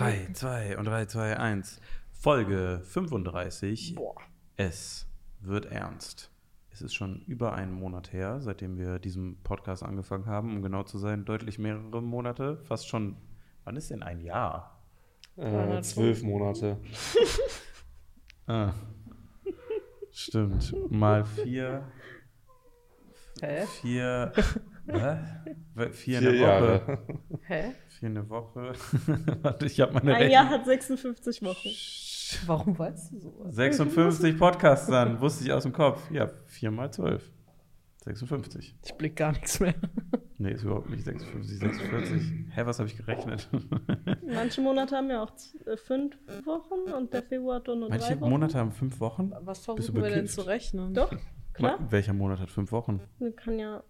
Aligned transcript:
Alles 0.00 0.26
gut. 0.26 0.26
3, 0.28 0.32
2 0.32 0.78
und 0.78 0.84
3, 0.86 1.06
2, 1.06 1.36
1. 1.36 1.80
Folge 2.12 2.80
35. 2.84 3.94
Boah. 3.94 4.14
Es 4.56 5.06
wird 5.40 5.66
ernst. 5.66 6.30
Es 6.70 6.82
ist 6.82 6.94
schon 6.94 7.22
über 7.26 7.52
einen 7.54 7.72
Monat 7.72 8.12
her, 8.12 8.40
seitdem 8.40 8.78
wir 8.78 8.98
diesen 8.98 9.42
Podcast 9.42 9.82
angefangen 9.82 10.26
haben, 10.26 10.56
um 10.56 10.62
genau 10.62 10.82
zu 10.82 10.98
sein, 10.98 11.24
deutlich 11.24 11.58
mehrere 11.58 12.02
Monate. 12.02 12.58
Fast 12.64 12.88
schon. 12.88 13.16
Wann 13.64 13.76
ist 13.76 13.90
denn 13.90 14.02
ein 14.02 14.20
Jahr? 14.20 14.82
Äh, 15.36 15.80
zwölf 15.82 16.22
Monate. 16.22 16.78
Ah. 18.46 18.72
Stimmt. 20.10 20.74
Mal 20.90 21.24
vier. 21.24 21.86
Hä? 23.40 23.64
Vier. 23.80 24.32
Was? 24.94 25.18
Vier, 25.96 26.18
Vier 26.18 26.18
in 26.18 26.24
der 26.38 26.40
Woche. 26.40 26.98
Hä? 27.46 27.72
Vier 27.88 28.08
in 28.08 28.14
der 28.14 28.28
Woche. 28.28 28.72
Warte, 29.42 29.66
ich 29.66 29.80
habe 29.80 29.92
meine 29.94 30.14
Ein 30.14 30.22
Rechnung. 30.22 30.32
Jahr 30.32 30.48
hat 30.48 30.64
56 30.64 31.42
Wochen. 31.42 31.68
Warum 32.46 32.78
weißt 32.78 33.12
du 33.12 33.18
sowas? 33.18 33.54
56 33.54 34.38
Podcasts 34.38 34.86
dann, 34.86 35.20
wusste 35.20 35.44
ich 35.44 35.52
aus 35.52 35.64
dem 35.64 35.72
Kopf. 35.72 36.10
Ja, 36.10 36.30
4 36.46 36.70
mal 36.70 36.90
12. 36.92 37.30
56. 38.04 38.76
Ich 38.84 38.94
blick 38.94 39.16
gar 39.16 39.32
nichts 39.32 39.60
mehr. 39.60 39.74
Nee, 40.38 40.52
ist 40.52 40.62
überhaupt 40.62 40.88
nicht 40.88 41.04
56, 41.04 41.58
46. 41.58 42.22
Hä, 42.50 42.62
was 42.64 42.78
habe 42.78 42.88
ich 42.88 42.96
gerechnet? 42.96 43.46
Manche 44.26 44.62
Monate 44.62 44.96
haben 44.96 45.10
ja 45.10 45.22
auch 45.22 45.32
äh, 45.66 45.76
fünf 45.76 46.16
Wochen 46.46 46.90
und 46.94 47.12
der 47.12 47.22
Februar 47.22 47.56
hat 47.56 47.66
nur 47.66 47.90
Manche 47.90 47.98
drei 48.14 48.20
Wochen. 48.20 48.30
Monate 48.30 48.58
haben 48.58 48.72
fünf 48.72 49.00
Wochen. 49.00 49.32
Was 49.42 49.64
versuchen 49.66 50.02
wir 50.02 50.08
denn 50.08 50.26
zu 50.26 50.40
rechnen? 50.42 50.94
Doch, 50.94 51.12
klar. 51.52 51.78
Welcher 51.90 52.14
Monat 52.14 52.38
hat 52.40 52.50
fünf 52.50 52.72
Wochen? 52.72 53.00
Man 53.18 53.36
kann 53.36 53.58
ja. 53.58 53.82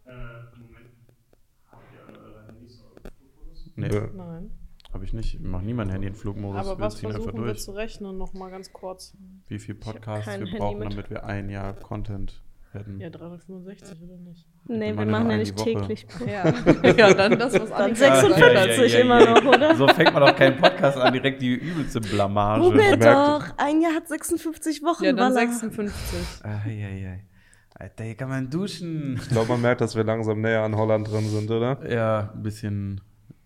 Nee. 3.76 3.88
Nein. 3.88 4.50
habe 4.92 5.04
ich 5.04 5.12
nicht. 5.12 5.34
Ich 5.34 5.40
mache 5.40 5.64
nie 5.64 5.74
mein 5.74 5.88
Handy 5.90 6.08
in 6.08 6.14
Flugmodus. 6.14 6.66
Aber 6.66 6.78
wir 6.78 6.84
was 6.84 6.96
ziehen 6.96 7.06
einfach 7.08 7.22
versuchen 7.22 7.44
wir 7.44 7.52
durch. 7.52 7.62
zu 7.62 7.72
rechnen? 7.72 8.18
Nochmal 8.18 8.50
ganz 8.50 8.72
kurz. 8.72 9.16
Wie 9.48 9.58
viel 9.58 9.74
Podcasts 9.74 10.26
wir 10.26 10.32
Handy 10.34 10.58
brauchen, 10.58 10.78
mit. 10.80 10.92
damit 10.92 11.10
wir 11.10 11.24
ein 11.24 11.48
Jahr 11.48 11.74
Content 11.74 12.42
hätten. 12.72 13.00
Ja, 13.00 13.10
365 13.10 14.02
oder 14.02 14.16
nicht? 14.16 14.46
Nee, 14.66 14.96
wir 14.96 15.06
machen 15.06 15.30
ja 15.30 15.36
nicht 15.38 15.56
täglich. 15.56 16.06
Ja, 16.26 16.52
ja 16.92 17.14
dann 17.14 17.38
das, 17.38 17.52
was 17.54 17.68
Dann 17.70 17.82
Annika 17.82 18.20
gesagt 18.20 18.20
46 18.20 18.42
hat. 18.42 18.54
Ja, 18.54 18.64
ja, 18.66 18.84
ja, 18.84 18.98
immer 19.00 19.20
ja. 19.24 19.40
noch, 19.40 19.44
oder? 19.54 19.74
So 19.74 19.88
fängt 19.88 20.12
man 20.12 20.22
doch 20.26 20.36
keinen 20.36 20.56
Podcast 20.56 20.98
an, 20.98 21.12
direkt 21.12 21.42
die 21.42 21.54
übelste 21.54 22.00
Blamage. 22.00 22.70
Merkt- 22.70 23.04
doch. 23.04 23.44
Ein 23.56 23.80
Jahr 23.80 23.94
hat 23.94 24.08
56 24.08 24.82
Wochen. 24.82 25.04
Ja, 25.04 25.12
dann 25.12 25.34
Walla. 25.34 25.46
56. 25.48 26.44
Eieiei. 26.44 27.24
Alter, 27.74 28.04
hier 28.04 28.14
kann 28.14 28.28
man 28.28 28.50
duschen. 28.50 29.14
Ich 29.20 29.28
glaube, 29.30 29.48
man 29.48 29.62
merkt, 29.62 29.80
dass 29.80 29.96
wir 29.96 30.04
langsam 30.04 30.40
näher 30.40 30.62
an 30.62 30.76
Holland 30.76 31.10
drin 31.10 31.26
sind, 31.28 31.50
oder? 31.50 31.78
Ja, 31.90 32.30
ein 32.34 32.42
bisschen 32.42 33.00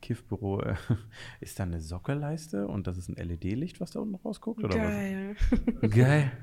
Kiffbüro. 0.04 0.60
äh. 0.60 0.74
Ist 1.40 1.58
da 1.58 1.64
eine 1.64 1.80
Sockelleiste 1.80 2.66
und 2.68 2.86
das 2.86 2.98
ist 2.98 3.08
ein 3.08 3.16
LED-Licht, 3.16 3.80
was 3.80 3.92
da 3.92 4.00
unten 4.00 4.16
rausguckt? 4.16 4.62
Oder 4.62 4.76
Geil. 4.76 5.36
was? 5.80 5.90
Geil. 5.90 6.30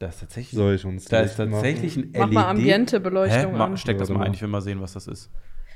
Da 0.00 0.06
ist 0.06 0.20
tatsächlich, 0.20 0.56
Soll 0.56 0.74
ich 0.76 0.84
uns 0.84 1.06
da 1.06 1.22
ist 1.22 1.34
tatsächlich 1.38 1.96
ein 1.96 2.12
LED. 2.12 2.18
Mach 2.18 2.30
mal 2.30 2.44
Hä? 2.44 2.50
Ambiente-Beleuchtung 2.50 3.52
Ma- 3.58 3.64
an. 3.64 3.76
Steck 3.76 3.98
das 3.98 4.08
mal 4.10 4.24
ein, 4.24 4.32
ich 4.32 4.40
will 4.40 4.48
mal 4.48 4.60
sehen, 4.60 4.80
was 4.80 4.92
das 4.92 5.08
ist. 5.08 5.28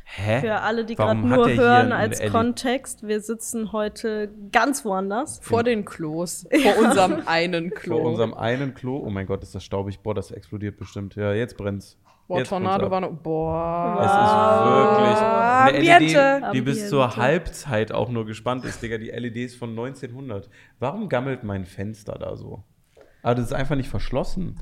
Hä? 0.05 0.41
Für 0.43 0.61
alle, 0.61 0.85
die 0.85 0.95
gerade 0.95 1.19
Warum 1.19 1.31
hat 1.31 1.39
nur 1.39 1.51
hören 1.51 1.91
als 1.91 2.21
LED? 2.21 2.31
Kontext, 2.31 3.03
wir 3.07 3.21
sitzen 3.21 3.73
heute 3.73 4.31
ganz 4.53 4.85
woanders. 4.85 5.41
Vor 5.43 5.65
den 5.65 5.85
Klos. 5.85 6.47
Vor 6.63 6.79
unserem 6.87 7.23
einen 7.27 7.71
Klo. 7.71 7.99
Vor 7.99 8.09
unserem 8.11 8.33
einen 8.35 8.75
Klo. 8.75 8.99
Oh 9.05 9.11
mein 9.11 9.27
Gott, 9.27 9.43
ist 9.43 9.57
das 9.57 9.65
staubig. 9.65 9.99
Boah, 10.05 10.15
das 10.15 10.31
explodiert 10.31 10.77
bestimmt. 10.77 11.17
Ja, 11.17 11.33
jetzt 11.33 11.57
brennt's. 11.57 11.99
Boah, 12.29 12.39
Jetzt 12.39 12.49
Tornado 12.49 12.91
war 12.91 13.01
noch. 13.01 13.13
Boah. 13.13 13.99
Es 14.01 14.11
ist 14.11 14.97
wirklich 14.97 15.19
eine 15.19 15.99
Ambiente. 15.99 16.47
LED, 16.47 16.55
die 16.55 16.61
bis 16.63 16.89
zur 16.89 17.17
Halbzeit 17.17 17.93
auch 17.93 18.09
nur 18.09 18.25
gespannt 18.25 18.65
ist, 18.65 18.83
Digga. 18.83 18.99
Die 18.99 19.11
LEDs 19.11 19.55
von 19.55 19.71
1900. 19.71 20.49
Warum 20.79 21.09
gammelt 21.09 21.45
mein 21.45 21.67
Fenster 21.67 22.15
da 22.19 22.37
so? 22.37 22.63
Aber 23.23 23.35
das 23.35 23.47
ist 23.47 23.53
einfach 23.53 23.77
nicht 23.77 23.89
verschlossen. 23.89 24.61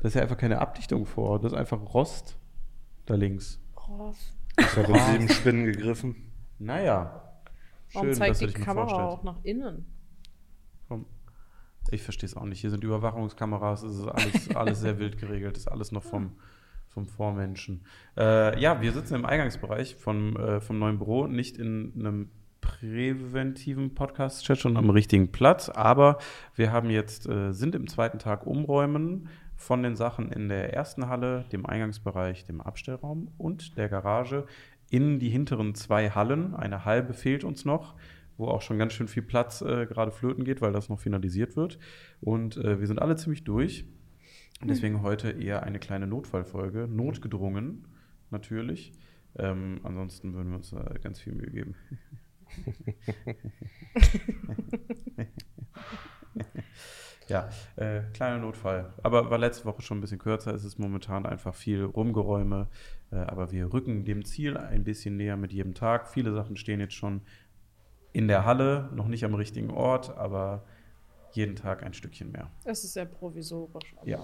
Da 0.00 0.08
ist 0.08 0.14
ja 0.14 0.22
einfach 0.22 0.36
keine 0.36 0.60
Abdichtung 0.60 1.06
vor. 1.06 1.40
Das 1.40 1.52
ist 1.52 1.58
einfach 1.58 1.80
Rost 1.94 2.38
da 3.06 3.14
links. 3.14 3.60
Ich 4.58 4.76
habe 4.76 4.92
in 4.92 4.98
sieben 4.98 5.28
Spinnen 5.28 5.64
gegriffen. 5.64 6.32
Naja. 6.58 7.22
Warum 7.92 8.08
Schön, 8.08 8.16
zeigt 8.16 8.30
dass 8.30 8.38
du 8.38 8.46
die 8.46 8.52
Kamera 8.54 8.88
vorstellst. 8.88 9.18
auch 9.18 9.22
nach 9.24 9.44
innen? 9.44 9.86
Komm. 10.88 11.06
Ich 11.90 12.02
verstehe 12.02 12.26
es 12.26 12.36
auch 12.36 12.44
nicht. 12.44 12.60
Hier 12.60 12.70
sind 12.70 12.84
Überwachungskameras, 12.84 13.82
es 13.82 13.98
ist 13.98 14.06
alles, 14.06 14.56
alles 14.56 14.80
sehr 14.80 14.98
wild 14.98 15.18
geregelt, 15.18 15.56
ist 15.56 15.68
alles 15.68 15.92
noch 15.92 16.02
vom, 16.02 16.32
vom 16.92 17.06
Vormenschen. 17.06 17.82
Äh, 18.16 18.60
ja, 18.60 18.80
wir 18.80 18.92
sitzen 18.92 19.14
im 19.14 19.24
Eingangsbereich 19.24 19.96
vom, 19.96 20.36
äh, 20.36 20.60
vom 20.60 20.78
neuen 20.78 20.98
Büro, 20.98 21.26
nicht 21.26 21.58
in 21.58 21.92
einem 21.98 22.30
präventiven 22.60 23.94
Podcast-Chat, 23.94 24.58
schon 24.58 24.76
am 24.76 24.90
richtigen 24.90 25.32
Platz, 25.32 25.68
aber 25.68 26.18
wir 26.54 26.70
haben 26.70 26.90
jetzt, 26.90 27.28
äh, 27.28 27.52
sind 27.52 27.74
im 27.74 27.88
zweiten 27.88 28.18
Tag 28.18 28.46
umräumen 28.46 29.28
von 29.56 29.82
den 29.82 29.96
Sachen 29.96 30.30
in 30.30 30.48
der 30.48 30.72
ersten 30.74 31.08
Halle, 31.08 31.44
dem 31.52 31.66
Eingangsbereich, 31.66 32.44
dem 32.44 32.60
Abstellraum 32.60 33.28
und 33.38 33.76
der 33.76 33.88
Garage 33.88 34.46
in 34.90 35.18
die 35.18 35.30
hinteren 35.30 35.74
zwei 35.74 36.10
Hallen. 36.10 36.54
Eine 36.54 36.84
halbe 36.84 37.14
fehlt 37.14 37.44
uns 37.44 37.64
noch 37.64 37.94
wo 38.36 38.48
auch 38.48 38.62
schon 38.62 38.78
ganz 38.78 38.92
schön 38.92 39.08
viel 39.08 39.22
Platz 39.22 39.62
äh, 39.62 39.86
gerade 39.86 40.10
flöten 40.10 40.44
geht, 40.44 40.60
weil 40.60 40.72
das 40.72 40.88
noch 40.88 40.98
finalisiert 40.98 41.56
wird. 41.56 41.78
Und 42.20 42.56
äh, 42.56 42.80
wir 42.80 42.86
sind 42.86 43.00
alle 43.00 43.16
ziemlich 43.16 43.44
durch. 43.44 43.84
Und 44.60 44.68
deswegen 44.68 45.02
heute 45.02 45.30
eher 45.30 45.62
eine 45.64 45.78
kleine 45.78 46.06
Notfallfolge. 46.06 46.86
Notgedrungen, 46.88 47.88
natürlich. 48.30 48.92
Ähm, 49.36 49.80
ansonsten 49.82 50.34
würden 50.34 50.50
wir 50.50 50.56
uns 50.56 50.72
äh, 50.72 50.98
ganz 51.02 51.18
viel 51.20 51.32
Mühe 51.34 51.50
geben. 51.50 51.74
ja, 57.28 57.48
äh, 57.76 58.02
kleiner 58.12 58.38
Notfall. 58.38 58.92
Aber 59.02 59.30
war 59.30 59.38
letzte 59.38 59.64
Woche 59.64 59.82
schon 59.82 59.98
ein 59.98 60.00
bisschen 60.02 60.18
kürzer. 60.18 60.54
Es 60.54 60.64
ist 60.64 60.78
momentan 60.78 61.26
einfach 61.26 61.54
viel 61.54 61.82
Rumgeräume. 61.84 62.68
Äh, 63.10 63.16
aber 63.16 63.50
wir 63.52 63.72
rücken 63.72 64.04
dem 64.04 64.24
Ziel 64.24 64.56
ein 64.56 64.84
bisschen 64.84 65.16
näher 65.16 65.36
mit 65.36 65.52
jedem 65.52 65.74
Tag. 65.74 66.08
Viele 66.08 66.32
Sachen 66.32 66.56
stehen 66.56 66.80
jetzt 66.80 66.94
schon 66.94 67.22
in 68.12 68.28
der 68.28 68.44
Halle, 68.44 68.90
noch 68.94 69.08
nicht 69.08 69.24
am 69.24 69.34
richtigen 69.34 69.70
Ort, 69.70 70.16
aber 70.16 70.64
jeden 71.36 71.56
Tag 71.56 71.82
ein 71.82 71.92
Stückchen 71.94 72.30
mehr. 72.32 72.50
Es 72.64 72.84
ist 72.84 72.92
sehr 72.94 73.06
provisorisch. 73.06 73.94
aber- 73.96 74.08
Ja, 74.08 74.20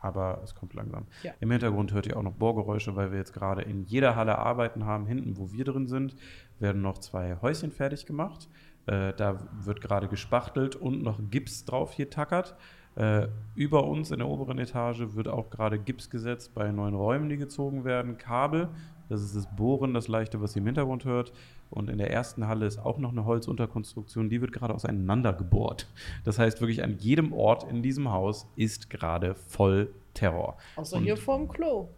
aber 0.00 0.40
es 0.44 0.54
kommt 0.54 0.74
langsam. 0.74 1.06
Ja. 1.22 1.32
Im 1.40 1.50
Hintergrund 1.50 1.92
hört 1.92 2.06
ihr 2.06 2.16
auch 2.16 2.22
noch 2.22 2.32
Bohrgeräusche, 2.34 2.96
weil 2.96 3.10
wir 3.12 3.18
jetzt 3.18 3.32
gerade 3.32 3.62
in 3.62 3.84
jeder 3.84 4.16
Halle 4.16 4.38
arbeiten 4.38 4.84
haben. 4.84 5.06
Hinten, 5.06 5.36
wo 5.36 5.52
wir 5.52 5.64
drin 5.64 5.86
sind, 5.86 6.16
werden 6.58 6.80
noch 6.82 6.98
zwei 6.98 7.36
Häuschen 7.42 7.70
fertig 7.70 8.06
gemacht. 8.06 8.48
Äh, 8.86 9.12
da 9.14 9.38
wird 9.64 9.80
gerade 9.82 10.08
gespachtelt 10.08 10.74
und 10.76 11.02
noch 11.02 11.20
Gips 11.30 11.64
drauf 11.66 11.92
hier 11.92 12.08
tackert. 12.08 12.56
Äh, 12.96 13.28
über 13.54 13.84
uns 13.86 14.10
in 14.10 14.18
der 14.18 14.26
oberen 14.28 14.58
Etage 14.58 15.14
wird 15.14 15.28
auch 15.28 15.48
gerade 15.50 15.78
Gips 15.78 16.10
gesetzt 16.10 16.54
bei 16.54 16.72
neuen 16.72 16.94
Räumen, 16.94 17.28
die 17.28 17.36
gezogen 17.36 17.84
werden. 17.84 18.16
Kabel, 18.18 18.68
das 19.08 19.22
ist 19.22 19.36
das 19.36 19.46
Bohren, 19.54 19.94
das 19.94 20.08
leichte, 20.08 20.40
was 20.40 20.56
ihr 20.56 20.60
im 20.60 20.66
Hintergrund 20.66 21.04
hört. 21.04 21.32
Und 21.70 21.88
in 21.88 21.98
der 21.98 22.10
ersten 22.10 22.48
Halle 22.48 22.66
ist 22.66 22.78
auch 22.78 22.98
noch 22.98 23.12
eine 23.12 23.24
Holzunterkonstruktion, 23.24 24.28
die 24.28 24.40
wird 24.40 24.52
gerade 24.52 24.74
auseinander 24.74 25.32
gebohrt. 25.32 25.86
Das 26.24 26.38
heißt, 26.38 26.60
wirklich 26.60 26.82
an 26.82 26.96
jedem 26.98 27.32
Ort 27.32 27.64
in 27.70 27.82
diesem 27.82 28.10
Haus 28.10 28.48
ist 28.56 28.90
gerade 28.90 29.34
voll 29.34 29.92
Terror. 30.14 30.56
Außer 30.76 30.96
Und- 30.96 31.04
hier 31.04 31.16
vorm 31.16 31.48
Klo. 31.48 31.88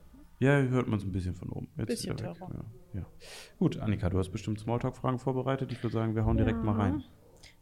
Ja, 0.40 0.58
hier 0.58 0.70
hört 0.70 0.88
man 0.88 0.98
es 0.98 1.04
ein 1.04 1.12
bisschen 1.12 1.34
von 1.34 1.48
oben. 1.50 1.68
Jetzt 1.78 1.86
Bisschen 1.88 2.10
er. 2.10 2.16
Terror. 2.16 2.50
Ja, 2.92 3.00
ja. 3.00 3.06
Gut, 3.58 3.78
Annika, 3.78 4.10
du 4.10 4.18
hast 4.18 4.30
bestimmt 4.30 4.58
Smalltalk-Fragen 4.60 5.18
vorbereitet. 5.18 5.72
Ich 5.72 5.82
würde 5.82 5.94
sagen, 5.94 6.14
wir 6.14 6.24
hauen 6.26 6.36
direkt 6.36 6.62
mal 6.62 6.72
Ja. 6.76 6.82
rein. 6.82 7.04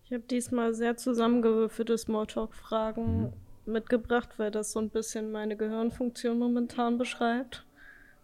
Ich 0.05 0.13
habe 0.13 0.25
diesmal 0.25 0.75
sehr 0.75 0.97
zusammengewürfelte 0.97 1.97
Smalltalk-Fragen 1.97 3.23
Mhm. 3.67 3.73
mitgebracht, 3.73 4.31
weil 4.39 4.51
das 4.51 4.73
so 4.73 4.81
ein 4.81 4.91
bisschen 4.91 5.31
meine 5.31 5.57
Gehirnfunktion 5.57 6.39
momentan 6.39 6.99
beschreibt. 6.99 7.67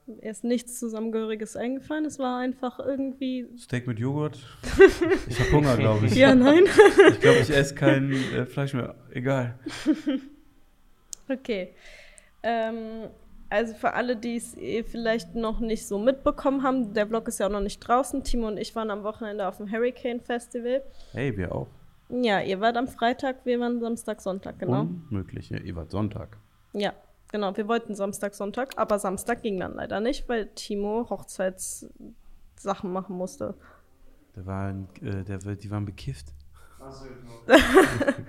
Mir 0.06 0.30
ist 0.30 0.44
nichts 0.44 0.78
Zusammengehöriges 0.78 1.56
eingefallen. 1.56 2.04
Es 2.04 2.20
war 2.20 2.38
einfach 2.38 2.78
irgendwie. 2.78 3.46
Steak 3.58 3.86
mit 3.88 3.98
Joghurt. 3.98 4.38
Ich 5.28 5.40
habe 5.40 5.52
Hunger, 5.52 5.76
glaube 5.76 6.06
ich. 6.06 6.14
Ja, 6.14 6.34
nein. 6.34 6.64
Ich 7.10 7.20
glaube, 7.20 7.40
ich 7.40 7.50
esse 7.50 7.74
kein 7.74 8.12
äh, 8.12 8.46
Fleisch 8.46 8.74
mehr. 8.74 8.94
Egal. 9.12 9.58
Okay. 11.28 11.74
Ähm, 12.44 13.08
also 13.50 13.74
für 13.74 13.94
alle, 13.94 14.14
die 14.16 14.36
es 14.36 14.56
eh 14.56 14.84
vielleicht 14.84 15.34
noch 15.34 15.58
nicht 15.58 15.84
so 15.84 15.98
mitbekommen 15.98 16.62
haben, 16.62 16.94
der 16.94 17.08
Vlog 17.08 17.26
ist 17.26 17.40
ja 17.40 17.46
auch 17.46 17.50
noch 17.50 17.60
nicht 17.60 17.80
draußen. 17.80 18.22
Timo 18.22 18.46
und 18.46 18.58
ich 18.58 18.76
waren 18.76 18.92
am 18.92 19.02
Wochenende 19.02 19.48
auf 19.48 19.56
dem 19.56 19.68
Hurricane 19.68 20.20
Festival. 20.20 20.82
Hey, 21.10 21.36
wir 21.36 21.52
auch. 21.52 21.66
Ja, 22.08 22.40
ihr 22.40 22.60
wart 22.60 22.76
am 22.76 22.86
Freitag, 22.86 23.44
wir 23.44 23.58
waren 23.58 23.80
Samstag, 23.80 24.20
Sonntag, 24.20 24.60
genau. 24.60 24.82
Unmöglich. 24.82 25.50
Ja, 25.50 25.58
ihr 25.58 25.74
wart 25.74 25.90
Sonntag. 25.90 26.36
Ja, 26.72 26.92
genau. 27.36 27.56
Wir 27.56 27.68
wollten 27.68 27.94
Samstag, 27.94 28.34
Sonntag, 28.34 28.74
aber 28.76 28.98
Samstag 28.98 29.42
ging 29.42 29.60
dann 29.60 29.74
leider 29.74 30.00
nicht, 30.00 30.28
weil 30.28 30.48
Timo 30.54 31.06
Hochzeitssachen 31.10 32.90
machen 32.90 33.16
musste. 33.16 33.54
Der 34.34 34.46
war 34.46 34.68
ein, 34.68 34.88
äh, 35.02 35.22
der, 35.22 35.38
die 35.38 35.70
waren 35.70 35.84
bekifft. 35.84 36.32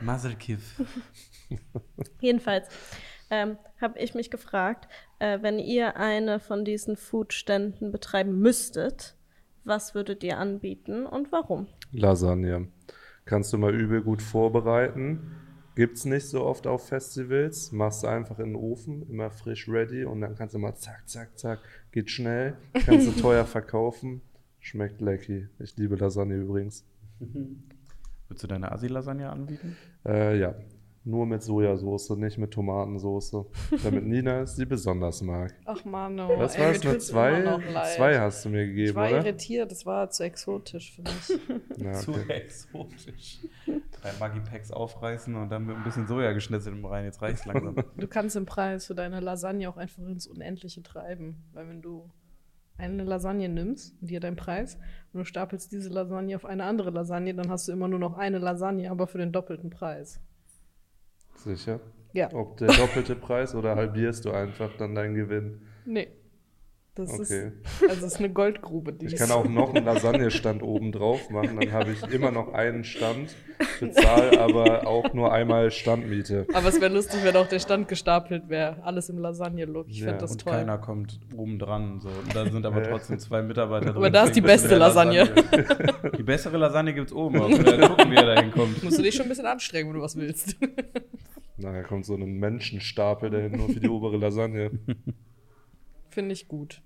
Maselkiff. 0.02 0.82
Jedenfalls 2.22 2.68
ähm, 3.30 3.58
habe 3.80 4.00
ich 4.00 4.14
mich 4.14 4.30
gefragt, 4.32 4.88
äh, 5.20 5.40
wenn 5.42 5.60
ihr 5.60 5.98
eine 5.98 6.40
von 6.40 6.66
diesen 6.66 6.98
Foodständen 6.98 7.92
betreiben 7.92 8.40
müsstet, 8.40 9.16
Was 9.64 9.94
würdet 9.94 10.24
ihr 10.24 10.38
anbieten 10.38 11.06
und 11.06 11.34
warum? 11.34 11.68
Lasagne. 11.92 12.70
Kannst 13.26 13.52
du 13.52 13.58
mal 13.58 13.76
übel 13.76 14.02
gut 14.02 14.22
vorbereiten. 14.22 15.47
Gibt's 15.78 16.06
nicht 16.06 16.26
so 16.26 16.44
oft 16.44 16.66
auf 16.66 16.88
Festivals. 16.88 17.72
Machst 17.72 18.02
du 18.02 18.08
einfach 18.08 18.40
in 18.40 18.46
den 18.46 18.56
Ofen, 18.56 19.08
immer 19.12 19.30
frisch 19.30 19.70
ready 19.70 20.06
und 20.06 20.22
dann 20.22 20.36
kannst 20.36 20.56
du 20.56 20.58
mal 20.58 20.74
zack, 20.74 21.08
zack, 21.08 21.38
zack. 21.38 21.60
Geht 21.92 22.10
schnell. 22.10 22.58
Kannst 22.74 23.06
du 23.06 23.12
teuer 23.22 23.46
verkaufen. 23.46 24.22
Schmeckt 24.60 25.02
lecky. 25.02 25.50
Ich 25.60 25.78
liebe 25.78 25.96
Lasagne 25.96 26.34
übrigens. 26.34 26.84
Würdest 27.20 28.44
du 28.44 28.48
deine 28.48 28.72
Asi-Lasagne 28.72 29.30
anbieten? 29.30 29.78
Äh, 30.04 30.40
ja. 30.40 30.56
Nur 31.08 31.26
mit 31.26 31.42
Sojasauce, 31.42 32.10
nicht 32.18 32.38
mit 32.38 32.52
Tomatensauce. 32.52 33.46
Damit 33.82 34.04
Nina 34.08 34.42
es 34.42 34.58
sie 34.58 34.66
besonders 34.66 35.22
mag. 35.22 35.56
Ach 35.64 35.86
Mano. 35.86 36.28
Was 36.38 36.56
ey, 36.56 36.62
war 36.66 36.72
es? 36.72 36.82
Eine 36.82 36.92
tut's 36.92 37.08
zwei? 37.08 37.60
Zwei 37.96 38.20
hast 38.20 38.44
du 38.44 38.50
mir 38.50 38.64
Ich 38.64 38.70
gegeben, 38.72 38.96
war 38.96 39.08
oder? 39.08 39.18
irritiert, 39.20 39.72
das 39.72 39.86
war 39.86 40.10
zu 40.10 40.24
exotisch 40.24 40.96
für 40.96 41.04
mich. 41.04 41.40
Ja, 41.78 41.94
Zu 41.94 42.12
okay. 42.12 42.34
exotisch. 42.34 43.40
Drei 43.66 44.12
Maggi-Packs 44.20 44.72
aufreißen 44.72 45.34
und 45.36 45.50
dann 45.50 45.66
mit 45.66 45.78
ein 45.78 45.84
bisschen 45.86 46.08
Soja 46.08 46.34
geschnitzelt 46.34 46.76
im 46.76 46.84
Rein. 46.84 47.06
Jetzt 47.06 47.22
reicht's 47.22 47.46
langsam. 47.46 47.76
Du 47.96 48.08
kannst 48.08 48.36
den 48.36 48.46
Preis 48.46 48.88
für 48.88 48.96
deine 48.96 49.22
Lasagne 49.22 49.70
auch 49.70 49.78
einfach 49.78 50.04
ins 50.04 50.28
Unendliche 50.28 50.84
treiben. 50.84 51.46
Weil 51.54 51.70
wenn 51.70 51.82
du 51.82 52.10
eine 52.78 53.06
Lasagne 53.06 53.48
nimmst 53.48 53.96
und 54.02 54.10
dir 54.10 54.20
deinen 54.20 54.36
Preis 54.36 54.78
und 55.14 55.20
du 55.20 55.24
stapelst 55.24 55.72
diese 55.72 55.90
Lasagne 55.90 56.36
auf 56.36 56.44
eine 56.46 56.66
andere 56.66 56.90
Lasagne, 56.90 57.34
dann 57.34 57.50
hast 57.50 57.70
du 57.70 57.72
immer 57.72 57.88
nur 57.88 58.00
noch 58.00 58.18
eine 58.18 58.40
Lasagne, 58.40 58.92
aber 58.92 59.08
für 59.08 59.20
den 59.20 59.32
doppelten 59.32 59.70
Preis. 59.70 60.20
Sicher? 61.38 61.80
Ja. 62.14 62.34
Ob 62.34 62.58
der 62.58 62.68
doppelte 62.70 63.16
Preis 63.16 63.54
oder 63.54 63.76
halbierst 63.76 64.26
du 64.26 64.32
einfach 64.32 64.76
dann 64.78 64.96
deinen 64.96 65.14
Gewinn? 65.16 65.62
Nee. 65.86 66.08
Das 66.98 67.12
Okay. 67.12 67.52
ist, 67.82 67.90
also 67.90 68.08
ist 68.08 68.18
eine 68.18 68.32
Goldgrube. 68.32 68.92
Die 68.92 69.06
Ich 69.06 69.16
kann 69.18 69.30
auch 69.30 69.48
noch 69.48 69.74
einen 69.74 69.86
Lasagnestand 69.86 70.64
oben 70.64 70.92
drauf 70.92 71.30
machen, 71.30 71.60
dann 71.60 71.72
habe 71.72 71.92
ich 71.92 72.02
immer 72.12 72.32
noch 72.32 72.54
einen 72.54 72.84
Stand, 72.84 73.36
bezahle 73.80 74.40
aber 74.40 74.88
auch 74.88 75.14
nur 75.14 75.32
einmal 75.32 75.70
Standmiete. 75.70 76.48
Aber 76.54 76.70
es 76.70 76.82
wäre 76.82 76.92
lustig, 76.92 77.20
wenn 77.24 77.36
auch 77.36 77.48
der 77.48 77.60
Stand 77.60 77.88
gestapelt 77.88 78.50
wäre. 78.50 78.84
Alles 78.84 79.10
im 79.10 79.20
Lasagne-Look. 79.20 79.88
Ich 79.90 80.00
Ja, 80.00 80.06
finde 80.08 80.22
das 80.22 80.32
und 80.32 80.42
toll. 80.42 80.54
keiner 80.54 80.80
kommt 80.80 81.20
oben 81.36 81.60
dran. 81.60 82.00
So. 82.00 82.10
Und 82.10 82.36
da 82.36 82.50
sind 82.50 82.66
aber 82.66 82.82
trotzdem 82.82 83.20
zwei 83.20 83.44
Mitarbeiter 83.44 83.86
drin. 83.88 83.98
Aber 83.98 84.10
da 84.10 84.24
ist 84.24 84.36
die 84.36 84.42
beste 84.42 84.68
der 84.70 84.80
Lasagne. 84.80 85.30
Die 86.18 86.24
bessere 86.24 86.58
Lasagne 86.58 86.94
gibt's 86.96 87.14
oben. 87.14 87.38
Aber 87.40 87.50
wir 87.50 87.88
gucken, 87.90 88.12
wie 88.12 88.16
er 88.16 88.36
da 88.36 88.42
hinkommt. 88.42 88.84
Musst 88.84 88.98
du 88.98 89.04
dich 89.04 89.14
schon 89.14 89.28
ein 89.28 89.30
bisschen 89.30 89.46
anstrengen, 89.46 89.90
wenn 89.90 89.98
du 89.98 90.02
was 90.02 90.16
willst. 90.16 90.58
Nachher 91.58 91.84
kommt 91.84 92.06
so 92.06 92.16
ein 92.16 92.38
Menschenstapel 92.40 93.30
dahin 93.30 93.52
nur 93.54 93.70
für 93.70 93.80
die 93.80 93.88
obere 93.90 94.18
Lasagne. 94.18 94.72
Finde 96.10 96.34
ich 96.34 96.48
gut. 96.48 96.82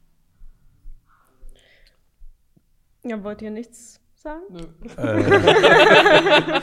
Ja, 3.04 3.24
wollt 3.24 3.42
ihr 3.42 3.52
nichts 3.52 4.00
sagen? 4.16 4.44
Nö. 4.52 4.60
Äh, 4.98 5.02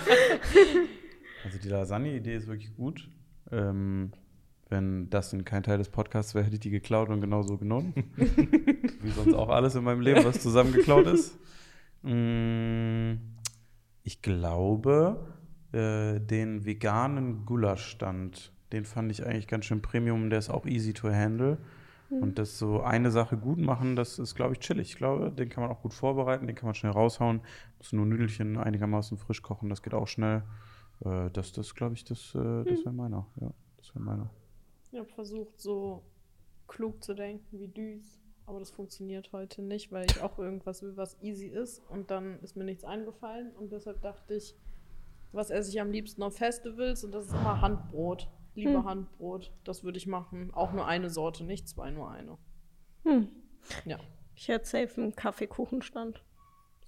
also 1.45 1.59
die 1.63 1.69
Lasagne-Idee 1.69 2.37
ist 2.37 2.47
wirklich 2.47 2.75
gut. 2.77 3.09
Ähm, 3.51 4.13
wenn 4.69 5.09
das 5.11 5.33
in 5.33 5.45
kein 5.45 5.63
Teil 5.63 5.79
des 5.79 5.89
Podcasts 5.89 6.35
wäre, 6.35 6.45
hätte 6.45 6.55
ich 6.57 6.61
die 6.61 6.71
geklaut 6.71 7.09
und 7.09 7.21
genauso 7.21 7.57
genommen. 7.57 7.95
Wie 8.17 9.11
sonst 9.11 9.35
auch 9.35 9.49
alles 9.49 9.75
in 9.75 9.85
meinem 9.85 10.01
Leben, 10.03 10.25
was 10.25 10.41
zusammengeklaut 10.43 11.07
ist. 11.07 11.39
Mm, 12.03 13.15
Ich 14.05 14.21
glaube, 14.23 15.27
äh, 15.73 16.21
den 16.21 16.65
veganen 16.67 17.47
Gulaschstand, 17.47 18.53
den 18.73 18.85
fand 18.85 19.11
ich 19.11 19.25
eigentlich 19.27 19.49
ganz 19.49 19.65
schön 19.65 19.81
Premium. 19.81 20.29
Der 20.31 20.39
ist 20.39 20.51
auch 20.51 20.67
easy 20.67 20.93
to 20.93 21.09
handle. 21.11 21.57
Und 22.11 22.39
das 22.39 22.59
so 22.59 22.81
eine 22.81 23.11
Sache 23.11 23.37
gut 23.37 23.59
machen, 23.59 23.95
das 23.95 24.19
ist, 24.19 24.35
glaube 24.35 24.55
ich, 24.55 24.61
chillig. 24.61 24.91
Ich 24.91 24.97
glaube, 24.97 25.31
den 25.31 25.49
kann 25.49 25.63
man 25.63 25.71
auch 25.71 25.83
gut 25.83 25.93
vorbereiten, 25.93 26.47
den 26.47 26.57
kann 26.57 26.67
man 26.67 26.75
schnell 26.75 26.93
raushauen. 26.93 27.43
Muss 27.79 27.93
nur 27.93 28.07
Nudelchen 28.07 28.57
einigermaßen 28.57 29.19
frisch 29.19 29.43
kochen, 29.43 29.69
das 29.69 29.83
geht 29.83 29.95
auch 29.95 30.09
schnell. 30.09 30.43
Äh, 31.05 31.31
das, 31.31 31.53
das 31.53 31.75
glaube 31.75 31.95
ich, 31.95 32.05
das, 32.05 32.35
äh, 32.35 32.65
das 32.65 32.81
wäre 32.81 32.93
meiner. 32.93 33.27
Ja, 33.41 33.51
das 33.77 33.95
wäre 33.95 34.05
meiner. 34.05 34.31
Ich 34.91 34.99
habe 34.99 35.09
versucht, 35.09 35.61
so 35.61 36.03
klug 36.67 37.03
zu 37.05 37.15
denken 37.15 37.59
wie 37.59 37.69
Düs. 37.69 38.19
Aber 38.47 38.61
das 38.61 38.71
funktioniert 38.71 39.31
heute 39.33 39.61
nicht, 39.61 39.93
weil 39.93 40.07
ich 40.11 40.23
auch 40.23 40.39
irgendwas 40.39 40.83
will, 40.83 40.97
was 40.97 41.21
easy 41.21 41.49
ist. 41.49 41.83
Und 41.91 42.11
dann 42.11 42.41
ist 42.41 42.57
mir 42.57 42.65
nichts 42.65 42.83
eingefallen. 42.83 43.51
Und 43.55 43.73
deshalb 43.73 44.01
dachte 44.01 44.35
ich, 44.35 44.57
was 45.33 45.51
esse 45.51 45.71
ich 45.71 45.81
am 45.83 45.91
liebsten 45.91 46.23
auf 46.23 46.39
Festivals? 46.39 47.05
Und 47.05 47.13
das 47.13 47.27
ist 47.27 47.33
immer 47.33 47.61
Handbrot. 47.61 48.31
Lieber 48.59 48.81
Hm. 48.81 48.85
Handbrot. 48.85 49.53
Das 49.65 49.85
würde 49.85 49.99
ich 49.99 50.07
machen. 50.07 50.51
Auch 50.53 50.73
nur 50.73 50.87
eine 50.87 51.11
Sorte, 51.11 51.45
nicht 51.45 51.69
zwei, 51.69 51.91
nur 51.91 52.11
eine. 52.11 52.37
Hm. 53.05 53.29
Ja. 53.85 53.99
Ich 54.35 54.49
hätte 54.49 54.67
safe 54.67 55.01
einen 55.01 55.15
Kaffeekuchenstand. 55.17 56.23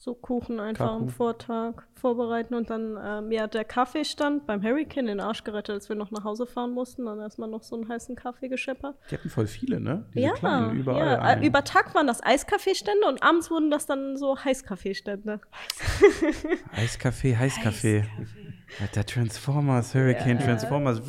So 0.03 0.15
Kuchen 0.15 0.61
einfach 0.61 0.93
am 0.93 1.01
Kaku. 1.01 1.11
Vortag 1.13 1.83
vorbereiten 1.93 2.55
und 2.55 2.71
dann, 2.71 2.97
äh, 2.97 3.21
mir 3.21 3.43
hat 3.43 3.53
der 3.53 3.67
Kaffeestand 3.67 4.47
beim 4.47 4.63
Hurricane 4.63 5.05
den 5.05 5.21
Arsch 5.21 5.45
gerettet, 5.45 5.75
als 5.75 5.91
wir 5.91 5.97
noch 5.97 6.11
nach 6.11 6.25
Hause 6.25 6.47
fahren 6.47 6.73
mussten. 6.73 7.05
Dann 7.05 7.21
erstmal 7.21 7.51
noch 7.51 7.63
so 7.63 7.77
einen 7.77 7.87
heißen 7.87 8.17
Kaffee 8.17 8.49
gescheppert. 8.49 8.97
Die 9.11 9.17
hatten 9.17 9.29
voll 9.29 9.47
viele, 9.47 9.79
ne? 9.79 10.07
Diese 10.15 10.27
ja, 10.29 10.33
kleinen, 10.33 10.79
überall. 10.79 11.07
ja. 11.07 11.33
Äh, 11.35 11.47
über 11.47 11.65
Tag 11.65 11.95
waren 11.95 12.07
das 12.07 12.23
Eiskaffeestände 12.23 13.07
und 13.07 13.23
abends 13.23 13.51
wurden 13.51 13.71
das 13.71 13.85
dann 13.85 14.17
so 14.17 14.39
Heißkaffeestände. 14.43 15.41
Eiskaffee, 16.73 17.37
Heißkaffee. 17.37 18.05
Alter, 18.81 19.05
Transformers, 19.05 19.95
Hurricane 19.95 20.39
Transformers. 20.39 21.03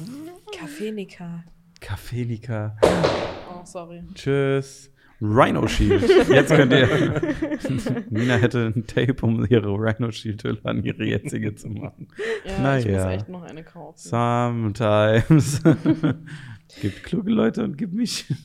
Kaffeenika. 0.58 1.44
Kaffeenika. 1.80 2.78
Oh, 2.84 3.62
sorry. 3.66 4.04
Tschüss. 4.14 4.92
Rhino 5.24 5.68
Shield. 5.68 6.02
Jetzt 6.30 6.52
könnt 6.52 6.74
ihr. 6.74 6.88
Nina 8.10 8.36
hätte 8.38 8.74
ein 8.76 8.88
Tape, 8.88 9.16
um 9.24 9.46
ihre 9.46 9.70
Rhino 9.70 10.12
Shield-Hülle 10.12 10.60
an 10.64 10.84
ihre 10.84 11.04
jetzige 11.06 11.54
zu 11.54 11.70
machen. 11.70 12.08
Ja, 12.46 12.78
ich 12.78 12.86
muss 12.86 12.94
Naja. 12.96 13.12
echt 13.12 13.30
noch 13.30 13.44
eine 13.44 13.64
kaufen. 13.64 13.98
Sometimes. 14.00 15.62
gibt 16.82 17.04
kluge 17.04 17.30
Leute 17.32 17.64
und 17.64 17.78
gibt 17.78 17.94
mich. 17.94 18.26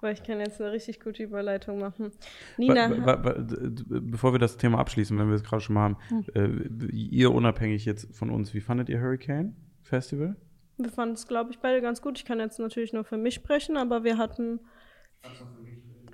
Boah, 0.00 0.10
ich 0.12 0.22
kann 0.22 0.38
jetzt 0.38 0.60
eine 0.60 0.70
richtig 0.70 1.00
gute 1.00 1.24
Überleitung 1.24 1.80
machen. 1.80 2.12
Nina, 2.56 3.04
wa- 3.04 3.16
d- 3.16 3.56
d- 3.70 3.84
Bevor 4.00 4.32
wir 4.32 4.38
das 4.38 4.56
Thema 4.56 4.78
abschließen, 4.78 5.18
wenn 5.18 5.26
wir 5.26 5.34
es 5.34 5.42
gerade 5.42 5.60
schon 5.60 5.74
mal 5.74 5.82
haben, 5.82 5.96
Hm. 6.08 6.24
äh, 6.36 6.86
ihr 6.92 7.32
unabhängig 7.32 7.84
jetzt 7.84 8.16
von 8.16 8.30
uns, 8.30 8.54
wie 8.54 8.60
fandet 8.60 8.88
ihr 8.90 9.00
Hurricane 9.00 9.56
Festival? 9.88 10.36
wir 10.78 10.90
fanden 10.90 11.14
es, 11.14 11.26
glaube 11.26 11.50
ich, 11.50 11.58
beide 11.58 11.82
ganz 11.82 12.00
gut. 12.00 12.18
Ich 12.18 12.24
kann 12.24 12.38
jetzt 12.38 12.58
natürlich 12.58 12.92
nur 12.92 13.04
für 13.04 13.16
mich 13.16 13.34
sprechen, 13.34 13.76
aber 13.76 14.04
wir 14.04 14.16
hatten 14.16 14.60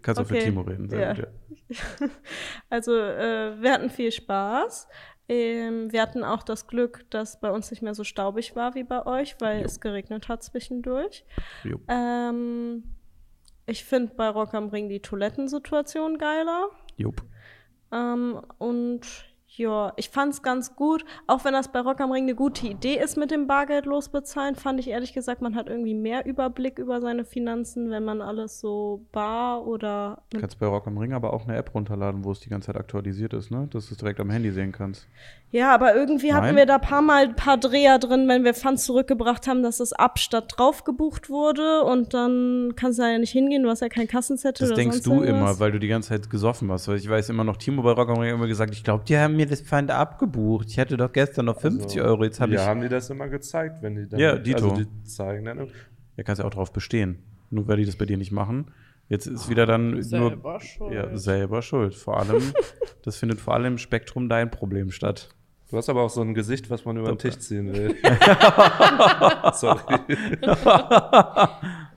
Kannst 0.02 0.20
auch 0.20 0.26
für 0.26 0.34
Okay, 0.34 0.44
Timo 0.44 0.62
reden. 0.62 0.88
Sehr 0.88 1.00
ja. 1.00 1.14
gut, 1.14 1.28
ja. 1.68 2.08
Also, 2.70 2.92
äh, 2.96 3.60
wir 3.60 3.72
hatten 3.72 3.90
viel 3.90 4.10
Spaß. 4.10 4.88
Ähm, 5.28 5.92
wir 5.92 6.02
hatten 6.02 6.24
auch 6.24 6.42
das 6.42 6.66
Glück, 6.66 7.08
dass 7.10 7.40
bei 7.40 7.50
uns 7.50 7.70
nicht 7.70 7.82
mehr 7.82 7.94
so 7.94 8.04
staubig 8.04 8.56
war 8.56 8.74
wie 8.74 8.84
bei 8.84 9.06
euch, 9.06 9.36
weil 9.40 9.60
Jo. 9.60 9.64
es 9.64 9.80
geregnet 9.80 10.28
hat 10.28 10.42
zwischendurch. 10.42 11.24
Ähm, 11.88 12.84
ich 13.66 13.84
finde 13.84 14.14
bei 14.14 14.28
Rock 14.28 14.52
am 14.52 14.68
Ring 14.68 14.90
die 14.90 15.00
Toilettensituation 15.00 16.18
geiler. 16.18 16.68
Jupp. 16.96 17.22
Ähm, 17.90 18.40
und 18.58 19.33
ja, 19.56 19.92
ich 19.96 20.10
fand 20.10 20.32
es 20.32 20.42
ganz 20.42 20.74
gut. 20.74 21.04
Auch 21.26 21.44
wenn 21.44 21.52
das 21.52 21.68
bei 21.70 21.80
Rock 21.80 22.00
am 22.00 22.10
Ring 22.10 22.24
eine 22.24 22.34
gute 22.34 22.66
Idee 22.66 22.96
ist 22.96 23.16
mit 23.16 23.30
dem 23.30 23.46
Bargeld 23.46 23.86
losbezahlen, 23.86 24.54
fand 24.56 24.80
ich 24.80 24.88
ehrlich 24.88 25.12
gesagt, 25.12 25.42
man 25.42 25.54
hat 25.54 25.68
irgendwie 25.68 25.94
mehr 25.94 26.26
Überblick 26.26 26.78
über 26.78 27.00
seine 27.00 27.24
Finanzen, 27.24 27.90
wenn 27.90 28.04
man 28.04 28.20
alles 28.20 28.60
so 28.60 29.06
bar 29.12 29.66
oder 29.66 30.22
Du 30.30 30.40
kannst 30.40 30.58
bei 30.58 30.66
Rock 30.66 30.86
am 30.86 30.98
Ring 30.98 31.12
aber 31.12 31.32
auch 31.32 31.46
eine 31.46 31.56
App 31.56 31.74
runterladen, 31.74 32.24
wo 32.24 32.32
es 32.32 32.40
die 32.40 32.48
ganze 32.48 32.66
Zeit 32.66 32.76
aktualisiert 32.76 33.32
ist, 33.32 33.50
ne? 33.50 33.68
Dass 33.70 33.88
du 33.88 33.94
es 33.94 33.98
direkt 33.98 34.20
am 34.20 34.30
Handy 34.30 34.50
sehen 34.50 34.72
kannst. 34.72 35.06
Ja, 35.50 35.72
aber 35.72 35.94
irgendwie 35.94 36.32
hatten 36.32 36.46
Nein? 36.46 36.56
wir 36.56 36.66
da 36.66 36.78
paar 36.78 37.00
Mal 37.00 37.26
ein 37.26 37.36
paar 37.36 37.56
Dreher 37.56 38.00
drin, 38.00 38.26
wenn 38.26 38.42
wir 38.42 38.54
Funds 38.54 38.84
zurückgebracht 38.86 39.46
haben, 39.46 39.62
dass 39.62 39.76
das 39.76 39.92
ab 39.92 40.18
statt 40.18 40.52
drauf 40.56 40.82
gebucht 40.82 41.30
wurde 41.30 41.82
und 41.84 42.12
dann 42.12 42.72
kannst 42.74 42.98
du 42.98 43.04
da 43.04 43.10
ja 43.10 43.18
nicht 43.18 43.30
hingehen, 43.30 43.62
du 43.62 43.68
hast 43.68 43.80
ja 43.80 43.88
keinen 43.88 44.08
Kassenzettel 44.08 44.66
Das 44.66 44.76
denkst 44.76 45.02
du 45.02 45.22
irgendwas. 45.22 45.28
immer, 45.52 45.60
weil 45.60 45.70
du 45.70 45.78
die 45.78 45.86
ganze 45.86 46.08
Zeit 46.08 46.28
gesoffen 46.28 46.72
hast. 46.72 46.88
Weil 46.88 46.96
ich 46.96 47.08
weiß 47.08 47.28
immer 47.28 47.44
noch, 47.44 47.56
Timo 47.56 47.82
bei 47.82 47.92
Rock 47.92 48.08
am 48.08 48.18
Ring 48.18 48.30
hat 48.30 48.34
immer 48.34 48.48
gesagt, 48.48 48.74
ich 48.74 48.82
glaube, 48.82 49.04
die 49.06 49.16
haben 49.16 49.36
mir 49.36 49.43
das 49.46 49.60
Pfand 49.60 49.90
abgebucht. 49.90 50.68
Ich 50.70 50.78
hatte 50.78 50.96
doch 50.96 51.12
gestern 51.12 51.46
noch 51.46 51.60
50 51.60 52.00
Also, 52.00 52.10
Euro, 52.10 52.24
jetzt 52.24 52.40
habe 52.40 52.52
ja, 52.52 52.62
ich. 52.62 52.66
haben 52.66 52.80
die 52.80 52.88
das 52.88 53.10
immer 53.10 53.28
gezeigt, 53.28 53.82
wenn 53.82 53.96
die 53.96 54.08
dann. 54.08 54.20
Ja, 54.20 54.36
Dito. 54.36 54.70
Also 54.70 54.82
die 54.84 55.04
zeigen 55.04 55.44
dann. 55.44 55.68
Ja, 56.16 56.22
kannst 56.22 56.40
ja 56.40 56.46
auch 56.46 56.50
drauf 56.50 56.72
bestehen. 56.72 57.18
Nur 57.50 57.68
weil 57.68 57.78
die 57.78 57.84
das 57.86 57.96
bei 57.96 58.06
dir 58.06 58.16
nicht 58.16 58.32
machen. 58.32 58.70
Jetzt 59.08 59.26
ist 59.26 59.48
wieder 59.48 59.66
dann 59.66 60.02
Selber 60.02 60.52
nur 60.52 60.60
schuld. 60.60 60.94
Ja, 60.94 61.16
selber 61.16 61.62
schuld. 61.62 61.94
Vor 61.94 62.18
allem, 62.18 62.42
das 63.02 63.16
findet 63.16 63.40
vor 63.40 63.54
allem 63.54 63.66
im 63.74 63.78
Spektrum 63.78 64.28
dein 64.28 64.50
Problem 64.50 64.90
statt. 64.90 65.28
Du 65.70 65.76
hast 65.76 65.88
aber 65.88 66.02
auch 66.02 66.10
so 66.10 66.20
ein 66.20 66.34
Gesicht, 66.34 66.70
was 66.70 66.84
man 66.84 66.96
über 66.96 67.08
den. 67.08 67.18
Tisch 67.18 67.38
ziehen 67.38 67.72
will. 67.72 67.96
Sorry. 69.54 69.98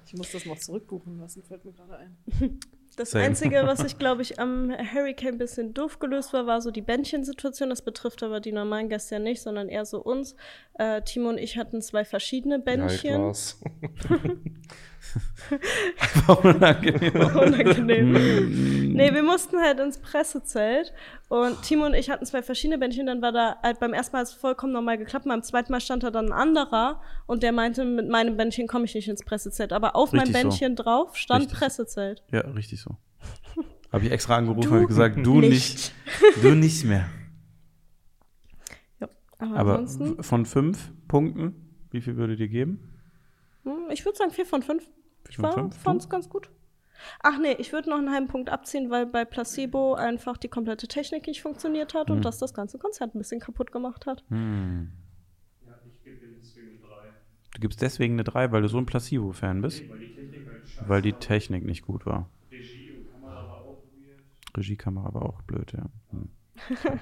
Ich 0.05 0.13
muss 0.17 0.31
das 0.31 0.45
noch 0.45 0.57
zurückbuchen 0.57 1.19
lassen, 1.19 1.43
fällt 1.43 1.63
mir 1.63 1.73
gerade 1.73 1.97
ein. 1.97 2.59
Das 2.97 3.11
Same. 3.11 3.25
Einzige, 3.25 3.61
was 3.65 3.83
ich, 3.83 3.97
glaube 3.99 4.23
ich, 4.23 4.39
am 4.39 4.71
Hurricane 4.71 5.35
ein 5.35 5.37
bisschen 5.37 5.73
doof 5.73 5.99
gelöst 5.99 6.33
war, 6.33 6.47
war 6.47 6.61
so 6.61 6.71
die 6.71 6.81
Bändchensituation. 6.81 7.69
Das 7.69 7.81
betrifft 7.83 8.23
aber 8.23 8.39
die 8.39 8.51
normalen 8.51 8.89
Gäste 8.89 9.15
ja 9.15 9.19
nicht, 9.19 9.41
sondern 9.41 9.69
eher 9.69 9.85
so 9.85 9.99
uns. 10.01 10.35
Äh, 10.73 11.03
Timo 11.03 11.29
und 11.29 11.37
ich 11.37 11.57
hatten 11.57 11.81
zwei 11.81 12.03
verschiedene 12.03 12.55
Ja, 12.55 12.61
Bändchen. 12.61 13.21
war's. 13.21 13.61
Einfach 15.99 16.43
unangenehm. 16.43 17.15
Unangenehm. 17.15 18.11
Mm. 18.11 18.93
Nee, 18.93 19.13
wir 19.13 19.23
mussten 19.23 19.59
halt 19.59 19.79
ins 19.79 19.97
Pressezelt 19.99 20.93
und 21.29 21.61
Timo 21.61 21.85
und 21.85 21.93
ich 21.93 22.09
hatten 22.09 22.25
zwei 22.25 22.41
verschiedene 22.41 22.77
Bändchen. 22.77 23.05
Dann 23.05 23.21
war 23.21 23.31
da 23.31 23.57
halt 23.63 23.79
beim 23.79 23.93
ersten 23.93 24.15
Mal 24.15 24.21
hat 24.21 24.27
es 24.27 24.33
vollkommen 24.33 24.73
normal 24.73 24.97
geklappt. 24.97 25.25
Beim 25.25 25.43
zweiten 25.43 25.71
Mal 25.71 25.81
stand 25.81 26.03
da 26.03 26.11
dann 26.11 26.27
ein 26.27 26.33
anderer 26.33 27.01
und 27.25 27.43
der 27.43 27.51
meinte, 27.51 27.85
mit 27.85 28.09
meinem 28.09 28.37
Bändchen 28.37 28.67
komme 28.67 28.85
ich 28.85 28.95
nicht 28.95 29.07
ins 29.07 29.23
Pressezelt. 29.23 29.73
Aber 29.73 29.95
auf 29.95 30.13
Richtig 30.13 30.33
meinem 30.33 30.33
so. 30.33 30.49
Bändchen 30.49 30.75
drauf 30.75 31.15
stand 31.15 31.41
Richtig 31.41 31.57
so. 31.57 31.65
Pressezelt. 31.65 32.23
Ja, 32.31 32.41
richtig 32.41 32.81
so. 32.81 32.97
Habe 33.91 34.05
ich 34.05 34.11
extra 34.11 34.35
angerufen, 34.35 34.81
ich 34.81 34.87
gesagt, 34.87 35.17
du 35.25 35.39
nicht. 35.39 35.93
Du 36.41 36.49
nicht 36.55 36.83
mehr. 36.83 37.07
Ja. 38.99 39.07
Aber, 39.39 39.55
Aber 39.57 39.77
ansonsten, 39.79 40.23
von 40.23 40.45
fünf 40.45 40.91
Punkten, 41.07 41.55
wie 41.91 42.01
viel 42.01 42.17
würdet 42.17 42.39
ihr 42.39 42.49
geben? 42.49 42.93
hm, 43.63 43.89
ich 43.91 44.03
würde 44.05 44.17
sagen 44.17 44.31
vier 44.31 44.45
von 44.45 44.61
fünf. 44.61 44.83
Ich 45.29 45.39
war, 45.39 45.71
fand 45.71 46.01
es 46.01 46.09
ganz 46.09 46.29
gut. 46.29 46.49
Ach 47.21 47.37
nee, 47.39 47.53
ich 47.59 47.73
würde 47.73 47.89
noch 47.89 47.97
einen 47.99 48.11
halben 48.11 48.27
Punkt 48.27 48.49
abziehen, 48.49 48.89
weil 48.89 49.05
bei 49.05 49.23
Placebo 49.23 49.93
einfach 49.93 50.37
die 50.37 50.47
komplette 50.49 50.87
Technik 50.87 51.27
nicht 51.27 51.41
funktioniert 51.41 51.93
hat 51.93 52.09
Hm. 52.09 52.17
und 52.17 52.25
das 52.25 52.37
das 52.39 52.53
ganze 52.53 52.79
Konzert 52.79 53.13
ein 53.13 53.19
bisschen 53.19 53.39
kaputt 53.39 53.71
gemacht 53.71 54.05
hat. 54.07 54.23
Hm. 54.29 54.91
Du 57.53 57.59
gibst 57.61 57.81
deswegen 57.81 58.13
eine 58.15 58.23
3, 58.23 58.51
weil 58.51 58.61
du 58.61 58.67
so 58.67 58.77
ein 58.77 58.85
Placebo-Fan 58.85 59.61
bist? 59.61 59.83
weil 60.79 61.01
die 61.01 61.13
Technik 61.13 61.65
nicht 61.65 61.81
gut 61.81 62.05
war. 62.05 62.29
Regiekamera 64.55 65.13
war 65.13 65.23
auch 65.23 65.41
blöd, 65.43 65.73
ja. 65.73 65.85
Hm. 66.11 66.29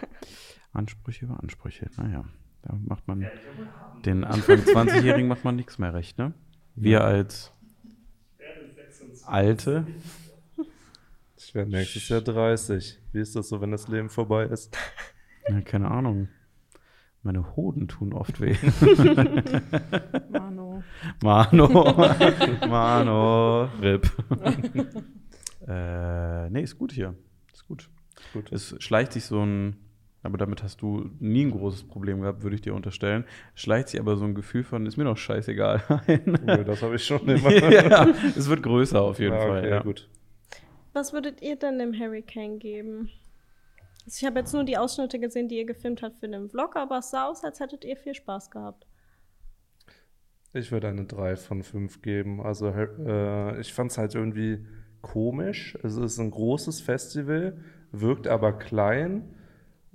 Ansprüche 0.74 1.26
über 1.26 1.42
Ansprüche, 1.42 1.90
naja. 1.98 2.26
Da 2.64 2.76
macht 2.86 3.08
man 3.08 3.32
den 4.06 4.24
Anfang 4.24 4.60
20-Jährigen 4.66 5.28
macht 5.28 5.44
man 5.44 5.56
nichts 5.56 5.78
mehr 5.78 5.94
recht, 5.94 6.18
ne? 6.18 6.34
Wir 6.76 7.04
als 7.04 7.52
Alte, 9.28 9.86
Ich 11.38 11.54
werde 11.56 11.72
nächstes 11.72 12.10
Jahr 12.10 12.22
30. 12.22 13.00
Wie 13.12 13.20
ist 13.20 13.36
das 13.36 13.50
so, 13.50 13.62
wenn 13.62 13.72
das 13.72 13.88
Leben 13.88 14.10
vorbei 14.10 14.46
ist? 14.46 14.78
ja, 15.50 15.62
keine 15.62 15.90
Ahnung. 15.92 16.28
Meine 17.24 17.56
Hoden 17.56 17.88
tun 17.88 18.14
oft 18.14 18.40
weh. 18.40 18.56
Mano. 20.30 20.84
Mano. 21.24 21.68
Mano. 22.68 23.64
Rip. 23.82 24.12
äh, 25.68 26.50
nee, 26.52 26.62
ist 26.62 26.78
gut 26.78 26.92
hier. 26.92 27.16
Ist 27.52 27.68
gut. 27.68 27.90
Gut. 28.34 28.52
Es 28.52 28.76
schleicht 28.80 29.14
sich 29.14 29.26
so 29.26 29.42
ein, 29.44 29.76
aber 30.26 30.38
damit 30.38 30.64
hast 30.64 30.82
du 30.82 31.10
nie 31.20 31.46
ein 31.46 31.52
großes 31.52 31.84
Problem 31.84 32.22
gehabt, 32.22 32.44
würde 32.44 32.56
ich 32.56 32.62
dir 32.62 32.74
unterstellen. 32.74 33.26
Schleicht 33.54 33.90
sich 33.90 34.00
aber 34.00 34.18
so 34.18 34.26
ein 34.26 34.36
Gefühl 34.36 34.64
von, 34.64 34.86
ist 34.86 34.98
mir 34.98 35.04
doch 35.06 35.18
scheißegal. 35.18 35.82
ein. 36.08 36.40
Cool, 36.48 36.64
das 36.66 36.82
habe 36.82 36.96
ich 36.96 37.04
schon 37.06 37.20
immer. 37.30 37.52
ja, 37.72 38.08
es 38.36 38.50
wird 38.50 38.64
größer 38.64 39.02
auf 39.02 39.20
jeden 39.20 39.34
Ah, 39.36 39.40
Fall. 39.42 39.60
okay, 39.60 39.70
Ja. 39.70 39.82
gut. 39.82 40.10
Was 40.94 41.12
würdet 41.14 41.42
ihr 41.42 41.56
denn 41.58 41.78
dem 41.80 41.94
Hurricane 41.94 42.58
geben? 42.60 43.10
Also 44.06 44.18
ich 44.20 44.26
habe 44.26 44.40
jetzt 44.40 44.54
nur 44.54 44.64
die 44.64 44.78
Ausschnitte 44.78 45.20
gesehen, 45.20 45.48
die 45.50 45.58
ihr 45.58 45.66
gefilmt 45.66 46.02
habt 46.02 46.20
für 46.20 46.28
den 46.28 46.48
Vlog, 46.50 46.76
aber 46.76 47.00
es 47.00 47.10
sah 47.10 47.26
aus, 47.28 47.44
als 47.44 47.60
hättet 47.60 47.84
ihr 47.84 47.98
viel 47.98 48.14
Spaß 48.14 48.52
gehabt. 48.52 48.86
Ich 50.54 50.72
würde 50.72 50.88
eine 50.88 51.04
3 51.06 51.36
von 51.36 51.64
5 51.64 52.02
geben. 52.02 52.40
Also 52.42 52.70
äh, 52.70 53.60
ich 53.60 53.74
fand 53.74 53.92
es 53.92 53.98
halt 53.98 54.16
irgendwie 54.16 54.66
komisch. 55.02 55.78
Es 55.84 55.98
ist 55.98 56.18
ein 56.18 56.32
großes 56.32 56.80
Festival, 56.82 57.58
wirkt 57.92 58.28
aber 58.28 58.54
klein 58.54 59.35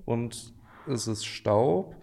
und 0.04 0.52
es 0.88 1.07
ist 1.07 1.25
Staub. 1.25 1.97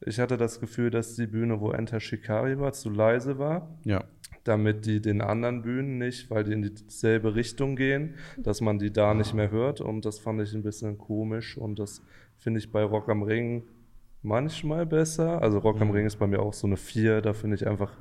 Ich 0.00 0.18
hatte 0.18 0.36
das 0.36 0.60
Gefühl, 0.60 0.90
dass 0.90 1.14
die 1.14 1.26
Bühne, 1.26 1.60
wo 1.60 1.72
Enter 1.72 2.00
Shikari 2.00 2.58
war, 2.58 2.72
zu 2.72 2.88
leise 2.88 3.38
war, 3.38 3.68
ja. 3.84 4.04
damit 4.44 4.86
die 4.86 5.02
den 5.02 5.20
anderen 5.20 5.62
Bühnen 5.62 5.98
nicht, 5.98 6.30
weil 6.30 6.44
die 6.44 6.52
in 6.52 6.62
dieselbe 6.62 7.34
Richtung 7.34 7.76
gehen, 7.76 8.14
dass 8.38 8.60
man 8.60 8.78
die 8.78 8.92
da 8.92 9.12
nicht 9.12 9.34
mehr 9.34 9.50
hört. 9.50 9.80
Und 9.80 10.04
das 10.04 10.18
fand 10.18 10.40
ich 10.40 10.54
ein 10.54 10.62
bisschen 10.62 10.96
komisch 10.96 11.58
und 11.58 11.78
das 11.78 12.02
finde 12.38 12.60
ich 12.60 12.72
bei 12.72 12.82
Rock 12.82 13.10
am 13.10 13.22
Ring 13.22 13.64
manchmal 14.22 14.86
besser. 14.86 15.42
Also 15.42 15.58
Rock 15.58 15.80
am 15.80 15.90
Ring 15.90 16.06
ist 16.06 16.16
bei 16.16 16.26
mir 16.26 16.40
auch 16.40 16.54
so 16.54 16.66
eine 16.66 16.76
4, 16.76 17.20
da 17.20 17.34
finde 17.34 17.56
ich 17.56 17.66
einfach 17.66 17.96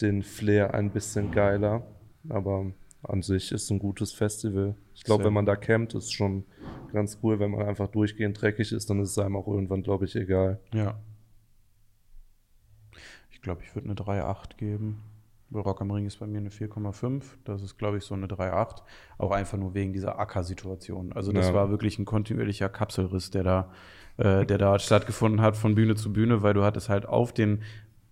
den 0.00 0.22
Flair 0.22 0.74
ein 0.74 0.90
bisschen 0.90 1.30
geiler. 1.30 1.86
Aber 2.28 2.72
an 3.02 3.22
sich 3.22 3.52
ist 3.52 3.70
ein 3.70 3.78
gutes 3.78 4.12
Festival. 4.12 4.74
Ich 4.94 5.04
glaube, 5.04 5.24
wenn 5.24 5.32
man 5.32 5.46
da 5.46 5.56
campt, 5.56 5.94
ist 5.94 6.12
schon 6.12 6.44
ganz 6.92 7.18
cool. 7.22 7.38
Wenn 7.38 7.50
man 7.52 7.66
einfach 7.66 7.88
durchgehend 7.88 8.40
dreckig 8.40 8.72
ist, 8.72 8.88
dann 8.90 9.00
ist 9.00 9.10
es 9.10 9.18
einem 9.18 9.36
auch 9.36 9.46
irgendwann, 9.48 9.82
glaube 9.82 10.04
ich, 10.04 10.16
egal. 10.16 10.60
Ja. 10.74 10.98
Ich 13.30 13.40
glaube, 13.42 13.62
ich 13.62 13.74
würde 13.74 13.86
eine 13.88 13.94
3,8 13.94 14.56
geben. 14.56 15.02
Bei 15.50 15.60
Rock 15.60 15.80
am 15.80 15.90
Ring 15.92 16.06
ist 16.06 16.18
bei 16.18 16.26
mir 16.26 16.38
eine 16.38 16.50
4,5. 16.50 17.22
Das 17.44 17.62
ist, 17.62 17.78
glaube 17.78 17.98
ich, 17.98 18.04
so 18.04 18.14
eine 18.14 18.26
3,8. 18.26 18.82
Auch 19.18 19.30
einfach 19.30 19.56
nur 19.58 19.74
wegen 19.74 19.92
dieser 19.92 20.18
Acker-Situation. 20.18 21.12
Also 21.12 21.32
das 21.32 21.48
Ja. 21.48 21.54
war 21.54 21.70
wirklich 21.70 21.98
ein 21.98 22.04
kontinuierlicher 22.04 22.68
Kapselriss, 22.68 23.30
der 23.30 23.44
da, 23.44 23.70
äh, 24.16 24.44
der 24.44 24.58
da 24.58 24.78
stattgefunden 24.78 25.40
hat 25.40 25.56
von 25.56 25.74
Bühne 25.76 25.94
zu 25.94 26.12
Bühne, 26.12 26.42
weil 26.42 26.54
du 26.54 26.64
hattest 26.64 26.88
halt 26.88 27.06
auf 27.06 27.32
den 27.32 27.62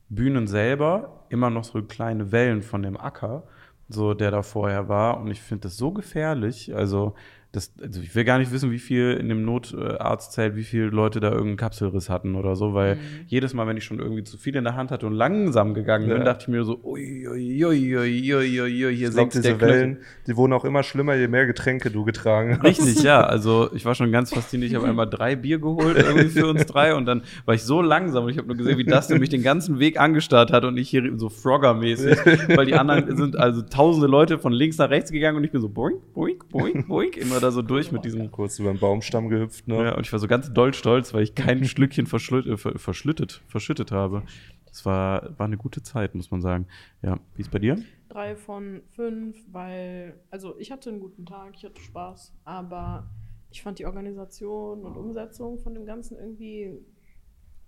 Bühnen 0.09 0.47
selber 0.47 1.25
immer 1.31 1.51
noch 1.51 1.65
so 1.65 1.83
kleine 1.83 2.31
Wellen 2.31 2.63
von 2.63 2.83
dem 2.83 2.97
Acker, 2.97 3.43
so 3.89 4.15
der 4.15 4.31
da 4.31 4.43
vorher 4.43 4.89
war. 4.89 5.19
Und 5.19 5.29
ich 5.33 5.41
finde 5.43 5.63
das 5.63 5.77
so 5.77 5.91
gefährlich. 5.91 6.73
Also, 6.77 7.15
das, 7.55 7.73
also 7.81 8.01
ich 8.01 8.15
will 8.15 8.25
gar 8.25 8.39
nicht 8.39 8.53
wissen, 8.53 8.71
wie 8.71 8.79
viel 8.79 9.13
in 9.21 9.29
dem 9.29 9.45
Notarztzelt, 9.45 10.57
wie 10.57 10.65
viele 10.65 10.87
Leute 10.87 11.21
da 11.21 11.29
irgendeinen 11.31 11.57
Kapselriss 11.57 12.11
hatten 12.11 12.35
oder 12.35 12.57
so, 12.57 12.75
weil 12.75 12.99
jedes 13.27 13.55
Mal, 13.55 13.67
wenn 13.67 13.77
ich 13.77 13.85
schon 13.85 13.99
irgendwie 14.01 14.25
zu 14.25 14.37
viel 14.39 14.57
in 14.57 14.65
der 14.65 14.75
Hand 14.77 14.91
hatte 14.91 15.07
und 15.07 15.13
langsam 15.13 15.75
gegangen 15.75 16.09
bin, 16.09 16.19
Ja. 16.19 16.25
dachte 16.25 16.43
ich 16.43 16.49
mir 16.49 16.65
so, 16.65 16.81
ui, 16.83 17.27
ui, 17.29 17.65
ui, 17.65 17.97
ui, 17.97 18.35
ui, 18.35 18.61
ui, 18.87 18.97
hier 18.97 19.13
senkt 19.13 19.35
der 19.35 19.43
diese. 19.43 19.61
Wellen, 19.61 19.99
die 20.27 20.37
wurden 20.37 20.53
auch 20.53 20.65
immer 20.65 20.83
schlimmer, 20.83 21.15
je 21.15 21.29
mehr 21.29 21.47
Getränke 21.47 21.91
du 21.91 22.05
getragen 22.05 22.59
hast. 22.59 22.65
Richtig, 22.65 23.03
ja. 23.03 23.23
Also 23.23 23.71
ich 23.75 23.85
war 23.85 23.95
schon 23.95 24.11
ganz 24.13 24.33
fasziniert. 24.35 24.71
Ich 24.71 24.77
habe 24.77 24.87
einmal 24.89 25.09
drei 25.09 25.37
Bier 25.37 25.59
geholt 25.59 25.97
irgendwie 25.97 26.29
für 26.29 26.47
uns 26.47 26.67
drei 26.67 26.95
und 26.95 27.07
dann 27.07 27.23
war 27.45 27.55
ich 27.55 27.63
so 27.63 27.81
langsam 27.83 28.25
und 28.25 28.31
ich 28.31 28.39
habe 28.39 28.49
nur 28.49 28.57
gesehen, 28.57 28.79
wie 28.79 28.85
das 28.85 29.09
mich 29.11 29.29
den 29.29 29.43
ganzen 29.43 29.79
Weg 29.79 30.01
angestarrt 30.01 30.53
hat 30.53 30.65
und 30.65 30.77
ich 30.77 30.89
hier 30.89 31.03
so 31.17 31.29
Frogger-mäßig, 31.29 32.57
weil 32.57 32.67
die 32.67 32.75
anderen 32.75 33.17
sind 33.17 33.37
also 33.37 33.63
tausende 33.63 34.07
Leute 34.07 34.39
von 34.39 34.53
links 34.53 34.79
nach 34.79 34.91
rechts 34.91 35.13
gegangen 35.13 35.37
und 35.37 35.45
ich 35.45 35.51
bin 35.53 35.61
so 35.61 35.69
boink, 35.69 36.13
boink, 36.15 36.49
boink, 36.49 36.89
boink, 36.89 37.17
immer 37.17 37.41
da 37.45 37.51
so 37.53 37.63
durch 37.63 37.93
mit 37.93 38.05
diesem. 38.05 38.31
Kurz 38.31 38.59
über 38.59 38.73
den 38.73 38.81
Baumstamm 38.81 39.29
gehüpft, 39.29 39.69
ne? 39.69 39.85
Ja, 39.85 39.95
und 39.97 40.07
ich 40.07 40.13
war 40.13 40.19
so 40.19 40.27
ganz 40.27 40.53
doll 40.53 40.75
stolz, 40.75 41.15
weil 41.15 41.23
ich 41.23 41.35
kein 41.35 41.65
Schlückchen 41.65 42.07
verschlütt, 42.07 42.47
äh, 42.47 42.57
ver- 42.57 42.79
verschlüttet, 42.79 43.43
verschüttet 43.47 43.93
habe. 43.93 44.23
Das 44.67 44.85
war, 44.85 45.39
war 45.39 45.47
eine 45.47 45.57
gute 45.57 45.83
Zeit, 45.83 46.15
muss 46.17 46.31
man 46.33 46.41
sagen. 46.41 46.67
Ja, 47.03 47.21
wie 47.37 47.43
ist 47.43 47.51
bei 47.53 47.61
dir? 47.61 47.77
Drei 48.09 48.35
von 48.35 48.83
fünf, 48.91 49.37
weil, 49.53 50.19
also 50.31 50.59
ich 50.59 50.73
hatte 50.73 50.91
einen 50.91 51.01
guten 51.01 51.27
Tag, 51.27 51.55
ich 51.57 51.65
hatte 51.65 51.81
Spaß, 51.81 52.33
aber 52.45 53.09
ich 53.51 53.63
fand 53.63 53.79
die 53.79 53.87
Organisation 53.87 54.85
und 54.85 54.97
Umsetzung 54.97 55.59
von 55.61 55.75
dem 55.75 55.87
Ganzen 55.87 56.17
irgendwie 56.19 56.81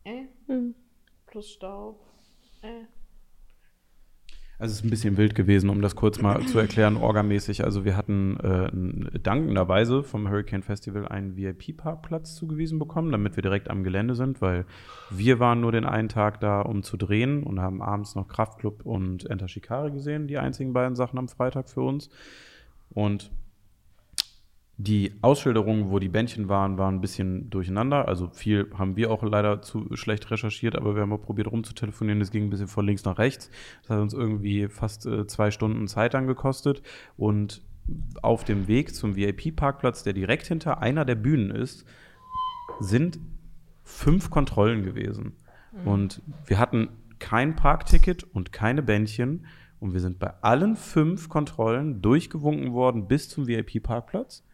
äh, 0.04 0.24
Hm. 0.48 0.74
plus 1.26 1.50
Staub. 1.50 2.04
Äh. 2.62 2.84
Also 4.58 4.72
es 4.72 4.78
ist 4.78 4.84
ein 4.84 4.90
bisschen 4.90 5.18
wild 5.18 5.34
gewesen, 5.34 5.68
um 5.68 5.82
das 5.82 5.96
kurz 5.96 6.22
mal 6.22 6.40
zu 6.46 6.58
erklären, 6.58 6.96
orgamäßig. 6.96 7.62
Also 7.62 7.84
wir 7.84 7.94
hatten 7.94 8.40
äh, 8.40 9.18
dankenderweise 9.18 10.02
vom 10.02 10.30
Hurricane 10.30 10.62
Festival 10.62 11.06
einen 11.06 11.36
VIP-Parkplatz 11.36 12.34
zugewiesen 12.34 12.78
bekommen, 12.78 13.12
damit 13.12 13.36
wir 13.36 13.42
direkt 13.42 13.68
am 13.68 13.84
Gelände 13.84 14.14
sind, 14.14 14.40
weil 14.40 14.64
wir 15.10 15.40
waren 15.40 15.60
nur 15.60 15.72
den 15.72 15.84
einen 15.84 16.08
Tag 16.08 16.40
da, 16.40 16.62
um 16.62 16.82
zu 16.82 16.96
drehen 16.96 17.42
und 17.42 17.60
haben 17.60 17.82
abends 17.82 18.14
noch 18.14 18.28
Kraftclub 18.28 18.86
und 18.86 19.28
Enter 19.28 19.48
Shikari 19.48 19.90
gesehen, 19.90 20.26
die 20.26 20.38
einzigen 20.38 20.72
beiden 20.72 20.96
Sachen 20.96 21.18
am 21.18 21.28
Freitag 21.28 21.68
für 21.68 21.82
uns. 21.82 22.08
Und 22.88 23.30
die 24.78 25.14
Ausschilderungen, 25.22 25.90
wo 25.90 25.98
die 25.98 26.08
Bändchen 26.08 26.48
waren, 26.48 26.76
waren 26.76 26.96
ein 26.96 27.00
bisschen 27.00 27.48
durcheinander. 27.48 28.08
Also 28.08 28.28
viel 28.28 28.70
haben 28.76 28.96
wir 28.96 29.10
auch 29.10 29.22
leider 29.22 29.62
zu 29.62 29.88
schlecht 29.96 30.30
recherchiert, 30.30 30.76
aber 30.76 30.94
wir 30.94 31.02
haben 31.02 31.12
auch 31.12 31.22
probiert 31.22 31.50
rumzutelefonieren. 31.50 32.20
Das 32.20 32.30
ging 32.30 32.44
ein 32.44 32.50
bisschen 32.50 32.68
von 32.68 32.84
links 32.84 33.04
nach 33.04 33.18
rechts. 33.18 33.50
Das 33.82 33.90
hat 33.90 34.00
uns 34.00 34.12
irgendwie 34.12 34.68
fast 34.68 35.06
äh, 35.06 35.26
zwei 35.26 35.50
Stunden 35.50 35.88
Zeit 35.88 36.14
angekostet. 36.14 36.82
Und 37.16 37.62
auf 38.20 38.44
dem 38.44 38.68
Weg 38.68 38.94
zum 38.94 39.16
VIP-Parkplatz, 39.16 40.02
der 40.02 40.12
direkt 40.12 40.46
hinter 40.46 40.82
einer 40.82 41.04
der 41.04 41.14
Bühnen 41.14 41.50
ist, 41.50 41.86
sind 42.80 43.18
fünf 43.82 44.28
Kontrollen 44.28 44.82
gewesen. 44.82 45.36
Und 45.84 46.22
wir 46.46 46.58
hatten 46.58 46.88
kein 47.18 47.56
Parkticket 47.56 48.24
und 48.24 48.52
keine 48.52 48.82
Bändchen. 48.82 49.46
Und 49.78 49.92
wir 49.92 50.00
sind 50.00 50.18
bei 50.18 50.32
allen 50.42 50.76
fünf 50.76 51.28
Kontrollen 51.28 52.00
durchgewunken 52.02 52.72
worden 52.72 53.08
bis 53.08 53.28
zum 53.28 53.46
VIP-Parkplatz, 53.46 54.44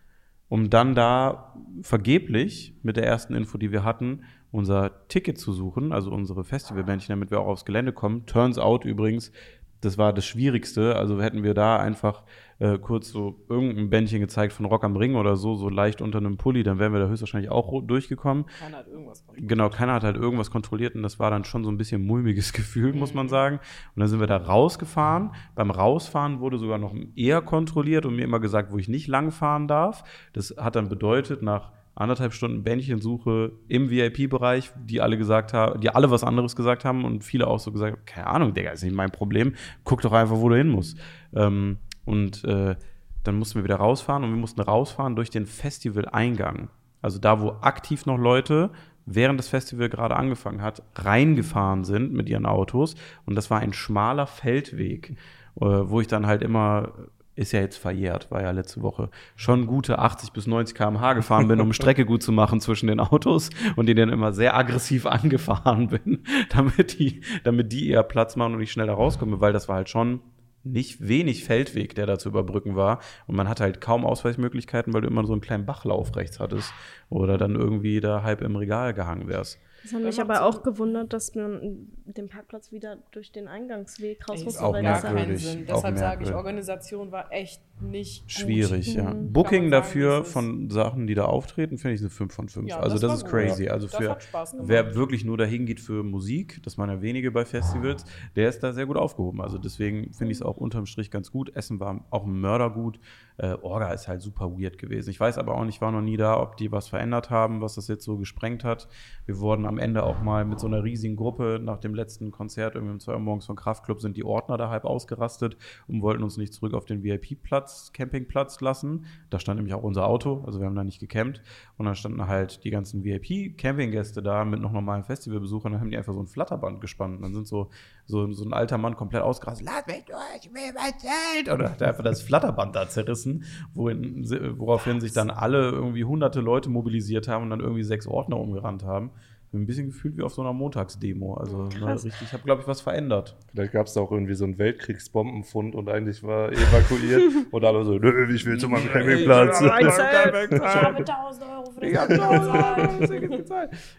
um 0.53 0.69
dann 0.69 0.95
da 0.95 1.55
vergeblich 1.81 2.75
mit 2.83 2.99
der 2.99 3.07
ersten 3.07 3.33
Info, 3.33 3.57
die 3.57 3.73
wir 3.73 3.85
hatten, 3.85 4.25
unser 4.51 5.09
Ticket 5.09 5.39
zu 5.39 5.51
suchen, 5.51 5.95
also 5.95 6.11
unsere 6.11 6.45
Festivalbändchen, 6.45 7.09
damit 7.09 7.31
wir 7.31 7.41
auch 7.41 7.47
aufs 7.47 7.65
Gelände 7.65 7.95
kommen. 7.95 8.27
Turns 8.27 8.59
out 8.59 8.85
übrigens, 8.85 9.33
das 9.81 9.97
war 9.97 10.13
das 10.13 10.27
Schwierigste. 10.27 10.95
Also 10.95 11.23
hätten 11.23 11.43
wir 11.43 11.55
da 11.55 11.79
einfach 11.79 12.25
äh, 12.63 12.79
kurz 12.79 13.09
so 13.11 13.41
irgendein 13.49 13.91
Bändchen 13.91 14.21
gezeigt 14.21 14.53
von 14.53 14.67
Rock 14.67 14.85
am 14.85 14.97
Ring 14.97 15.17
oder 15.17 15.35
so, 15.35 15.57
so 15.57 15.69
leicht 15.69 16.01
unter 16.01 16.19
einem 16.19 16.37
Pulli, 16.37 16.63
dann 16.63 16.79
wären 16.79 16.93
wir 16.93 17.01
da 17.01 17.09
höchstwahrscheinlich 17.09 17.51
auch 17.51 17.83
durchgekommen. 17.83 18.45
Keiner 18.61 18.77
hat 18.77 18.87
irgendwas 18.87 19.27
kontrolliert. 19.27 19.49
Genau, 19.49 19.69
keiner 19.69 19.93
hat 19.95 20.05
halt 20.05 20.17
irgendwas 20.17 20.51
kontrolliert 20.53 20.95
und 20.95 21.03
das 21.03 21.19
war 21.19 21.31
dann 21.31 21.45
schon 21.45 21.65
so 21.65 21.71
ein 21.71 21.77
bisschen 21.77 22.07
mulmiges 22.07 22.53
Gefühl, 22.53 22.93
muss 22.93 23.15
man 23.15 23.29
sagen. 23.29 23.57
Und 23.97 24.01
dann 24.01 24.09
sind 24.09 24.21
wir 24.21 24.29
da 24.29 24.37
rausgefahren. 24.37 25.33
Beim 25.57 25.73
Rausfahren 25.73 26.39
wurde 26.39 26.59
sogar 26.59 26.79
noch 26.79 26.95
eher 27.17 27.43
kontrolliert 27.43 28.07
und 28.07 28.15
mir 28.15 28.23
immer 28.23 28.39
gesagt, 28.39 28.71
wo 28.73 28.79
ich 28.79 28.89
nicht 28.89 29.09
lang 29.09 29.33
fahren 29.33 29.67
darf. 29.67 30.05
Das 30.33 30.55
hat 30.57 30.77
dann 30.77 30.89
bedeutet, 30.89 31.43
nach 31.43 31.73
anderthalb 31.97 32.33
Stunden 32.33 32.63
Bändchensuche 32.63 33.53
im 33.67 33.91
VIP-Bereich, 33.91 34.71
die 34.77 35.01
alle 35.01 35.19
gesagt 35.19 35.53
haben, 35.53 35.81
die 35.81 35.91
alle 35.91 36.13
was 36.13 36.23
anderes 36.23 36.55
gesagt 36.55 36.85
haben 36.85 37.05
und 37.05 37.25
viele 37.25 37.49
auch 37.49 37.59
so 37.59 37.73
gesagt, 37.73 37.97
haben, 37.97 38.07
keine 38.07 38.27
Ahnung, 38.29 38.55
Digga, 38.55 38.71
ist 38.71 38.85
nicht 38.85 38.95
mein 38.95 39.11
Problem. 39.11 39.55
Guck 39.83 40.01
doch 40.03 40.13
einfach, 40.13 40.37
wo 40.37 40.49
du 40.49 40.55
hin 40.55 40.69
musst. 40.69 40.97
Ähm, 41.35 41.79
und 42.05 42.45
äh, 42.45 42.77
dann 43.25 43.39
mussten 43.39 43.57
wir 43.57 43.65
wieder 43.65 43.77
rausfahren 43.77 44.25
und 44.25 44.31
wir 44.31 44.39
mussten 44.39 44.61
rausfahren 44.61 45.17
durch 45.17 45.31
den 45.31 45.47
Festival-Eingang. 45.47 46.71
Also 47.01 47.19
da, 47.19 47.41
wo 47.41 47.51
aktiv 47.61 48.07
noch 48.07 48.19
Leute 48.19 48.71
während 49.07 49.39
das 49.39 49.49
Festival 49.49 49.89
gerade 49.89 50.17
angefangen 50.17 50.63
hat, 50.63 50.83
reingefahren 50.95 51.85
sind 51.85 52.13
mit 52.13 52.29
ihren 52.29 52.47
Autos. 52.47 52.95
Und 53.27 53.35
das 53.35 53.51
war 53.51 53.61
ein 53.61 53.73
schmaler 53.73 54.27
Feldweg, 54.27 55.17
äh, 55.61 55.65
wo 55.65 56.01
ich 56.01 56.07
dann 56.07 56.27
halt 56.27 56.43
immer, 56.43 56.93
ist 57.35 57.53
ja 57.53 57.61
jetzt 57.61 57.79
verjährt, 57.79 58.31
war 58.31 58.43
ja 58.43 58.51
letzte 58.51 58.83
Woche, 58.83 59.11
schon 59.37 59.67
gute 59.67 59.99
80 59.99 60.33
bis 60.33 60.47
90 60.47 60.77
km/h 60.77 61.15
gefahren 61.15 61.49
bin, 61.49 61.61
um 61.61 61.73
Strecke 61.73 62.05
gut 62.05 62.23
zu 62.23 62.31
machen 62.31 62.61
zwischen 62.61 62.87
den 62.87 63.01
Autos 63.01 63.51
und 63.77 63.87
die 63.87 63.95
dann 63.95 64.11
immer 64.11 64.33
sehr 64.33 64.57
aggressiv 64.57 65.07
angefahren 65.07 65.89
bin, 65.89 66.25
damit 66.51 66.99
die, 66.99 67.23
damit 67.45 67.73
die 67.73 67.89
eher 67.91 68.03
Platz 68.03 68.37
machen 68.37 68.55
und 68.55 68.61
ich 68.61 68.73
schneller 68.73 68.95
rauskomme, 68.95 69.41
weil 69.41 69.53
das 69.53 69.69
war 69.69 69.77
halt 69.77 69.89
schon 69.89 70.21
nicht 70.65 71.07
wenig 71.07 71.45
Feldweg, 71.45 71.95
der 71.95 72.07
da 72.07 72.19
zu 72.19 72.29
überbrücken 72.29 72.77
war. 72.77 73.01
Und 73.27 73.37
man 73.37 73.49
hatte 73.49 73.65
halt 73.65 73.81
kaum 73.81 74.05
Ausweichmöglichkeiten, 74.07 74.93
weil 74.95 75.01
du 75.03 75.09
immer 75.09 75.25
so 75.27 75.33
einen 75.33 75.41
kleinen 75.43 75.67
Bachlauf 75.67 76.15
rechts 76.17 76.39
hattest 76.41 76.73
oder 77.09 77.37
dann 77.39 77.57
irgendwie 77.57 78.01
da 78.01 78.23
halb 78.23 78.43
im 78.43 78.57
Regal 78.57 78.95
gehangen 78.95 79.29
wärst. 79.29 79.59
Das 79.83 79.93
hat 79.95 80.03
mich 80.03 80.21
aber 80.21 80.37
so- 80.37 80.41
auch 80.43 80.63
gewundert, 80.63 81.13
dass 81.13 81.35
man 81.35 81.89
den 82.05 82.29
Parkplatz 82.29 82.71
wieder 82.71 82.99
durch 83.11 83.33
den 83.33 83.49
Eingangsweg 83.49 84.29
raus 84.29 84.39
Ey, 84.39 84.45
musste. 84.45 84.63
auch 84.63 84.69
auch 84.69 84.73
weil 84.75 84.83
gar 84.85 84.95
das 84.95 85.03
ja- 85.03 85.13
merkwürdig. 85.13 85.45
keinen 85.45 85.53
Sinn. 85.59 85.63
auch 85.71 85.75
Deshalb 85.75 85.99
sage 85.99 86.23
ich, 86.23 86.29
merkwürdig. 86.29 86.35
Organisation 86.37 87.11
war 87.13 87.33
echt 87.33 87.61
nicht 87.83 88.23
gut. 88.23 88.31
Schwierig, 88.31 88.95
ja. 88.95 89.15
Mhm. 89.15 89.33
Booking 89.33 89.71
dafür 89.71 90.21
das 90.21 90.33
von 90.33 90.71
Sachen, 90.71 91.07
die 91.07 91.15
da 91.15 91.25
auftreten, 91.25 91.79
finde 91.79 91.95
ich 91.95 92.01
eine 92.01 92.11
5 92.11 92.33
von 92.33 92.49
5. 92.49 92.69
Ja, 92.69 92.81
also 92.81 92.99
das, 92.99 93.09
war 93.09 93.15
ist 93.17 93.23
gut. 93.23 93.31
crazy. 93.31 93.69
Also 93.69 93.87
Das 93.87 93.97
für 93.97 94.17
wer 94.61 94.95
wirklich 94.95 95.25
nur 95.25 95.37
dahin 95.37 95.67
geht 95.67 95.81
für 95.81 96.03
Musik, 96.03 96.63
das 96.63 96.79
waren 96.79 96.89
ja 96.89 97.03
wenige 97.03 97.31
bei 97.31 97.45
Festivals, 97.45 98.05
der 98.37 98.49
ist 98.49 98.63
da 98.63 98.73
sehr 98.73 98.87
gut 98.87 98.97
aufgehoben. 98.97 99.41
Also 99.41 99.59
deswegen 99.59 100.13
finde 100.13 100.33
ich 100.33 100.39
es 100.39 100.43
auch 100.43 100.57
unterm 100.57 100.87
Strich 100.87 101.11
ganz 101.11 101.31
gut. 101.31 101.55
Essen 101.55 101.81
war 101.81 102.05
auch 102.11 102.25
ein 102.25 102.41
Mörder 102.41 102.71
gut. 102.71 102.99
Äh, 103.39 103.55
Orga 103.63 103.93
ist 103.93 104.09
halt 104.09 104.23
super 104.23 104.53
weird 104.59 104.79
gewesen. 104.79 105.11
Ich 105.11 105.19
weiß 105.19 105.39
aber 105.39 105.55
auch 105.55 105.65
nicht, 105.65 105.77
ich 105.77 105.81
war 105.81 105.91
noch 105.91 106.03
nie 106.03 106.17
da, 106.17 106.39
ob 106.39 106.57
die 106.59 106.71
was 106.71 106.89
verändert 106.89 107.31
haben, 107.31 107.61
was 107.61 107.77
das 107.77 107.89
jetzt 107.89 108.05
so 108.05 108.19
gesprengt 108.19 108.63
hat. 108.63 108.89
Wir 109.25 109.39
wurden 109.39 109.65
am 109.65 109.79
Ende 109.79 110.03
auch 110.03 110.21
mal 110.21 110.45
mit 110.45 110.61
so 110.61 110.67
einer 110.67 110.85
riesigen 110.85 111.17
Gruppe 111.17 111.59
nach 111.63 111.79
dem 111.79 111.95
letzten 111.95 112.31
Konzert, 112.31 112.75
irgendwie 112.75 112.93
um 112.93 113.01
2 113.01 113.15
Uhr 113.15 113.19
morgens 113.21 113.47
von 113.47 113.57
Kraftclub, 113.57 114.01
sind 114.01 114.17
die 114.17 114.25
Ordner 114.25 114.59
da 114.59 114.69
halb 114.69 114.85
ausgerastet 114.85 115.57
und 115.89 116.03
wollten 116.03 116.23
uns 116.23 116.37
nicht 116.37 116.53
zurück 116.53 116.75
auf 116.75 116.85
den 116.85 117.03
VIP-Platz, 117.03 117.72
Campingplatz 117.93 118.61
lassen. 118.61 119.07
Da 119.31 119.39
stand 119.39 119.59
nämlich 119.59 119.75
auch 119.75 119.83
unser 119.83 120.07
Auto, 120.07 120.43
also 120.47 120.61
wir 120.61 120.67
haben 120.67 120.75
da 120.75 120.85
nicht 120.85 121.01
gecampt. 121.01 121.43
Und 121.77 121.87
dann 121.87 121.95
standen 121.95 122.27
halt 122.27 122.65
die 122.65 122.71
ganzen 122.71 123.05
VIP-Campinggäste 123.05 124.23
da 124.23 124.45
mit 124.45 124.61
noch 124.61 124.73
normalen 124.73 125.05
Festivalbesuchern, 125.05 125.73
dann 125.73 125.81
haben 125.81 125.91
die 125.91 125.97
einfach 125.97 126.13
so 126.13 126.21
ein 126.21 126.27
Flatterband 126.27 126.81
gespannt. 126.81 127.17
Und 127.17 127.23
dann 127.23 127.35
sind 127.35 127.47
so, 127.47 127.71
so, 128.07 128.31
so 128.33 128.45
ein 128.45 128.53
alter 128.53 128.79
Mann 128.79 128.97
komplett 128.97 129.23
ausgerastet, 129.23 129.67
lass 129.67 129.87
mich 129.87 130.05
durch, 130.05 130.19
ich 130.45 130.53
will 130.53 130.73
mein 130.75 130.93
Zelt. 130.99 131.53
Oder 131.53 131.71
hat 131.71 131.81
er 131.81 131.89
einfach 131.89 132.05
das 132.05 132.23
Flatterband 132.23 132.77
da 132.77 132.89
zerrissen, 132.89 133.45
wohin, 133.75 134.25
woraufhin 134.59 135.01
sich 135.01 135.13
dann 135.13 135.31
alle 135.31 135.71
irgendwie 135.71 136.05
hunderte 136.05 136.41
Leute 136.41 136.71
mobilisiert 136.71 137.29
haben 137.29 137.45
und 137.45 137.51
dann 137.51 137.61
irgendwie 137.61 137.85
sechs 137.85 138.07
Ordner 138.07 138.39
umgerannt 138.39 138.85
haben. 138.85 139.11
Ein 139.55 139.67
bisschen 139.67 139.89
gefühlt 139.89 140.17
wie 140.17 140.23
auf 140.23 140.33
so 140.33 140.41
einer 140.41 140.55
Montagsdemo. 140.55 141.35
Also 141.35 141.65
ne, 141.65 141.95
richtig, 141.95 142.15
ich 142.23 142.33
habe, 142.33 142.43
glaube 142.43 142.63
ich, 142.63 142.69
was 142.69 142.81
verändert. 142.81 143.37
Vielleicht 143.51 143.73
gab 143.73 143.87
es 143.87 143.93
da 143.93 144.01
auch 144.01 144.11
irgendwie 144.11 144.33
so 144.35 144.45
einen 144.45 144.57
Weltkriegsbombenfund 144.59 145.75
und 145.75 145.91
eigentlich 145.91 146.23
war 146.23 146.51
evakuiert 146.51 147.23
und 147.51 147.65
alle 147.65 147.85
so, 147.85 147.99
nö, 147.99 148.33
ich 148.35 148.47
will 148.47 148.59
zu 148.59 148.69
meinem 148.69 148.89
Campingplatz. 148.89 149.61
Ich 149.61 149.71
habe 149.71 150.97
1000 150.97 151.43
Euro 151.51 151.71
für 151.71 151.81
den 151.81 151.95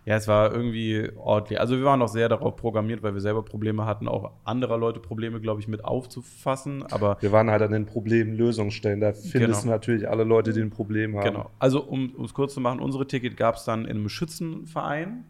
Ja, 0.06 0.16
es 0.16 0.28
war 0.28 0.52
irgendwie 0.54 1.10
ordentlich. 1.18 1.60
Also 1.60 1.78
wir 1.78 1.84
waren 1.84 2.02
auch 2.02 2.08
sehr 2.08 2.30
darauf 2.30 2.56
programmiert, 2.56 3.04
weil 3.04 3.14
wir 3.14 3.22
selber 3.22 3.44
Probleme 3.44 3.86
hatten, 3.86 4.08
auch 4.08 4.32
anderer 4.44 4.78
Leute 4.78 5.00
Probleme, 5.00 5.40
glaube 5.40 5.62
ich, 5.62 5.68
mit 5.68 5.86
aufzufassen. 5.86 6.84
Aber 6.92 7.18
Wir 7.22 7.32
waren 7.32 7.50
halt 7.50 7.62
an 7.62 7.72
den 7.72 7.86
Problemen 7.86 8.36
Lösungsstellen. 8.36 9.00
Da 9.02 9.14
findest 9.14 9.34
Genau. 9.34 9.62
du 9.62 9.68
natürlich 9.70 10.10
alle 10.10 10.24
Leute, 10.24 10.54
die 10.54 10.62
ein 10.62 10.70
Problem 10.72 11.16
haben. 11.18 11.26
genau. 11.26 11.50
Also 11.60 11.84
um 11.84 12.14
es 12.24 12.34
kurz 12.34 12.54
zu 12.54 12.62
machen, 12.62 12.80
unsere 12.80 13.08
Ticket 13.08 13.38
gab 13.38 13.56
es 13.56 13.66
dann 13.66 13.86
in 13.86 13.98
einem 13.98 14.10
Schützenverein. 14.10 15.26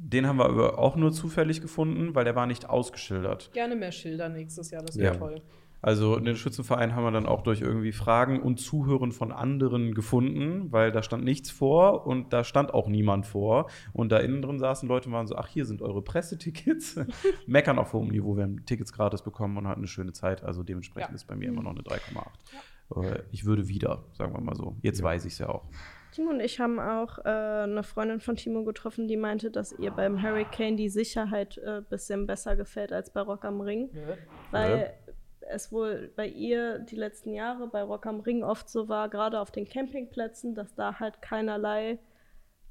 Den 0.00 0.26
haben 0.26 0.38
wir 0.38 0.46
aber 0.46 0.78
auch 0.78 0.94
nur 0.96 1.12
zufällig 1.12 1.60
gefunden, 1.60 2.14
weil 2.14 2.24
der 2.24 2.36
war 2.36 2.46
nicht 2.46 2.68
ausgeschildert. 2.70 3.50
Gerne 3.52 3.74
mehr 3.74 3.90
Schilder 3.92 4.28
nächstes 4.28 4.70
Jahr, 4.70 4.82
das 4.82 4.94
Ja. 4.96 5.02
wäre 5.02 5.18
toll. 5.18 5.42
Also 5.80 6.18
den 6.18 6.34
Schützenverein 6.34 6.94
haben 6.96 7.04
wir 7.04 7.10
dann 7.12 7.26
auch 7.26 7.42
durch 7.42 7.60
irgendwie 7.60 7.92
Fragen 7.92 8.40
und 8.42 8.58
Zuhören 8.58 9.12
von 9.12 9.30
anderen 9.30 9.94
gefunden, 9.94 10.72
weil 10.72 10.90
da 10.90 11.02
stand 11.04 11.24
nichts 11.24 11.50
vor 11.52 12.04
und 12.06 12.32
da 12.32 12.42
stand 12.42 12.74
auch 12.74 12.88
niemand 12.88 13.26
vor. 13.26 13.68
Und 13.92 14.10
da 14.10 14.18
innen 14.18 14.42
drin 14.42 14.58
saßen 14.58 14.88
Leute 14.88 15.08
und 15.08 15.14
waren 15.14 15.28
so, 15.28 15.36
ach, 15.36 15.46
hier 15.46 15.66
sind 15.66 15.80
eure 15.82 16.02
Pressetickets. 16.02 16.96
Meckern 17.46 17.78
auf 17.78 17.92
hohem 17.92 18.08
Niveau. 18.08 18.36
Wir 18.36 18.42
haben 18.44 18.64
Tickets 18.66 18.92
gratis 18.92 19.22
bekommen 19.22 19.56
und 19.56 19.68
hatten 19.68 19.80
eine 19.80 19.86
schöne 19.88 20.12
Zeit. 20.12 20.42
Also 20.42 20.62
dementsprechend 20.64 21.10
Ja. 21.10 21.14
ist 21.14 21.26
bei 21.26 21.36
mir 21.36 21.48
immer 21.48 21.62
noch 21.62 21.70
eine 21.72 21.82
3,8. 21.82 23.04
Äh, 23.14 23.20
Ich 23.30 23.44
würde 23.44 23.68
wieder, 23.68 24.04
sagen 24.14 24.32
wir 24.32 24.40
mal 24.40 24.56
so. 24.56 24.76
Jetzt 24.82 25.00
weiß 25.02 25.26
ich 25.26 25.34
es 25.34 25.38
ja 25.38 25.48
auch. 25.48 25.64
Timo 26.18 26.30
und 26.30 26.40
ich 26.40 26.58
haben 26.58 26.80
auch 26.80 27.18
äh, 27.18 27.28
eine 27.28 27.84
Freundin 27.84 28.18
von 28.18 28.34
Timo 28.34 28.64
getroffen, 28.64 29.06
die 29.06 29.16
meinte, 29.16 29.52
dass 29.52 29.70
ihr 29.70 29.92
beim 29.92 30.20
Hurricane 30.20 30.76
die 30.76 30.88
Sicherheit 30.88 31.58
ein 31.58 31.78
äh, 31.78 31.82
bisschen 31.88 32.26
besser 32.26 32.56
gefällt 32.56 32.92
als 32.92 33.10
bei 33.10 33.20
Rock 33.20 33.44
am 33.44 33.60
Ring. 33.60 33.90
Weil 34.50 34.94
es 35.42 35.70
wohl 35.70 36.10
bei 36.16 36.26
ihr 36.26 36.80
die 36.80 36.96
letzten 36.96 37.32
Jahre 37.34 37.68
bei 37.68 37.82
Rock 37.82 38.06
am 38.06 38.18
Ring 38.18 38.42
oft 38.42 38.68
so 38.68 38.88
war, 38.88 39.08
gerade 39.08 39.38
auf 39.38 39.52
den 39.52 39.68
Campingplätzen, 39.68 40.56
dass 40.56 40.74
da 40.74 40.98
halt 40.98 41.22
keinerlei 41.22 42.00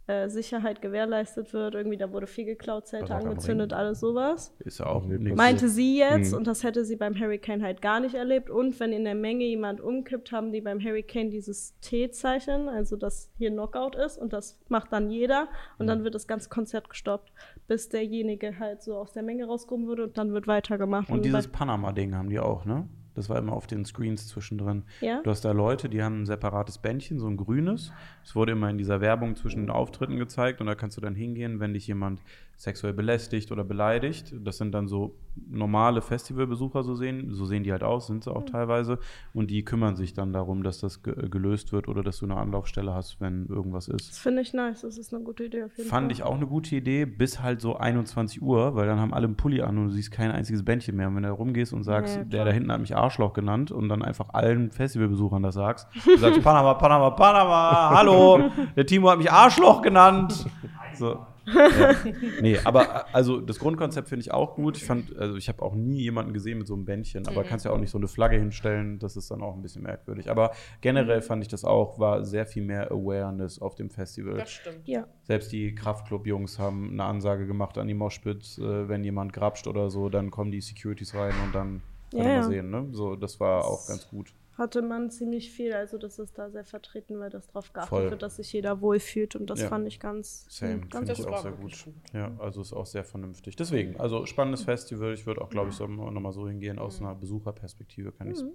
äh, 0.08 0.30
Sicherheit 0.30 0.82
gewährleistet 0.82 1.52
wird. 1.54 1.76
Irgendwie, 1.76 1.98
da 1.98 2.12
wurde 2.13 2.28
viel 2.28 2.46
geklaut, 2.46 2.88
Zelte 2.88 3.13
angezündet, 3.13 3.74
alles 3.74 4.00
sowas. 4.00 4.56
Ist 4.60 4.80
ja 4.80 4.86
auch 4.88 5.06
nichts. 5.06 5.36
Meinte 5.38 5.67
sie 5.67 5.98
jetzt, 6.00 6.32
Mhm. 6.32 6.38
und 6.39 6.48
das 6.48 6.63
hätte 6.63 6.86
sie 6.86 6.96
beim 6.96 7.13
Hurricane 7.20 7.62
halt 7.62 7.82
gar 7.82 8.00
nicht 8.00 8.15
erlebt. 8.15 8.50
Und 8.50 8.80
wenn 8.80 8.93
in 8.93 9.04
der 9.04 9.15
Menge 9.15 9.43
jemand 9.43 9.82
umkippt, 9.82 10.32
haben 10.32 10.52
die 10.54 10.62
beim 10.62 10.80
Hurricane 10.80 11.30
dieses 11.30 11.78
T-Zeichen, 11.82 12.70
also 12.70 12.96
dass 12.96 13.30
hier 13.38 13.52
Knockout 13.52 13.96
ist, 13.96 14.17
und 14.17 14.34
das 14.34 14.60
macht 14.70 14.93
dann 14.93 15.10
jeder. 15.10 15.50
Und 15.78 15.86
Mhm. 15.86 15.89
dann 15.89 16.04
wird 16.04 16.15
das 16.15 16.28
ganze 16.28 16.50
Konzert 16.50 16.89
gestoppt, 16.89 17.32
bis 17.67 17.89
derjenige 17.89 18.60
halt 18.60 18.82
so 18.82 18.96
aus 18.96 19.12
der 19.12 19.24
Menge 19.24 19.46
rausgehoben 19.46 19.88
wurde 19.88 20.04
und 20.06 20.17
dann 20.17 20.32
wird 20.32 20.48
weitergemacht. 20.48 21.10
Und 21.10 21.26
dieses 21.26 21.48
bei- 21.48 21.58
Panama-Ding 21.58 22.15
haben 22.15 22.30
die 22.30 22.39
auch, 22.39 22.63
ne? 22.65 22.88
Das 23.18 23.30
war 23.30 23.38
immer 23.38 23.54
auf 23.54 23.66
den 23.66 23.84
Screens 23.84 24.28
zwischendrin. 24.28 24.84
Ja? 25.02 25.22
Du 25.24 25.32
hast 25.32 25.44
da 25.44 25.52
Leute, 25.52 25.90
die 25.90 26.04
haben 26.04 26.22
ein 26.22 26.26
separates 26.28 26.78
Bändchen, 26.78 27.20
so 27.20 27.28
ein 27.28 27.36
grünes. 27.36 27.92
Es 28.24 28.36
wurde 28.36 28.52
immer 28.52 28.70
in 28.70 28.78
dieser 28.78 29.02
Werbung 29.02 29.36
zwischen 29.36 29.62
den 29.62 29.72
Auftritten 29.72 30.18
gezeigt 30.18 30.62
und 30.62 30.68
da 30.68 30.76
kannst 30.76 30.98
du 30.98 31.02
dann 31.02 31.16
hingehen, 31.16 31.60
wenn 31.60 31.74
dich 31.74 31.88
jemand 31.88 32.22
sexuell 32.58 32.93
belästigt 32.93 33.52
oder 33.52 33.63
beleidigt. 33.63 34.34
Das 34.41 34.58
sind 34.58 34.72
dann 34.74 34.88
so 34.88 35.15
normale 35.48 36.02
Festivalbesucher, 36.02 36.84
so 36.84 36.96
sehen, 36.96 37.32
so 37.36 37.46
sehen 37.46 37.63
die 37.63 37.72
halt 37.72 37.84
aus, 37.84 38.08
sind 38.08 38.24
sie 38.24 38.32
auch 38.36 38.46
teilweise. 38.46 38.98
Und 39.32 39.52
die 39.52 39.63
kümmern 39.63 39.96
sich 39.96 40.13
dann 40.15 40.34
darum, 40.34 40.63
dass 40.63 40.80
das 40.80 41.04
ge 41.04 41.30
gelöst 41.30 41.72
wird 41.72 41.88
oder 41.88 42.02
dass 42.02 42.17
du 42.17 42.26
eine 42.26 42.36
Anlaufstelle 42.38 42.96
hast, 42.96 43.22
wenn 43.22 43.46
irgendwas 43.46 43.88
ist. 43.88 44.10
Das 44.10 44.17
finde 44.17 44.41
ich 44.41 44.54
nice, 44.54 44.82
das 44.82 44.98
ist 44.98 45.13
eine 45.13 45.24
gute 45.24 45.46
Idee 45.46 45.65
auf 45.65 45.78
jeden 45.78 45.88
Fand 45.88 46.06
Fall. 46.08 46.12
ich 46.12 46.24
auch 46.24 46.34
eine 46.36 46.48
gute 46.48 46.76
Idee, 46.76 47.06
bis 47.06 47.41
halt 47.43 47.62
so 47.62 47.78
21 47.78 48.41
Uhr, 48.41 48.74
weil 48.76 48.88
dann 48.88 49.00
haben 49.00 49.13
alle 49.13 49.28
einen 49.28 49.36
Pulli 49.38 49.62
an 49.62 49.78
und 49.78 49.86
du 49.86 49.91
siehst 49.91 50.10
kein 50.12 50.32
einziges 50.32 50.65
Bändchen 50.65 50.96
mehr. 50.96 51.10
Und 51.10 51.15
wenn 51.15 51.24
du 51.24 51.30
da 51.30 51.36
rumgehst 51.36 51.74
und 51.74 51.84
sagst, 51.84 52.15
Ja, 52.17 52.24
der 52.24 52.46
da 52.46 52.52
hinten 52.52 52.72
hat 52.72 52.82
mich 52.82 52.96
Arschloch 52.96 53.34
genannt 53.34 53.72
und 53.72 53.88
dann 53.88 54.02
einfach 54.02 54.30
allen 54.34 54.72
Festivalbesuchern 54.72 55.43
das 55.43 55.54
sagst, 55.54 55.88
du 56.06 56.17
sagst 56.17 56.41
Panama, 56.41 56.74
Panama, 56.74 57.12
Panama, 57.12 57.91
hallo, 57.96 58.50
der 58.76 58.88
Timo 58.88 59.12
hat 59.12 59.20
mich 59.20 59.32
Arschloch 59.32 59.84
genannt. 59.84 60.48
So. 60.96 61.20
Ja. 61.48 61.96
Nee, 62.42 62.60
aber 62.64 63.14
also 63.16 63.40
das 63.42 63.60
Grundkonzept 63.60 64.10
finde 64.10 64.22
ich 64.22 64.32
auch 64.32 64.56
gut. 64.56 64.78
Ich 64.78 64.86
fand, 64.86 65.16
also 65.18 65.36
ich 65.38 65.48
habe 65.48 65.62
auch 65.62 65.74
nie 65.76 66.02
jemanden 66.02 66.34
gesehen 66.34 66.58
mit 66.58 66.68
so 66.68 66.74
einem 66.74 66.86
Bändchen, 66.86 67.28
aber 67.28 67.44
kannst 67.44 67.66
ja 67.66 67.72
auch 67.72 67.78
nicht 67.80 67.90
so 67.90 67.98
eine 67.98 68.08
Flagge 68.08 68.38
hinstellen, 68.38 69.00
das 69.00 69.16
ist 69.18 69.32
dann 69.32 69.42
auch 69.42 69.56
ein 69.56 69.62
bisschen 69.62 69.84
merkwürdig. 69.84 70.30
Aber 70.30 70.52
generell 70.82 71.22
fand 71.22 71.42
ich 71.44 71.48
das 71.48 71.64
auch, 71.64 72.00
war 72.00 72.24
sehr 72.26 72.46
viel 72.46 72.64
mehr 72.64 72.92
Awareness 72.92 73.60
auf 73.60 73.76
dem 73.76 73.90
Festival. 73.90 74.36
Das 74.36 74.52
stimmt. 74.52 74.88
Ja. 74.88 75.08
Selbst 75.24 75.52
die 75.52 75.74
Kraftclub-Jungs 75.74 76.60
haben 76.60 76.92
eine 76.92 77.04
Ansage 77.06 77.48
gemacht 77.48 77.78
an 77.78 77.88
die 77.88 77.94
Moshpits, 77.94 78.58
äh, 78.60 78.88
wenn 78.90 79.04
jemand 79.04 79.34
grapscht 79.34 79.68
oder 79.68 79.90
so, 79.90 80.10
dann 80.10 80.32
kommen 80.32 80.52
die 80.52 80.62
Securities 80.62 81.16
rein 81.16 81.34
und 81.46 81.56
dann 81.56 81.82
Ja, 82.14 82.20
können 82.20 82.30
wir 82.30 82.36
ja. 82.36 82.44
sehen. 82.44 82.70
Ne? 82.70 82.88
So, 82.92 83.16
das 83.16 83.40
war 83.40 83.66
auch 83.66 83.88
ganz 83.88 84.08
gut. 84.10 84.34
Hatte 84.58 84.82
man 84.82 85.12
ziemlich 85.12 85.52
viel, 85.52 85.72
also 85.74 86.00
das 86.00 86.17
ist 86.17 86.38
da 86.38 86.50
sehr 86.50 86.65
vertreten, 86.65 87.20
weil 87.20 87.30
das 87.30 87.46
drauf 87.48 87.74
geachtet 87.74 87.89
Voll. 87.89 88.10
wird, 88.10 88.24
dass 88.24 88.38
sich 88.38 88.52
jeder 88.54 88.82
wohlfühlt 88.82 89.36
und 89.36 89.50
das 89.52 89.62
Ja. 89.62 89.67
fand 89.70 89.88
ich 89.88 90.00
ganz, 90.00 90.48
Same, 90.50 90.80
ganz 90.88 91.08
finde 91.08 91.13
ich 91.13 91.28
auch 91.28 91.32
war 91.32 91.41
sehr 91.43 91.52
gut. 91.52 91.88
Ja, 92.12 92.32
also 92.39 92.62
ist 92.62 92.74
auch 92.74 92.88
sehr 92.88 93.04
vernünftig. 93.04 93.56
Deswegen, 93.56 94.00
also 94.00 94.26
spannendes 94.26 94.63
Festival. 94.63 95.13
Ich 95.13 95.28
würde 95.28 95.41
auch, 95.41 95.50
glaube 95.50 95.70
ich, 95.70 95.76
so 95.76 95.86
nochmal 95.86 96.32
so 96.32 96.48
hingehen. 96.48 96.80
Aus 96.80 97.00
einer 97.02 97.13
Besucherperspektive 97.13 98.12
kann 98.12 98.32
ich 98.32 98.38
es 98.38 98.46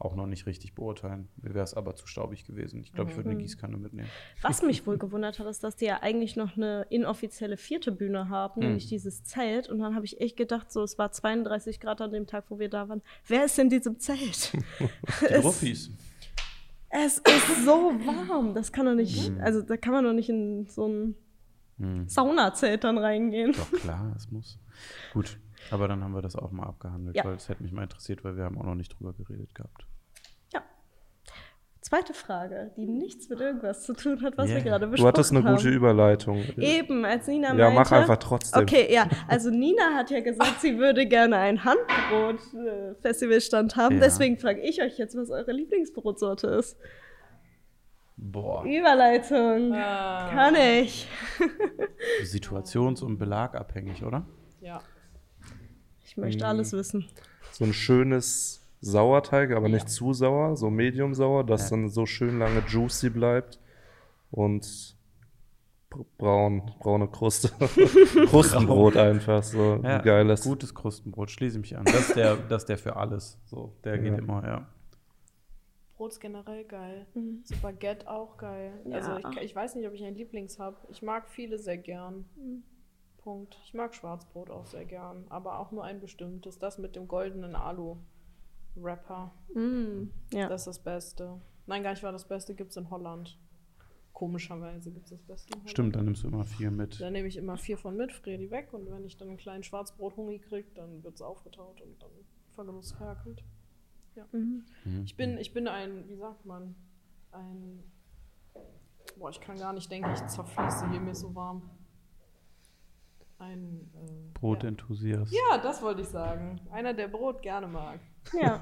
auch 0.00 0.14
noch 0.14 0.26
nicht 0.26 0.46
richtig 0.46 0.74
beurteilen. 0.74 1.28
Mir 1.42 1.54
wäre 1.54 1.64
es 1.64 1.74
aber 1.74 1.96
zu 1.96 2.06
staubig 2.06 2.44
gewesen. 2.46 2.80
Ich 2.82 2.92
glaube, 2.92 3.10
ich 3.10 3.16
würde 3.16 3.30
eine 3.30 3.38
Gießkanne 3.40 3.76
mitnehmen. 3.76 4.08
Was 4.42 4.62
mich 4.62 4.86
wohl 4.86 4.96
gewundert 4.96 5.38
hat, 5.40 5.46
ist, 5.48 5.64
dass 5.64 5.74
die 5.76 5.86
ja 5.86 6.02
eigentlich 6.02 6.36
noch 6.36 6.56
eine 6.56 6.86
inoffizielle 6.90 7.56
vierte 7.56 7.90
Bühne 7.90 8.28
haben, 8.28 8.60
Hm. 8.60 8.68
nämlich 8.68 8.86
dieses 8.88 9.24
Zelt. 9.24 9.68
Und 9.68 9.80
dann 9.80 9.94
habe 9.96 10.04
ich 10.04 10.20
echt 10.20 10.36
gedacht, 10.36 10.70
so, 10.70 10.82
es 10.84 10.98
war 10.98 11.10
32 11.10 11.80
Grad 11.80 12.00
an 12.00 12.12
dem 12.12 12.26
Tag, 12.28 12.44
wo 12.48 12.58
wir 12.60 12.68
da 12.68 12.88
waren. 12.88 13.02
Wer 13.26 13.44
ist 13.44 13.58
in 13.58 13.70
diesem 13.70 13.98
Zelt? 13.98 14.52
Die 15.20 15.24
es, 15.26 15.44
Ruffis. 15.44 15.90
es 16.90 17.18
ist 17.18 17.64
so 17.64 17.90
warm. 18.06 18.54
Das 18.54 18.70
kann 18.72 18.86
doch 18.86 18.94
nicht, 18.94 19.28
Hm. 19.28 19.40
also 19.40 19.62
da 19.62 19.76
kann 19.76 19.92
man 19.92 20.04
doch 20.04 20.12
nicht 20.12 20.28
in 20.28 20.66
so 20.68 20.86
ein 20.86 21.14
Saunazelt 22.06 22.82
dann 22.84 22.98
reingehen. 22.98 23.52
Doch, 23.52 23.70
klar, 23.80 24.12
es 24.16 24.30
muss. 24.30 24.58
Gut, 25.12 25.38
aber 25.70 25.88
dann 25.88 26.02
haben 26.04 26.14
wir 26.14 26.22
das 26.22 26.36
auch 26.36 26.50
mal 26.50 26.66
abgehandelt, 26.66 27.16
Ja. 27.16 27.24
weil 27.24 27.34
es 27.34 27.48
hätte 27.48 27.62
mich 27.62 27.72
mal 27.72 27.82
interessiert, 27.82 28.24
weil 28.24 28.36
wir 28.36 28.44
haben 28.44 28.58
auch 28.58 28.64
noch 28.64 28.74
nicht 28.74 28.98
drüber 28.98 29.12
geredet 29.12 29.54
gehabt. 29.54 29.86
Ja. 30.52 30.62
Zweite 31.80 32.12
Frage, 32.12 32.72
die 32.76 32.86
nichts 32.86 33.28
mit 33.28 33.40
irgendwas 33.40 33.84
zu 33.84 33.92
tun 33.94 34.20
hat, 34.22 34.36
was 34.36 34.48
Yeah. 34.48 34.56
wir 34.56 34.64
gerade 34.64 34.86
Du 34.86 34.90
besprochen 34.92 35.08
hattest 35.08 35.30
eine 35.32 35.44
haben. 35.44 35.56
gute 35.56 35.68
Überleitung. 35.70 36.42
Eben, 36.56 37.04
als 37.04 37.26
Nina 37.28 37.48
meinte. 37.48 37.62
Ja, 37.62 37.70
mach 37.70 37.90
einfach 37.92 38.16
trotzdem. 38.18 38.62
Okay, 38.62 38.92
ja. 38.92 39.08
Also 39.28 39.50
Nina 39.50 39.94
hat 39.94 40.10
ja 40.10 40.20
gesagt, 40.20 40.60
sie 40.60 40.78
würde 40.78 41.06
gerne 41.06 41.36
einen 41.36 41.64
Handbrot-Festivalstand 41.64 43.76
haben. 43.76 43.96
Ja. 43.96 44.00
Deswegen 44.02 44.38
frage 44.38 44.60
ich 44.60 44.82
euch 44.82 44.98
jetzt, 44.98 45.16
was 45.16 45.30
eure 45.30 45.52
Lieblingsbrotsorte 45.52 46.48
ist. 46.48 46.76
Boah, 48.16 48.64
Überleitung. 48.64 49.72
Ah, 49.74 50.30
Kann 50.32 50.54
ich. 50.56 51.06
situations- 52.24 53.02
und 53.02 53.18
belagabhängig, 53.18 54.02
oder? 54.04 54.26
Ja. 54.60 54.80
Ich 56.18 56.22
möchte 56.34 56.46
alles 56.46 56.72
wissen. 56.72 57.06
So 57.52 57.64
ein 57.64 57.72
schönes 57.72 58.60
Sauerteig, 58.80 59.50
aber 59.52 59.68
nicht 59.68 59.88
zu 59.88 60.12
sauer, 60.12 60.56
so 60.56 60.70
medium 60.70 61.14
sauer, 61.14 61.44
dass 61.44 61.70
Ja. 61.70 61.76
dann 61.76 61.88
so 61.88 62.06
schön 62.06 62.38
lange 62.38 62.62
juicy 62.68 63.10
bleibt. 63.10 63.58
Und 64.30 64.96
br- 65.90 66.04
braun, 66.18 66.70
braune 66.80 67.08
Kruste. 67.08 67.50
Krustenbrot 68.28 68.96
einfach, 68.96 69.42
so 69.42 69.80
ein 69.82 70.02
geiles. 70.02 70.42
Gutes 70.42 70.74
Krustenbrot, 70.74 71.30
schließe 71.30 71.56
ich 71.58 71.62
mich 71.62 71.76
an. 71.78 71.84
Das 71.86 72.08
ist 72.08 72.16
der, 72.16 72.36
das 72.36 72.62
ist 72.62 72.68
der 72.68 72.78
für 72.78 72.96
alles. 72.96 73.38
So, 73.46 73.72
der 73.84 73.98
geht 73.98 74.12
Ja. 74.12 74.18
immer, 74.18 74.44
ja. 74.46 74.66
Brot 75.96 76.12
ist 76.12 76.20
generell 76.20 76.64
geil. 76.64 77.06
So 77.42 77.56
Baguette 77.60 78.08
auch 78.08 78.36
geil. 78.36 78.72
Ja. 78.84 78.96
Also 78.98 79.16
ich, 79.30 79.38
ich 79.46 79.56
weiß 79.56 79.74
nicht, 79.74 79.88
ob 79.88 79.94
ich 79.94 80.04
einen 80.04 80.14
Lieblings 80.16 80.58
habe. 80.60 80.76
Ich 80.90 81.02
mag 81.02 81.28
viele 81.28 81.58
sehr 81.58 81.78
gern. 81.78 82.24
Punkt. 83.28 83.58
Ich 83.62 83.74
mag 83.74 83.94
Schwarzbrot 83.94 84.48
auch 84.48 84.64
sehr 84.64 84.86
gern. 84.86 85.26
Aber 85.28 85.58
auch 85.58 85.70
nur 85.70 85.84
ein 85.84 86.00
bestimmtes. 86.00 86.58
Das 86.58 86.78
mit 86.78 86.96
dem 86.96 87.08
goldenen 87.08 87.54
Alu-Wrapper. 87.54 89.32
Mm, 89.52 90.04
ja. 90.32 90.48
Das 90.48 90.62
ist 90.62 90.66
das 90.66 90.78
Beste. 90.78 91.38
Nein, 91.66 91.82
gar 91.82 91.90
nicht 91.90 92.02
war 92.02 92.12
das 92.12 92.26
Beste. 92.26 92.54
Gibt 92.54 92.70
es 92.70 92.78
in 92.78 92.88
Holland. 92.88 93.38
Komischerweise 94.14 94.90
gibt 94.90 95.04
es 95.04 95.10
das 95.10 95.20
Beste 95.20 95.48
in 95.48 95.56
Holland. 95.56 95.70
Stimmt, 95.70 95.96
dann 95.96 96.06
nimmst 96.06 96.22
du 96.22 96.28
immer 96.28 96.44
viel 96.44 96.70
mit. 96.70 96.98
Da 97.02 97.10
nehme 97.10 97.28
ich 97.28 97.36
immer 97.36 97.58
vier 97.58 97.76
von 97.76 97.98
mit, 97.98 98.12
friere 98.12 98.38
die 98.38 98.50
weg 98.50 98.72
und 98.72 98.90
wenn 98.90 99.04
ich 99.04 99.18
dann 99.18 99.28
einen 99.28 99.36
kleinen 99.36 99.62
Schwarzbrot-Hungry 99.62 100.38
kriege, 100.38 100.70
dann 100.74 101.04
wird 101.04 101.16
es 101.16 101.20
aufgetaut 101.20 101.82
und 101.82 102.02
dann 102.02 102.10
Vergenuss 102.54 102.96
gehackelt. 102.96 103.44
Ja. 104.16 104.24
Mhm. 104.32 104.64
Ich 105.04 105.18
bin, 105.18 105.36
ich 105.36 105.52
bin 105.52 105.68
ein, 105.68 106.08
wie 106.08 106.16
sagt 106.16 106.46
man, 106.46 106.74
ein. 107.32 107.84
Boah, 109.18 109.28
ich 109.28 109.40
kann 109.40 109.58
gar 109.58 109.74
nicht 109.74 109.90
denken, 109.90 110.10
ich 110.14 110.26
zerfließe 110.26 110.90
hier, 110.90 111.00
mir 111.00 111.14
so 111.14 111.34
warm. 111.34 111.68
Ein. 113.38 113.88
Äh, 113.94 114.38
Brotenthusiast. 114.38 115.32
Ja. 115.32 115.38
ja, 115.56 115.58
das 115.58 115.80
wollte 115.82 116.02
ich 116.02 116.08
sagen. 116.08 116.60
Einer, 116.72 116.92
der 116.94 117.08
Brot 117.08 117.40
gerne 117.42 117.66
mag. 117.68 118.00
ja. 118.40 118.60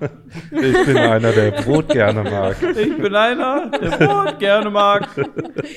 Ich 0.51 0.87
bin 0.87 0.97
einer, 0.97 1.33
der 1.33 1.51
Brot 1.63 1.89
gerne 1.89 2.23
mag. 2.23 2.57
Ich 2.63 2.97
bin 2.97 3.15
einer, 3.15 3.71
der 3.71 3.91
Brot 4.07 4.39
gerne 4.39 4.71
mag. 4.71 5.09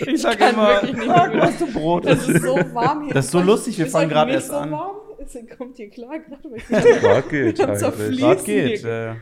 Ich 0.05 0.21
sag 0.21 0.37
kann 0.37 0.53
immer, 0.53 0.81
nicht 0.83 1.01
sag, 1.05 1.37
was 1.37 1.57
du 1.59 1.65
Brot 1.73 2.05
Es 2.05 2.19
isst. 2.19 2.29
ist 2.29 2.43
so 2.43 2.55
warm 2.73 3.05
hier. 3.05 3.13
Das 3.13 3.25
ist 3.25 3.31
so 3.31 3.41
lustig, 3.41 3.77
wir 3.77 3.85
Ist 3.87 3.91
fangen 3.91 4.09
gerade 4.09 4.27
nicht 4.31 4.35
erst 4.35 4.49
so 4.49 4.55
an. 4.55 4.71
Warm? 4.71 4.95
Es 5.17 5.37
kommt 5.57 5.77
hier 5.77 5.89
klar 5.89 6.19
gerade. 6.19 6.43
weil 6.51 6.57
ich- 6.57 7.01
Grad 7.01 7.29
geht 7.29 7.59
eigentlich. 7.61 8.19
Grad 8.19 8.45
geht. 8.45 8.83
Äh, 8.85 9.15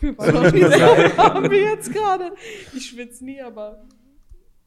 Wir 0.00 0.18
waren 0.18 0.54
nie 0.54 0.60
sehr 0.64 1.16
warm 1.18 1.50
wie 1.50 1.56
jetzt 1.56 1.92
gerade. 1.92 2.32
Ich 2.74 2.86
schwitze 2.86 3.24
nie, 3.24 3.40
aber. 3.40 3.82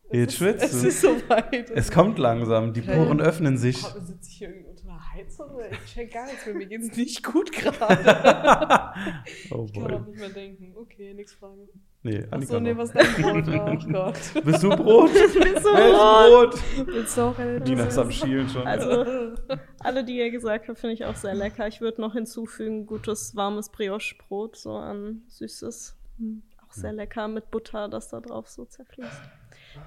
Es 0.10 0.18
Jetzt 0.20 0.32
ist- 0.34 0.38
schwitzt 0.38 0.64
Es 0.64 0.82
du. 0.82 0.88
ist 0.88 1.02
soweit. 1.02 1.72
es 1.72 1.92
kommt 1.92 2.20
langsam, 2.20 2.74
die 2.74 2.82
Poren 2.82 3.20
öffnen 3.22 3.58
sich. 3.58 3.84
Oh, 3.84 4.00
Sitze 4.00 4.30
ich 4.30 4.38
hier 4.38 4.50
irgendwie 4.50 4.70
unter 4.70 4.84
einer 4.90 5.14
Heizung? 5.14 5.50
oder? 5.52 5.72
Ich 5.72 5.94
check 5.94 6.14
gar 6.14 6.26
nichts 6.26 6.46
mehr. 6.46 6.56
Mir 6.56 6.66
geht 6.68 6.82
es 6.82 6.96
nicht 6.98 7.24
gut 7.24 7.52
gerade. 7.52 8.94
Oh 9.52 9.66
Ich 9.66 9.74
kann 9.74 9.84
boy. 9.84 9.94
auch 9.94 10.06
nicht 10.06 10.20
mehr 10.20 10.30
denken. 10.30 10.74
Okay, 10.76 11.14
nix 11.14 11.34
fragen. 11.34 11.68
Nee, 12.04 12.20
Achso, 12.20 12.36
Annika 12.36 12.60
nee, 12.60 12.74
noch. 12.74 12.78
was 12.80 12.90
ist 12.92 12.96
dein 12.96 13.44
Brot? 13.44 13.88
Oh 13.88 13.88
Gott. 13.92 14.44
Bist 14.46 14.64
du 14.64 14.70
Brot? 14.70 15.12
Bist 15.14 15.36
du 15.36 15.74
Brot? 15.74 16.56
Willst 16.88 17.18
du 17.18 17.22
auch 17.22 17.38
eine 17.40 17.60
Nina 17.60 17.86
ist 17.86 17.98
am 17.98 18.12
Schielen 18.12 18.48
schon. 18.48 18.66
Also, 18.66 19.34
alle, 19.80 20.04
die 20.06 20.18
ihr 20.18 20.30
gesagt 20.32 20.68
habt, 20.68 20.78
finde 20.80 20.94
ich 20.94 21.04
auch 21.06 21.16
sehr 21.16 21.34
lecker. 21.34 21.68
Ich 21.68 21.82
würde 21.82 22.00
noch 22.02 22.14
hinzufügen, 22.14 22.86
gutes, 22.86 23.36
warmes 23.36 23.70
Brioche-Brot, 23.70 24.56
so 24.56 24.74
an 24.76 25.24
süßes. 25.28 25.98
Mm, 26.20 26.38
Auch 26.66 26.72
sehr 26.74 26.94
lecker 26.94 27.28
mit 27.28 27.50
Butter, 27.52 27.90
das 27.90 28.10
da 28.10 28.20
drauf 28.22 28.48
so 28.50 28.66
zerfließt. 28.66 29.10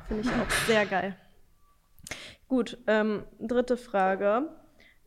Finde 0.07 0.22
ich 0.22 0.29
auch 0.29 0.51
sehr 0.66 0.87
geil. 0.87 1.16
Gut, 2.48 2.79
ähm, 2.87 3.24
dritte 3.40 3.77
Frage. 3.77 4.48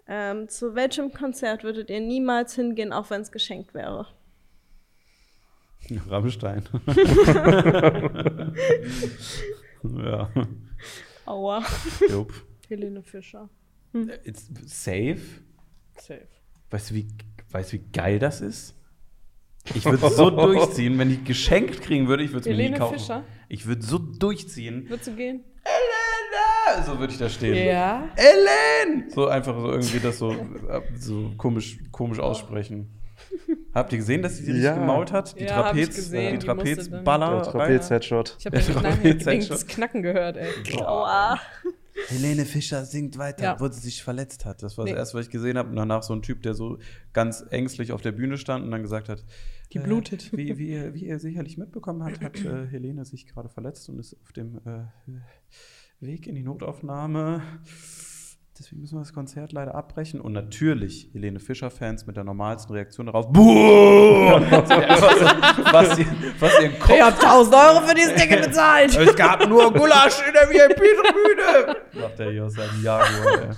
Ähm, 0.07 0.47
zu 0.49 0.75
welchem 0.75 1.13
Konzert 1.13 1.63
würdet 1.63 1.89
ihr 1.89 1.99
niemals 2.01 2.55
hingehen, 2.55 2.93
auch 2.93 3.09
wenn 3.09 3.21
es 3.21 3.31
geschenkt 3.31 3.73
wäre? 3.73 4.07
Rammstein. 6.09 6.63
ja. 9.83 10.29
Aua. 11.25 11.63
Jupp. 12.09 12.33
Helene 12.67 13.01
Fischer. 13.03 13.49
It's 14.23 14.47
safe. 14.65 15.41
Safe. 15.97 16.27
Weißt 16.69 16.91
du, 16.91 16.95
wie, 16.95 17.07
weißt, 17.49 17.73
du, 17.73 17.77
wie 17.77 17.83
geil 17.91 18.19
das 18.19 18.41
ist? 18.41 18.75
Ich 19.75 19.85
würde 19.85 20.09
so 20.09 20.29
durchziehen, 20.31 20.97
wenn 20.97 21.11
ich 21.11 21.23
geschenkt 21.23 21.81
kriegen 21.81 22.07
würde, 22.07 22.23
ich 22.23 22.31
würde 22.31 22.41
es 22.41 22.45
mir 22.47 22.53
nie 22.55 22.63
Helene 22.63 22.77
kaufen. 22.77 22.97
Fischer? 22.97 23.23
Ich 23.53 23.65
würde 23.67 23.81
so 23.81 23.97
durchziehen. 23.97 24.85
Würdest 24.87 25.09
du 25.09 25.11
gehen? 25.15 25.43
Elena! 25.65 26.83
So 26.85 26.97
würde 26.97 27.11
ich 27.11 27.19
da 27.19 27.27
stehen. 27.27 27.67
Ja. 27.67 28.07
Ellen! 28.15 29.09
So 29.09 29.27
einfach 29.27 29.59
so 29.59 29.71
irgendwie 29.71 29.99
das 29.99 30.19
so, 30.19 30.31
äh, 30.31 30.81
so 30.97 31.33
komisch, 31.37 31.77
komisch 31.91 32.19
aussprechen. 32.19 32.97
Habt 33.73 33.91
ihr 33.91 33.97
gesehen, 33.97 34.21
dass 34.21 34.37
sie 34.37 34.45
die 34.45 34.51
richtig 34.51 34.65
Ja. 34.65 34.75
gemault 34.75 35.11
hat? 35.11 35.37
Die 35.37 35.43
Ja, 35.43 35.55
hab 35.57 35.75
ich 35.75 35.81
Trapez, 35.83 35.95
gesehen. 35.97 36.39
die 36.39 36.45
Trapezballer. 36.45 37.41
Der 37.41 37.51
Trapez-Headshot. 37.51 38.37
Ich 38.39 38.45
habe 38.45 38.57
den, 38.59 39.47
das 39.49 39.67
Knacken 39.67 40.01
gehört, 40.01 40.37
ey. 40.37 40.47
Aua. 40.77 41.37
Helene 42.07 42.45
Fischer 42.45 42.85
singt 42.85 43.17
weiter, 43.17 43.43
Ja. 43.43 43.53
obwohl 43.53 43.71
sie 43.71 43.79
sich 43.81 44.03
verletzt 44.03 44.45
hat. 44.45 44.63
Das 44.63 44.77
war 44.77 44.85
Nee. 44.85 44.91
das 44.91 44.99
erste, 44.99 45.17
was 45.17 45.25
ich 45.27 45.31
gesehen 45.31 45.57
habe. 45.57 45.69
Und 45.69 45.75
danach 45.75 46.03
so 46.03 46.13
ein 46.13 46.21
Typ, 46.21 46.41
der 46.43 46.53
so 46.53 46.77
ganz 47.13 47.43
ängstlich 47.49 47.91
auf 47.91 48.01
der 48.01 48.11
Bühne 48.11 48.37
stand 48.37 48.65
und 48.65 48.71
dann 48.71 48.81
gesagt 48.81 49.09
hat: 49.09 49.23
Die 49.73 49.79
blutet. 49.79 50.33
Äh, 50.33 50.37
wie, 50.37 50.57
wie, 50.57 50.69
ihr, 50.71 50.93
wie 50.93 51.05
ihr 51.05 51.19
sicherlich 51.19 51.57
mitbekommen 51.57 52.03
habt, 52.03 52.21
hat 52.21 52.37
äh, 52.43 52.67
Helene 52.67 53.05
sich 53.05 53.27
gerade 53.27 53.49
verletzt 53.49 53.87
und 53.89 53.99
ist 53.99 54.15
auf 54.23 54.31
dem 54.33 54.57
äh, 54.65 54.83
Weg 55.99 56.27
in 56.27 56.35
die 56.35 56.43
Notaufnahme. 56.43 57.41
Deswegen 58.61 58.81
müssen 58.81 58.93
wir 58.93 58.99
das 58.99 59.11
Konzert 59.11 59.53
leider 59.53 59.73
abbrechen. 59.73 60.21
Und 60.21 60.33
natürlich 60.33 61.09
Helene 61.13 61.39
Fischer-Fans 61.39 62.05
mit 62.05 62.15
der 62.15 62.23
normalsten 62.23 62.75
Reaktion 62.75 63.07
darauf: 63.07 63.27
Buh! 63.33 63.43
was, 64.39 64.69
was, 65.73 65.97
ihr- 65.97 66.05
was 66.39 66.59
ihren 66.61 66.77
Kopf 66.79 66.91
Ich 66.95 67.01
hab 67.01 67.13
1000 67.19 67.55
Euro 67.55 67.81
für 67.87 67.95
dieses 67.95 68.13
Ticket 68.13 68.45
bezahlt. 68.45 68.95
es 68.95 69.15
gab 69.15 69.49
nur 69.49 69.73
Gulasch 69.73 70.19
in 70.27 70.33
der 70.33 70.47
VIP-Tribüne. 70.47 71.75
Sagt 72.01 72.19
der 72.19 72.29
hier 72.31 72.45
aus 72.45 72.53
seinem 72.53 72.83
Jaguar. 72.83 73.41
Ey. 73.41 73.49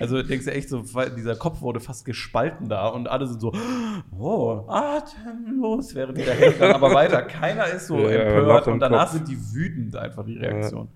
Also 0.00 0.22
denkst 0.22 0.46
du 0.46 0.52
echt 0.52 0.70
so, 0.70 0.82
dieser 1.14 1.36
Kopf 1.36 1.60
wurde 1.60 1.78
fast 1.80 2.06
gespalten 2.06 2.68
da 2.70 2.88
und 2.88 3.06
alle 3.08 3.26
sind 3.26 3.42
so, 3.42 3.52
oh, 4.18 4.64
atemlos, 4.68 5.94
während 5.94 6.16
die 6.16 6.24
da 6.24 6.32
hängen, 6.32 6.72
aber 6.74 6.94
weiter. 6.94 7.20
Keiner 7.22 7.66
ist 7.66 7.88
so 7.88 7.98
Ja, 7.98 8.10
ja, 8.10 8.20
empört 8.22 8.68
und 8.68 8.80
danach 8.80 9.02
Kopf. 9.10 9.12
sind 9.12 9.28
die 9.28 9.38
wütend 9.54 9.94
einfach, 9.96 10.24
die 10.24 10.38
Reaktion. 10.38 10.88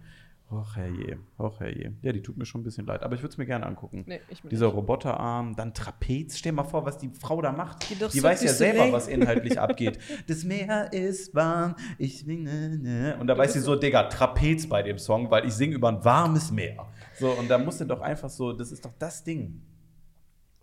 Och 0.51 0.77
herrje, 0.77 1.19
och 1.37 1.61
herrje. 1.61 1.93
Ja, 2.01 2.11
die 2.13 2.23
tut 2.23 2.39
mir 2.39 2.47
schon 2.47 2.63
ein 2.63 2.65
bisschen 2.65 2.87
leid, 2.87 3.03
aber 3.03 3.15
ich 3.15 3.21
würde 3.21 3.33
es 3.33 3.37
mir 3.39 3.45
gerne 3.45 3.67
angucken. 3.67 4.05
Nee, 4.07 4.21
ich 4.31 4.43
mir 4.43 4.49
Dieser 4.49 4.67
nicht. 4.67 4.77
Roboterarm, 4.77 5.55
dann 5.57 5.75
Trapez. 5.75 6.39
Stell 6.39 6.53
mal 6.53 6.65
vor, 6.65 6.87
was 6.87 6.97
die 6.97 7.11
Frau 7.11 7.43
da 7.43 7.53
macht. 7.53 7.91
Die 7.91 7.97
Die 7.97 8.23
weiß 8.23 8.43
ja 8.43 8.51
du 8.51 8.57
selber, 8.57 8.91
was 8.93 9.09
inhaltlich 9.09 9.61
abgeht. 9.61 9.99
Das 10.27 10.45
Meer 10.45 10.91
ist 10.93 11.35
warm, 11.35 11.75
ich 11.99 12.21
singe. 12.21 12.79
Ne. 12.79 13.17
Und 13.21 13.27
da 13.27 13.37
weiß 13.37 13.53
sie 13.53 13.61
so, 13.61 13.77
Digga, 13.77 14.05
Trapez 14.05 14.67
bei 14.67 14.83
dem 14.83 14.99
Song, 14.99 15.31
weil 15.31 15.47
ich 15.47 15.53
singe 15.53 15.75
über 15.75 15.89
ein 15.89 16.03
warmes 16.03 16.51
Meer. 16.51 16.87
So, 17.19 17.31
und 17.31 17.49
da 17.51 17.59
musst 17.59 17.81
du 17.83 17.85
doch 17.85 18.01
einfach 18.01 18.31
so, 18.31 18.53
das 18.55 18.73
ist 18.73 18.85
doch 18.85 18.95
das 18.99 19.25
Ding. 19.25 19.61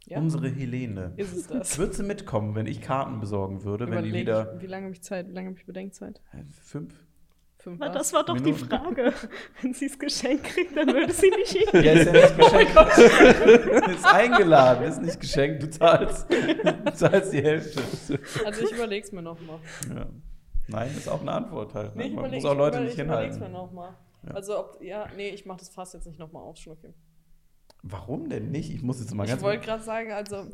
Ja. 0.08 0.20
Unsere 0.20 0.50
Helene. 0.50 1.14
Ist 1.18 1.36
es 1.36 1.48
das? 1.48 1.78
Würdest 1.78 2.00
du 2.00 2.04
mitkommen, 2.04 2.56
wenn 2.56 2.66
ich 2.68 2.82
Karten 2.82 3.20
besorgen 3.20 3.64
würde, 3.64 3.86
wenn 3.90 4.04
die 4.04 4.10
Überleg, 4.10 4.22
wieder 4.22 4.62
wie 4.62 4.68
lange 4.68 4.86
habe 4.86 4.94
ich 4.94 5.02
Zeit? 5.02 5.28
Wie 5.28 5.34
lange 5.34 5.50
habe 5.50 5.60
ich 5.60 5.66
Bedenkzeit? 5.66 6.22
fünf? 6.64 6.94
Was? 7.66 7.92
das 7.94 8.14
war 8.14 8.24
doch 8.24 8.36
Minuten. 8.36 8.58
die 8.58 8.66
Frage. 8.66 9.14
Wenn 9.62 9.74
sie 9.74 9.86
es 9.86 9.98
geschenkt 9.98 10.44
kriegt, 10.46 10.76
dann 10.78 10.88
würde 10.88 11.12
sie 11.12 11.30
nicht 11.32 11.52
hingehen. 11.52 11.84
Ja, 11.84 11.92
ist 11.94 12.06
ja 12.06 12.12
nicht 12.14 12.38
geschenkt. 12.38 13.88
ist 13.90 14.06
eingeladen, 14.06 14.84
ist 14.86 15.02
nicht 15.02 15.20
geschenkt. 15.20 15.64
Du 15.64 15.70
zahlst, 15.70 16.28
du 16.32 16.94
zahlst 16.94 17.34
die 17.34 17.42
Hälfte. 17.44 17.82
Also 18.46 18.64
ich 18.64 18.72
überleg's 18.72 19.12
mir 19.12 19.22
nochmal. 19.22 19.60
Ja. 19.94 20.06
Nein, 20.68 20.92
ist 20.98 21.08
auch 21.08 21.22
eine 21.22 21.32
Antwort 21.32 21.74
halt. 21.74 21.96
Ne? 21.96 22.04
Nee, 22.04 22.10
ich 22.10 22.16
Man 22.16 22.26
überleg, 22.26 22.44
muss 22.44 22.52
auch 22.52 22.58
Leute 22.58 22.78
ich 22.78 22.84
nicht 22.86 23.00
überleg, 23.00 23.32
ich 23.32 23.38
überleg's 23.38 23.40
mir 23.40 23.46
hinhalten. 23.46 23.76
nochmal. 23.76 23.94
Ja. 24.28 24.34
Also 24.34 24.60
ob, 24.60 24.82
ja, 24.82 25.08
nee, 25.16 25.30
ich 25.30 25.46
mach 25.46 25.58
das 25.58 25.70
Fass 25.70 25.94
jetzt 25.94 26.08
nicht 26.08 26.20
nochmal 26.20 26.44
auf, 26.44 26.58
Schnucki. 26.58 26.94
Warum 27.84 28.30
denn 28.30 28.52
nicht? 28.52 28.72
Ich 28.72 28.82
muss 28.82 29.00
jetzt 29.00 29.14
mal 29.14 29.26
Ich 29.26 29.30
ganz 29.30 29.44
wollte 29.44 29.64
gerade 29.66 29.84
sagen, 29.84 30.12
also, 30.12 30.46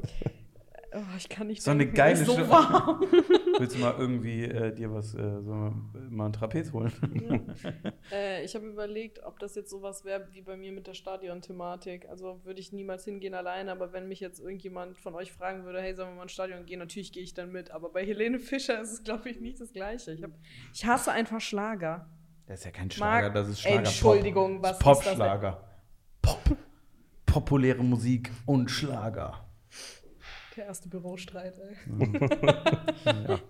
oh, 0.93 1.17
ich 1.17 1.29
kann 1.29 1.47
nicht 1.47 1.61
So 1.61 1.71
eine 1.71 1.79
denken, 1.79 1.95
geile 1.95 2.25
so 2.25 2.37
warm. 2.49 3.01
Willst 3.59 3.75
du 3.75 3.79
mal 3.79 3.95
irgendwie 3.97 4.43
äh, 4.43 4.73
dir 4.73 4.91
was, 4.93 5.13
äh, 5.13 5.41
so 5.41 5.53
mal, 5.53 5.73
mal 6.09 6.25
ein 6.27 6.33
Trapez 6.33 6.71
holen? 6.73 6.91
Äh, 8.11 8.43
ich 8.43 8.55
habe 8.55 8.65
überlegt, 8.65 9.23
ob 9.23 9.39
das 9.39 9.55
jetzt 9.55 9.69
sowas 9.69 10.03
wäre 10.03 10.27
wie 10.33 10.41
bei 10.41 10.57
mir 10.57 10.73
mit 10.73 10.85
der 10.85 10.93
Stadion-Thematik. 10.93 12.09
Also 12.09 12.41
würde 12.43 12.59
ich 12.59 12.73
niemals 12.73 13.05
hingehen 13.05 13.33
alleine, 13.33 13.71
aber 13.71 13.93
wenn 13.93 14.07
mich 14.07 14.19
jetzt 14.19 14.39
irgendjemand 14.39 14.97
von 14.97 15.15
euch 15.15 15.31
fragen 15.31 15.63
würde, 15.63 15.81
hey, 15.81 15.95
sollen 15.95 16.09
wir 16.09 16.15
mal 16.15 16.23
ins 16.23 16.33
Stadion 16.33 16.65
gehen, 16.65 16.79
natürlich 16.79 17.13
gehe 17.13 17.23
ich 17.23 17.33
dann 17.33 17.51
mit. 17.51 17.71
Aber 17.71 17.89
bei 17.89 18.05
Helene 18.05 18.39
Fischer 18.39 18.81
ist 18.81 18.91
es, 18.91 19.03
glaube 19.03 19.29
ich, 19.29 19.39
nicht 19.39 19.61
das 19.61 19.71
Gleiche. 19.71 20.11
Ich, 20.11 20.23
hab, 20.23 20.31
ich 20.73 20.85
hasse 20.85 21.11
einfach 21.11 21.39
Schlager. 21.39 22.09
Das 22.47 22.59
ist 22.59 22.65
ja 22.65 22.71
kein 22.71 22.91
Schlager, 22.91 23.21
Marc, 23.27 23.33
das 23.33 23.47
ist 23.49 23.61
Schlager. 23.61 23.77
Entschuldigung, 23.77 24.61
was 24.61 24.77
das 24.79 24.97
ist 24.97 25.05
das? 25.05 25.05
Popschlager. 25.05 25.63
Pop. 26.21 26.57
Populäre 27.25 27.83
Musik 27.83 28.29
und 28.45 28.69
Schlager. 28.69 29.50
Der 30.57 30.65
erste 30.65 30.89
Bürostreit, 30.89 31.53
ey. 31.59 31.75
Ja. 33.27 33.39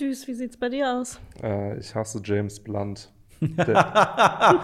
Düs, 0.00 0.26
wie 0.26 0.34
sieht's 0.34 0.56
bei 0.56 0.70
dir 0.70 0.94
aus? 0.94 1.20
Äh, 1.42 1.78
ich 1.78 1.94
hasse 1.94 2.22
James 2.24 2.58
Blunt. 2.58 3.12
ja. 3.56 4.62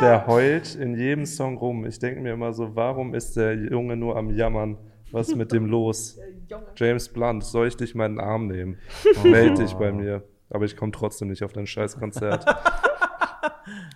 Der 0.00 0.26
heult 0.26 0.74
in 0.74 0.94
jedem 0.96 1.24
Song 1.24 1.56
rum. 1.56 1.86
Ich 1.86 1.98
denke 1.98 2.20
mir 2.20 2.34
immer 2.34 2.52
so, 2.52 2.76
warum 2.76 3.14
ist 3.14 3.36
der 3.36 3.54
Junge 3.54 3.96
nur 3.96 4.16
am 4.16 4.30
Jammern? 4.30 4.76
Was 5.12 5.28
ist 5.28 5.36
mit 5.36 5.52
dem 5.52 5.66
los? 5.66 6.18
James 6.76 7.08
Blunt, 7.08 7.42
soll 7.44 7.68
ich 7.68 7.76
dich 7.76 7.94
mal 7.94 8.06
in 8.06 8.16
den 8.16 8.20
Arm 8.20 8.48
nehmen? 8.48 8.78
Meld 9.22 9.58
dich 9.58 9.72
bei 9.74 9.92
mir. 9.92 10.24
Aber 10.50 10.64
ich 10.66 10.76
komme 10.76 10.92
trotzdem 10.92 11.28
nicht 11.28 11.42
auf 11.42 11.52
dein 11.52 11.66
Scheißkonzert. 11.66 12.44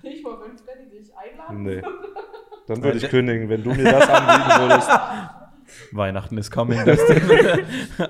Ich 0.02 0.24
wollte, 0.24 0.48
wenn 0.48 0.56
Freddy 0.58 0.88
dich 0.88 1.12
einladen 1.16 1.62
Nee. 1.62 1.82
Dann 2.66 2.82
würde 2.82 2.98
ich 2.98 3.08
kündigen, 3.08 3.48
wenn 3.48 3.62
du 3.62 3.74
mir 3.74 3.84
das 3.84 4.08
anbieten 4.08 4.60
würdest. 4.60 4.90
Weihnachten 5.92 6.38
ist 6.38 6.50
coming. 6.50 6.78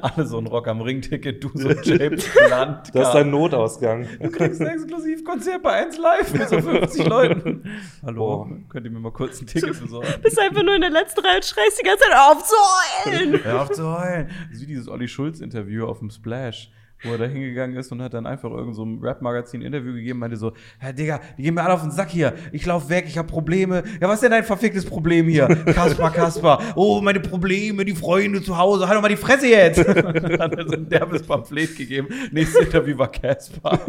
Alle 0.01 0.27
so 0.27 0.39
ein 0.39 0.47
Rock 0.47 0.69
am 0.69 0.81
Ring-Ticket, 0.81 1.43
du 1.43 1.51
so 1.55 1.69
ein 1.69 1.79
James 1.83 2.29
Blunt. 2.29 2.79
Das 2.95 3.09
ist 3.09 3.15
ein 3.15 3.31
Notausgang. 3.31 4.07
Du 4.21 4.31
kriegst 4.31 4.61
ein 4.61 4.67
Exklusivkonzert 4.69 5.63
bei 5.63 5.85
1 5.85 5.99
Live 5.99 6.33
mit 6.35 6.49
so 6.49 6.61
50 6.61 7.07
Leuten. 7.07 7.65
Hallo, 8.05 8.45
Boah. 8.45 8.49
könnt 8.69 8.87
ihr 8.87 8.91
mir 8.91 9.01
mal 9.01 9.13
kurz 9.13 9.41
ein 9.41 9.47
Ticket 9.47 9.81
besorgen? 9.81 10.09
Bist 10.23 10.39
einfach 10.39 10.63
nur 10.63 10.75
in 10.75 10.81
der 10.81 10.91
letzten 10.91 11.21
Reihe 11.21 11.37
und 11.37 11.45
schreist 11.45 11.81
die 11.81 11.85
ganze 11.85 12.05
Zeit 12.05 12.15
auf 12.17 12.45
zu 12.45 12.55
heulen. 12.55 13.45
Hör 13.45 13.63
auf 13.63 13.71
zu 13.71 14.01
heulen. 14.01 14.31
Das 14.49 14.57
ist 14.57 14.63
wie 14.63 14.67
dieses 14.67 14.89
Olli 14.89 15.09
Schulz-Interview 15.09 15.87
auf 15.87 15.99
dem 16.01 16.11
Splash, 16.11 16.71
wo 17.05 17.13
er 17.13 17.19
da 17.19 17.25
hingegangen 17.27 17.77
ist 17.77 17.93
und 17.93 18.03
hat 18.03 18.15
dann 18.15 18.27
einfach 18.27 18.51
irgend 18.51 18.75
so 18.75 18.85
ein 18.85 18.99
Rap-Magazin 19.01 19.61
ein 19.61 19.67
Interview 19.67 19.93
gegeben, 19.93 20.19
meinte 20.19 20.37
so, 20.37 20.53
Herr 20.79 20.93
Digga, 20.93 21.21
die 21.37 21.43
gehen 21.43 21.55
mir 21.55 21.63
alle 21.63 21.75
auf 21.75 21.83
den 21.83 21.91
Sack 21.91 22.11
hier. 22.11 22.35
Ich 22.53 22.65
lauf 22.67 22.89
weg, 22.89 23.05
ich 23.07 23.19
habe 23.19 23.29
Probleme. 23.29 23.85
Ja, 24.01 24.09
was 24.09 24.15
ist 24.15 24.23
denn 24.23 24.31
dein 24.31 24.45
verficktes 24.45 24.85
Problem 24.85 25.29
hier? 25.29 25.47
Kasper, 25.67 26.11
Kasper. 26.11 26.61
Oh, 26.75 27.01
meine 27.01 27.21
Probleme, 27.21 27.85
die 27.85 27.95
Freunde 27.95 28.43
zu 28.43 28.57
Hause. 28.57 28.89
Halt 28.89 28.97
doch 28.97 29.03
mal 29.03 29.09
die 29.09 29.17
Fresse 29.17 29.49
jetzt. 29.49 29.79
Und 29.79 29.95
dann 29.97 30.39
hat 30.39 30.55
er 30.55 30.67
so 30.67 30.75
ein 30.75 30.89
derbes 30.89 31.23
Pamphlet 31.23 31.77
gegeben. 31.77 32.09
Nächstes 32.33 32.67
Interview 32.67 32.99
war 32.99 33.11
Kasper. 33.11 33.81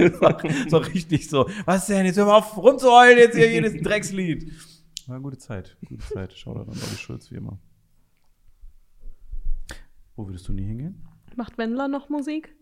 So 0.70 0.78
richtig 0.78 1.30
so, 1.30 1.50
was 1.66 1.88
denn? 1.88 2.06
Jetzt 2.06 2.18
hör 2.18 2.26
mal 2.26 2.38
auf 2.38 2.58
rumzuheulen 2.58 3.18
jetzt 3.18 3.36
hier 3.36 3.50
jedes 3.50 3.82
Dreckslied. 3.82 4.52
War 5.08 5.16
eine 5.16 5.24
gute 5.24 5.38
Zeit. 5.38 5.78
Gute 5.88 6.04
Zeit. 6.06 6.34
Schau 6.34 6.54
da 6.54 6.62
dann 6.62 6.70
Olli 6.70 6.98
Schulz 6.98 7.32
wie 7.32 7.36
immer. 7.36 7.60
Wo 10.16 10.28
würdest 10.28 10.48
du 10.48 10.54
nie 10.54 10.66
hingehen? 10.66 11.04
Macht 11.36 11.58
Wendler 11.58 11.88
noch 11.88 12.10
Musik? 12.10 12.56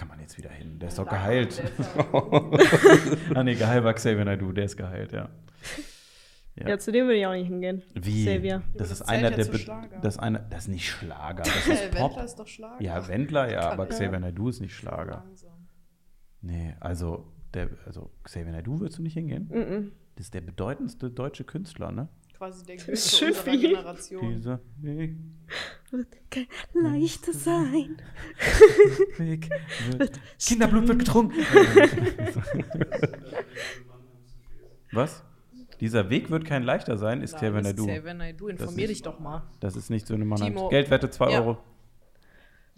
Da 0.00 0.06
kann 0.06 0.16
man 0.16 0.20
jetzt 0.20 0.38
wieder 0.38 0.48
hin. 0.48 0.78
Der 0.78 0.88
ist 0.88 0.98
doch 0.98 1.06
geheilt. 1.06 1.62
ah, 3.34 3.44
nee, 3.44 3.54
geheilt 3.54 3.84
war 3.84 3.92
Xavier 3.92 4.24
Naidoo. 4.24 4.50
Der 4.50 4.64
ist 4.64 4.78
geheilt, 4.78 5.12
ja. 5.12 5.28
Ja. 6.56 6.68
Ja, 6.70 6.78
zu 6.78 6.90
dem 6.90 7.04
würde 7.04 7.18
ich 7.18 7.26
auch 7.26 7.34
nicht 7.34 7.48
hingehen. 7.48 7.82
Wie? 7.92 8.24
Xavier. 8.24 8.62
Das 8.72 8.88
das 8.88 9.00
ist 9.00 9.02
einer 9.02 9.30
ja 9.30 9.36
der. 9.36 9.44
Das, 10.00 10.14
ist 10.14 10.18
einer, 10.18 10.38
das 10.38 10.62
ist 10.62 10.68
nicht 10.68 10.88
Schlager. 10.88 11.42
Das 11.42 11.66
ist 11.68 11.90
Pop. 11.90 12.12
Wendler 12.12 12.24
ist 12.24 12.36
doch 12.36 12.46
Schlager. 12.46 12.82
Ja, 12.82 13.08
Wendler, 13.08 13.52
ja, 13.52 13.70
aber 13.70 13.86
Xavier 13.88 14.20
Naidoo 14.20 14.48
ist 14.48 14.60
nicht 14.60 14.74
Schlager. 14.74 15.22
Langsam. 15.26 15.68
Nee, 16.40 16.74
also, 16.80 17.30
der, 17.52 17.68
also 17.84 18.10
Xavier 18.24 18.52
Naidoo 18.52 18.80
würdest 18.80 18.98
du 18.98 19.02
nicht 19.02 19.14
hingehen? 19.14 19.50
Mhm. 19.52 19.92
Das 20.16 20.26
ist 20.26 20.34
der 20.34 20.40
bedeutendste 20.40 21.10
deutsche 21.10 21.44
Künstler, 21.44 21.92
ne? 21.92 22.08
Quasi 22.40 22.64
der 22.64 22.76
ist 22.76 22.86
Goethe 22.86 22.96
schön 22.96 23.28
unserer. 23.28 23.56
Generation. 23.58 24.32
Dieser 24.34 24.60
Weg, 24.80 25.14
Wird 25.90 26.08
kein 26.30 26.46
leichtes 26.72 27.44
sein. 27.44 28.00
Weg 29.18 29.50
wird. 29.98 30.18
Kinderblut 30.38 30.88
wird 30.88 30.98
getrunken. 31.00 31.34
Was? 34.92 35.22
Dieser 35.80 36.08
Weg 36.08 36.30
wird 36.30 36.46
kein 36.46 36.62
leichter 36.62 36.96
sein, 36.96 37.20
ist 37.20 37.34
Xavier 37.36 37.60
Nein, 37.60 37.62
das 37.64 37.72
ist 37.72 37.78
Naidoo. 37.78 37.92
Xavier 38.00 38.14
Naidoo. 38.14 38.48
Informier 38.48 38.88
dich 38.88 39.02
doch 39.02 39.20
mal. 39.20 39.42
Das 39.60 39.76
ist 39.76 39.90
nicht 39.90 40.06
so 40.06 40.14
eine 40.14 40.24
Mann. 40.24 40.40
Timo. 40.40 40.70
Geldwette 40.70 41.10
2 41.10 41.30
Ja. 41.32 41.40
Euro. 41.42 41.58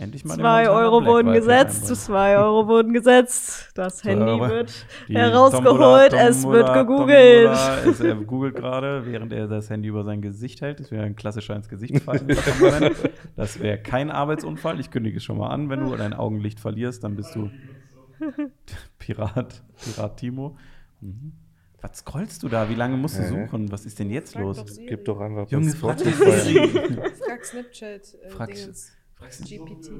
Endlich 0.02 0.24
mal 0.24 0.34
Zwei 0.36 0.68
Euro 0.68 0.98
Black 1.00 1.10
wurden 1.12 1.32
gesetzt, 1.32 1.76
einbringen. 1.82 1.96
zwei 1.96 2.36
Euro 2.36 2.66
wurden 2.66 2.92
gesetzt. 2.92 3.70
Das 3.74 4.02
Handy 4.04 4.24
Euro. 4.24 4.48
wird 4.48 4.86
Die 5.08 5.14
herausgeholt, 5.14 6.12
Tombola- 6.12 6.28
es 6.28 6.44
wird 6.46 6.74
gegoogelt. 6.74 7.46
Tombola 7.46 7.78
ist, 7.78 8.00
er 8.00 8.14
googelt 8.26 8.54
gerade, 8.56 9.06
während 9.06 9.32
er 9.32 9.46
das 9.46 9.70
Handy 9.70 9.88
über 9.88 10.02
sein 10.04 10.20
Gesicht 10.20 10.60
hält. 10.60 10.80
Das 10.80 10.90
wäre 10.90 11.04
ein 11.04 11.14
klassischer 11.16 11.54
ins 11.54 11.68
Gesicht 11.68 12.00
fallen. 12.00 12.26
das 13.36 13.60
wäre 13.60 13.78
kein 13.78 14.10
Arbeitsunfall. 14.10 14.80
Ich 14.80 14.90
kündige 14.90 15.18
es 15.18 15.24
schon 15.24 15.38
mal 15.38 15.50
an. 15.50 15.70
Wenn 15.70 15.80
du 15.80 15.94
dein 15.96 16.14
Augenlicht 16.14 16.58
verlierst, 16.60 17.04
dann 17.04 17.14
bist 17.16 17.34
du 17.34 17.48
Pirat, 18.98 19.62
Pirat 19.84 20.16
Timo. 20.16 20.56
Mhm. 21.00 21.32
Was 21.80 21.98
scrollst 21.98 22.42
du 22.44 22.48
da? 22.48 22.68
Wie 22.68 22.76
lange 22.76 22.96
musst 22.96 23.18
du 23.18 23.24
suchen? 23.26 23.72
Was 23.72 23.86
ist 23.86 23.98
denn 23.98 24.08
jetzt 24.10 24.34
Frag 24.34 24.42
los? 24.42 24.56
doch. 24.58 24.66
Gib 24.86 25.04
doch 25.04 25.18
einfach 25.20 25.48
Junge, 25.50 25.70
frag 25.72 25.98
Spotify. 25.98 26.68
Frag 27.26 27.44
Snapchat. 27.44 28.14
Äh, 28.22 28.28
Frag- 28.30 28.54
Dingens. 28.54 28.92
GPT. 29.30 29.90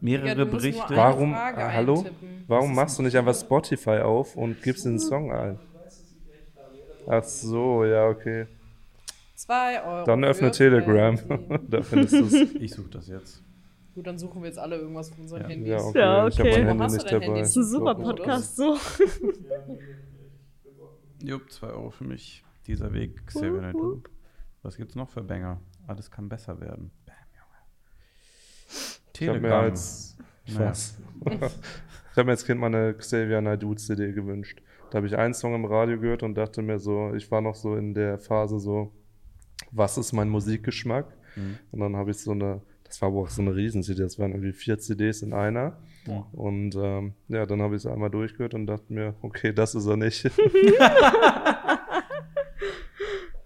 Mehrere 0.00 0.38
Ja, 0.38 0.44
Berichte. 0.44 0.94
Warum, 0.96 1.32
Frage 1.32 1.64
ah, 1.64 1.72
hallo? 1.72 1.98
eintippen. 1.98 2.44
Warum 2.46 2.74
machst 2.74 2.98
du 2.98 3.02
nicht 3.02 3.16
einfach 3.16 3.34
Spotify 3.34 3.98
auf 4.00 4.36
und 4.36 4.60
gibst 4.62 4.84
den 4.84 4.98
Song 4.98 5.32
ein? 5.32 5.58
Ach 7.06 7.24
so, 7.24 7.84
ja, 7.84 8.08
okay. 8.08 8.46
Zwei 9.34 9.82
Euro. 9.82 10.04
Dann 10.06 10.24
öffne 10.24 10.50
Telegram. 10.50 11.18
Da 11.68 11.82
findest 11.82 12.12
du 12.14 12.24
es. 12.24 12.34
Ich 12.54 12.72
suche 12.72 12.90
das 12.90 13.08
jetzt. 13.08 13.42
Gut, 13.94 14.06
dann 14.06 14.18
suchen 14.18 14.42
wir 14.42 14.48
jetzt 14.48 14.58
alle 14.58 14.76
irgendwas 14.76 15.08
von 15.10 15.20
unseren 15.20 15.42
Ja. 15.42 15.48
Handys. 15.48 15.68
Ja, 15.68 15.78
okay. 15.78 15.98
Ja, 15.98 16.28
Ich 16.28 16.38
habe 16.38 16.48
okay. 16.50 16.64
mein 16.64 16.78
Wo 16.78 16.82
Handy 16.82 16.94
nicht 16.94 17.04
dein 17.06 17.12
dabei. 17.12 17.26
Handy? 17.26 17.40
Das 17.40 17.50
ist 17.50 17.56
ein 17.56 17.64
super. 17.64 17.94
Podcast, 17.94 18.56
so. 18.56 18.76
Jupp, 21.22 21.50
2 21.50 21.66
Euro 21.68 21.90
für 21.90 22.04
mich. 22.04 22.44
Dieser 22.66 22.92
Weg, 22.92 23.26
Xavier 23.26 23.60
Naidoo. 23.60 24.02
Was 24.62 24.76
gibt's 24.76 24.94
noch 24.94 25.08
für 25.08 25.22
Banger? 25.22 25.60
Alles 25.86 26.10
kann 26.10 26.28
besser 26.28 26.60
werden. 26.60 26.90
Junge. 29.18 29.22
Ich 29.22 29.28
habe 29.28 29.40
mir 29.40 29.48
Telegram. 29.48 29.64
als 29.70 30.16
Naja. 30.46 30.70
was? 30.70 30.98
ich 31.26 31.32
habe 32.16 32.24
mir 32.24 32.30
als 32.32 32.44
Kind 32.44 32.60
mal 32.60 32.66
eine 32.66 32.94
Xavier 32.94 33.40
Naidoo 33.40 33.74
CD 33.74 34.12
gewünscht. 34.12 34.60
Da 34.90 34.98
habe 34.98 35.06
ich 35.06 35.16
einen 35.16 35.34
Song 35.34 35.54
im 35.54 35.64
Radio 35.64 35.98
gehört 35.98 36.22
und 36.22 36.34
dachte 36.36 36.62
mir 36.62 36.78
so, 36.78 37.14
ich 37.14 37.30
war 37.30 37.40
noch 37.40 37.54
so 37.54 37.76
in 37.76 37.94
der 37.94 38.18
Phase 38.18 38.58
so, 38.60 38.92
was 39.72 39.98
ist 39.98 40.12
mein 40.12 40.28
Musikgeschmack? 40.28 41.06
Mhm. 41.36 41.58
Und 41.72 41.80
dann 41.80 41.96
habe 41.96 42.10
ich 42.12 42.18
so 42.18 42.30
eine, 42.32 42.60
das 42.84 43.00
war 43.02 43.08
aber 43.08 43.22
auch 43.22 43.28
so 43.28 43.42
eine 43.42 43.54
Riesen-CD, 43.56 44.02
das 44.02 44.18
waren 44.18 44.32
irgendwie 44.32 44.52
vier 44.52 44.78
CDs 44.78 45.22
in 45.22 45.32
einer. 45.32 45.78
Ja. 46.06 46.26
Und 46.32 46.76
ähm, 46.76 47.14
ja, 47.28 47.46
dann 47.46 47.60
habe 47.62 47.74
ich 47.76 47.84
es 47.84 47.90
einmal 47.90 48.10
durchgehört 48.10 48.54
und 48.54 48.66
dachte 48.66 48.92
mir, 48.92 49.14
okay, 49.22 49.52
das 49.52 49.74
ist 49.74 49.86
er 49.86 49.96
nicht. 49.96 50.30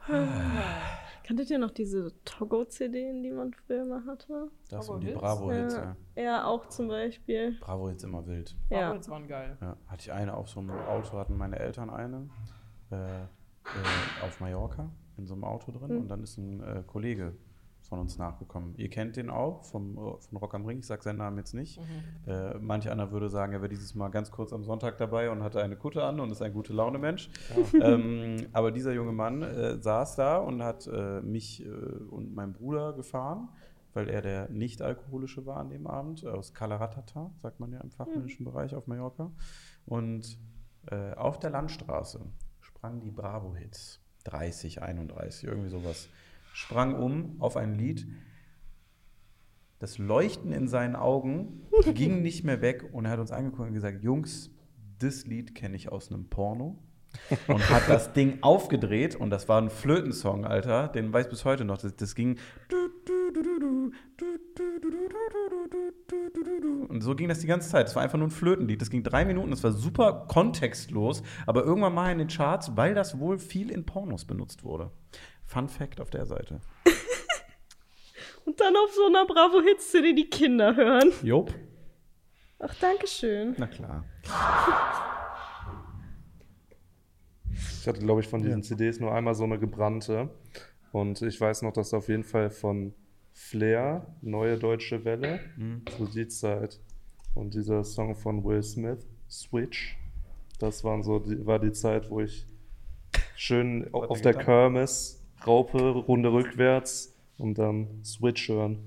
Kanntet 1.29 1.51
ihr 1.51 1.59
noch 1.59 1.73
diese 1.73 2.11
Togo-CDs, 2.25 3.23
die 3.23 3.31
man 3.31 3.53
früher 3.53 3.85
mal 3.85 4.03
hatte? 4.07 4.51
Das 4.71 4.87
Bravo 4.87 4.95
und 4.95 5.01
die 5.03 5.09
Hits? 5.09 5.19
Bravo-Hits, 5.19 5.75
ja. 5.75 5.97
ja. 6.17 6.23
ja, 6.23 6.45
auch 6.47 6.67
zum 6.71 6.89
Beispiel. 6.89 7.55
Bravo-Hits 7.61 8.03
immer 8.05 8.27
wild. 8.27 8.57
Ja. 8.71 8.95
Jetzt 8.95 9.11
waren 9.11 9.29
geil. 9.29 9.59
Ja, 9.61 9.77
hatte 9.89 10.01
ich 10.01 10.11
eine 10.13 10.35
auf 10.35 10.49
so 10.49 10.61
einem 10.61 10.71
Auto, 10.71 11.19
hatten 11.19 11.37
meine 11.37 11.59
Eltern 11.59 11.91
eine 11.91 12.31
äh, 12.91 12.97
äh, 12.97 13.27
auf 14.25 14.41
Mallorca 14.41 14.89
in 15.19 15.27
so 15.27 15.35
einem 15.35 15.45
Auto 15.45 15.71
drin 15.71 15.93
Mhm. 15.97 16.01
und 16.01 16.09
dann 16.09 16.23
ist 16.23 16.39
ein 16.39 16.63
äh, 16.63 16.83
Kollege 16.87 17.35
von 17.89 17.99
uns 17.99 18.19
nachgekommen. 18.19 18.75
Ihr 18.77 18.91
kennt 18.91 19.17
den 19.17 19.31
auch 19.31 19.65
vom, 19.65 19.97
äh, 19.97 20.21
von 20.21 20.39
Rock 20.39 20.55
am 20.55 20.67
Ring, 20.67 20.79
ich 20.81 20.87
sage 20.87 21.03
seinen 21.03 21.19
Namen 21.19 21.39
jetzt 21.39 21.55
nicht. 21.55 21.81
Mhm. 21.81 22.31
Äh, 22.31 22.59
manch 22.59 22.91
einer 22.91 23.11
würde 23.11 23.31
sagen, 23.31 23.53
er 23.53 23.61
wäre 23.61 23.69
dieses 23.69 23.95
Mal 23.95 24.09
ganz 24.09 24.31
kurz 24.31 24.53
am 24.53 24.65
Sonntag 24.65 24.99
dabei 24.99 25.31
und 25.31 25.43
hatte 25.43 25.63
eine 25.63 25.77
Kutte 25.77 26.05
an 26.05 26.21
und 26.21 26.31
ist 26.31 26.43
ein 26.43 26.53
gute 26.53 26.73
Laune 26.73 26.99
Mensch. 26.99 27.31
ähm, 27.81 28.47
aber 28.53 28.71
dieser 28.73 28.93
junge 28.93 29.13
Mann 29.13 29.43
äh, 29.43 29.81
saß 29.81 30.17
da 30.17 30.39
und 30.39 30.63
hat 30.63 30.87
äh, 30.87 31.21
mich 31.23 31.65
äh, 31.65 31.69
und 31.69 32.35
meinen 32.35 32.53
Bruder 32.53 32.93
gefahren 32.93 33.49
weil 33.95 34.11
er 34.11 34.23
der 34.23 34.49
nicht-alkoholische 34.51 35.45
war 35.45 35.57
an 35.57 35.71
dem 35.71 35.89
Abend, 35.89 36.25
aus 36.25 36.55
Kalaratata, 36.55 37.33
sagt 37.43 37.59
man 37.59 37.73
ja 37.73 37.81
im 37.81 37.91
fachmännischen 37.91 38.45
Bereich 38.45 38.75
auf 38.77 38.87
Mallorca. 38.87 39.33
Und 39.87 40.39
äh, 40.87 41.15
auf 41.15 41.41
der 41.41 41.51
Landstraße 41.51 42.21
sprang 42.61 43.01
die 43.01 43.11
Bravo-Hits, 43.11 44.01
30, 44.25 44.83
31, 44.83 45.49
irgendwie 45.49 45.71
sowas, 45.71 46.09
sprang 46.53 46.95
um 46.95 47.41
auf 47.41 47.57
ein 47.57 47.75
Lied. 47.75 48.07
Das 49.79 49.99
Leuchten 49.99 50.53
in 50.53 50.69
seinen 50.69 50.97
Augen 50.97 51.67
ging 51.95 52.23
nicht 52.23 52.45
mehr 52.45 52.61
weg 52.61 52.91
und 52.93 53.05
er 53.05 53.13
hat 53.13 53.21
uns 53.21 53.31
angeguckt 53.31 53.69
und 53.69 53.75
gesagt, 53.75 54.03
Jungs, 54.03 54.51
das 54.99 55.27
Lied 55.27 55.55
kenne 55.55 55.77
ich 55.77 55.91
aus 55.91 56.11
einem 56.11 56.29
Porno 56.29 56.79
und 57.47 57.71
hat 57.71 57.89
das 57.89 58.13
Ding 58.15 58.39
aufgedreht 58.43 59.15
und 59.15 59.31
das 59.31 59.49
war 59.49 59.61
ein 59.61 59.71
Flötensong, 59.71 60.45
Alter, 60.45 60.89
den 60.89 61.13
weiß 61.13 61.27
ich 61.27 61.31
bis 61.31 61.45
heute 61.45 61.65
noch. 61.65 61.79
Das, 61.79 61.95
das 61.95 62.15
ging 62.15 62.39
und 66.89 67.03
so 67.03 67.15
ging 67.15 67.29
das 67.29 67.41
die 67.41 67.47
ganze 67.47 67.69
Zeit. 67.69 67.87
Das 67.87 67.95
war 67.95 68.03
einfach 68.03 68.19
nur 68.19 68.29
ein 68.29 68.33
Flötenlied. 68.33 68.81
Das 68.81 68.91
ging 68.91 69.03
drei 69.03 69.25
Minuten, 69.25 69.51
das 69.51 69.63
war 69.63 69.73
super 69.73 70.27
kontextlos, 70.29 71.23
aber 71.47 71.65
irgendwann 71.65 71.95
mal 71.95 72.11
in 72.11 72.19
den 72.19 72.29
Charts, 72.29 72.77
weil 72.77 72.95
das 72.95 73.19
wohl 73.19 73.39
viel 73.39 73.71
in 73.71 73.85
Pornos 73.85 74.25
benutzt 74.25 74.65
wurde. 74.65 74.91
Fun 75.49 75.69
Fact 75.69 76.01
auf 76.01 76.11
der 76.11 76.25
Seite. 76.27 76.61
Und 78.45 78.61
dann 78.61 78.75
auf 78.77 78.93
so 78.95 79.07
einer 79.07 79.27
Bravo-Hits-CD 79.27 80.15
die 80.15 80.31
Kinder 80.31 80.77
hören. 80.77 81.11
Jupp. 81.23 81.53
Ach, 82.61 82.75
danke 82.81 83.07
schön. 83.07 83.55
Na 83.59 83.67
klar. 83.67 84.05
Ich 87.81 87.87
hatte, 87.87 88.01
glaube 88.01 88.21
ich, 88.21 88.29
von 88.29 88.43
diesen 88.43 88.63
CDs 88.63 89.01
nur 89.01 89.13
einmal 89.15 89.35
so 89.35 89.45
eine 89.45 89.59
gebrannte. 89.59 90.31
Und 90.93 91.23
ich 91.23 91.41
weiß 91.41 91.63
noch, 91.63 91.73
dass 91.73 91.95
auf 91.95 92.09
jeden 92.09 92.25
Fall 92.25 92.51
von 92.51 92.95
Flair, 93.33 94.15
Neue 94.21 94.59
Deutsche 94.59 95.05
Welle, 95.05 95.41
zu 95.97 96.07
die 96.07 96.29
Zeit. 96.29 96.81
Und 97.35 97.55
dieser 97.55 97.85
Song 97.85 98.15
von 98.17 98.45
Will 98.45 98.63
Smith, 98.63 99.07
Switch, 99.31 99.97
das 100.59 100.83
waren 100.85 101.03
so 101.03 101.19
die, 101.21 101.47
war 101.47 101.59
die 101.59 101.73
Zeit, 101.73 102.11
wo 102.11 102.21
ich 102.21 102.47
schön 103.37 103.89
au- 103.95 104.05
auf 104.07 104.21
der 104.23 104.33
getan? 104.33 104.47
Raupe, 105.47 105.91
Runde 105.91 106.33
rückwärts 106.33 107.15
und 107.39 107.59
dann 107.59 108.01
Switch 108.05 108.49
hören. 108.49 108.79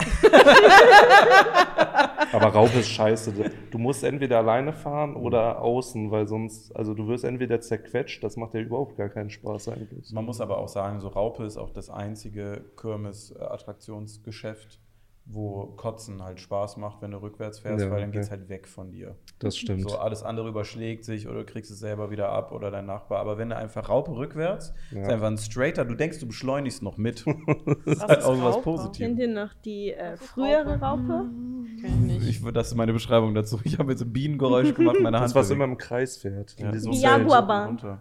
Aber 2.32 2.48
Raupe 2.48 2.78
ist 2.78 2.88
scheiße. 2.88 3.34
Du 3.70 3.78
musst 3.78 4.04
entweder 4.04 4.38
alleine 4.38 4.72
fahren 4.72 5.16
oder 5.16 5.60
außen, 5.60 6.10
weil 6.10 6.26
sonst, 6.26 6.74
also 6.74 6.94
du 6.94 7.06
wirst 7.08 7.24
entweder 7.24 7.60
zerquetscht, 7.60 8.24
das 8.24 8.36
macht 8.36 8.54
ja 8.54 8.60
überhaupt 8.60 8.96
gar 8.96 9.10
keinen 9.10 9.28
Spaß 9.30 9.68
eigentlich. 9.68 10.10
Man 10.12 10.24
muss 10.24 10.40
aber 10.40 10.58
auch 10.58 10.68
sagen, 10.68 11.00
so 11.00 11.08
Raupe 11.08 11.44
ist 11.44 11.58
auch 11.58 11.70
das 11.70 11.90
einzige 11.90 12.64
Kirmes-Attraktionsgeschäft, 12.76 14.80
wo 15.24 15.66
Kotzen 15.76 16.22
halt 16.22 16.40
Spaß 16.40 16.76
macht, 16.78 17.00
wenn 17.00 17.12
du 17.12 17.18
rückwärts 17.22 17.60
fährst, 17.60 17.84
Ja, 17.84 17.90
weil 17.90 18.00
dann 18.00 18.08
okay. 18.10 18.18
geht's 18.18 18.30
halt 18.32 18.48
weg 18.48 18.66
von 18.66 18.90
dir. 18.90 19.14
Das 19.38 19.56
stimmt. 19.56 19.88
So 19.88 19.96
alles 19.98 20.22
andere 20.24 20.48
überschlägt 20.48 21.04
sich 21.04 21.28
oder 21.28 21.40
du 21.40 21.44
kriegst 21.44 21.70
es 21.70 21.78
selber 21.78 22.10
wieder 22.10 22.30
ab 22.30 22.50
oder 22.52 22.70
dein 22.72 22.86
Nachbar. 22.86 23.20
Aber 23.20 23.38
wenn 23.38 23.48
du 23.50 23.56
einfach 23.56 23.88
Raupe 23.88 24.10
rückwärts, 24.16 24.74
ist 24.90 24.96
Ja. 24.96 25.04
einfach 25.08 25.28
ein 25.28 25.38
straighter, 25.38 25.84
du 25.84 25.94
denkst, 25.94 26.18
du 26.18 26.26
beschleunigst 26.26 26.82
noch 26.82 26.96
mit. 26.96 27.24
das 27.86 27.94
ist 27.96 28.02
halt 28.02 28.18
ist 28.18 28.24
auch 28.24 28.34
so 28.34 28.42
was 28.42 28.54
Raupe? 28.56 28.62
Kennt 28.62 28.64
Positives. 28.64 29.18
ihr 29.20 29.28
noch 29.28 29.54
die 29.64 29.90
äh, 29.92 30.14
ist 30.14 30.24
frühere 30.24 30.80
Raupe? 30.80 31.02
Raupe? 31.12 31.30
Kenn 31.80 32.10
ich 32.10 32.20
nicht. 32.20 32.44
Ich, 32.44 32.52
das 32.52 32.68
ist 32.68 32.74
meine 32.74 32.92
Beschreibung 32.92 33.32
dazu. 33.34 33.60
Ich 33.64 33.78
habe 33.78 33.92
jetzt 33.92 34.02
ein 34.02 34.12
Bienengeräusch 34.12 34.74
gemacht, 34.74 34.96
meine 35.00 35.18
Hand. 35.18 35.26
Das, 35.26 35.34
was 35.36 35.46
bewegt. 35.48 35.56
immer 35.56 35.64
im 35.72 35.78
Kreis 35.78 36.16
fährt. 36.16 36.54
in 36.58 36.66
Ja. 36.66 36.72
diesem 36.72 36.92
Die. 36.92 37.00
Jaguarbahn. 37.00 37.66
Runter. 37.68 38.00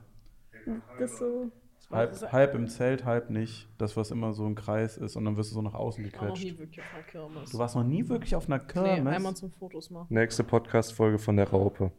Das 0.99 1.17
so. 1.19 1.51
Halb, 1.91 2.31
halb 2.31 2.55
im 2.55 2.67
Zelt, 2.67 3.05
halb 3.05 3.29
nicht. 3.29 3.67
Das, 3.77 3.97
was 3.97 4.11
immer 4.11 4.33
so 4.33 4.45
ein 4.45 4.55
Kreis 4.55 4.97
ist 4.97 5.15
und 5.15 5.25
dann 5.25 5.37
wirst 5.37 5.51
du 5.51 5.55
so 5.55 5.61
nach 5.61 5.73
außen 5.73 6.05
Ich 6.05 6.13
war 6.13 6.29
noch 6.29 6.37
nie 6.37 6.51
gequetscht. 6.51 6.59
wirklich 6.59 6.79
auf 6.81 6.93
einer 6.93 7.03
Kirmes. 7.03 7.51
Du 7.51 7.57
warst 7.57 7.75
noch 7.75 7.83
nie 7.83 8.07
wirklich 8.07 8.35
auf 8.35 8.47
einer 8.47 8.57
nee, 8.59 8.65
Kirmes? 8.65 9.15
einmal 9.15 9.35
zum 9.35 9.51
Fotos 9.51 9.89
machen. 9.89 10.07
Nächste 10.09 10.43
Podcast-Folge 10.43 11.19
von 11.19 11.37
der 11.37 11.49
Raupe. 11.49 11.91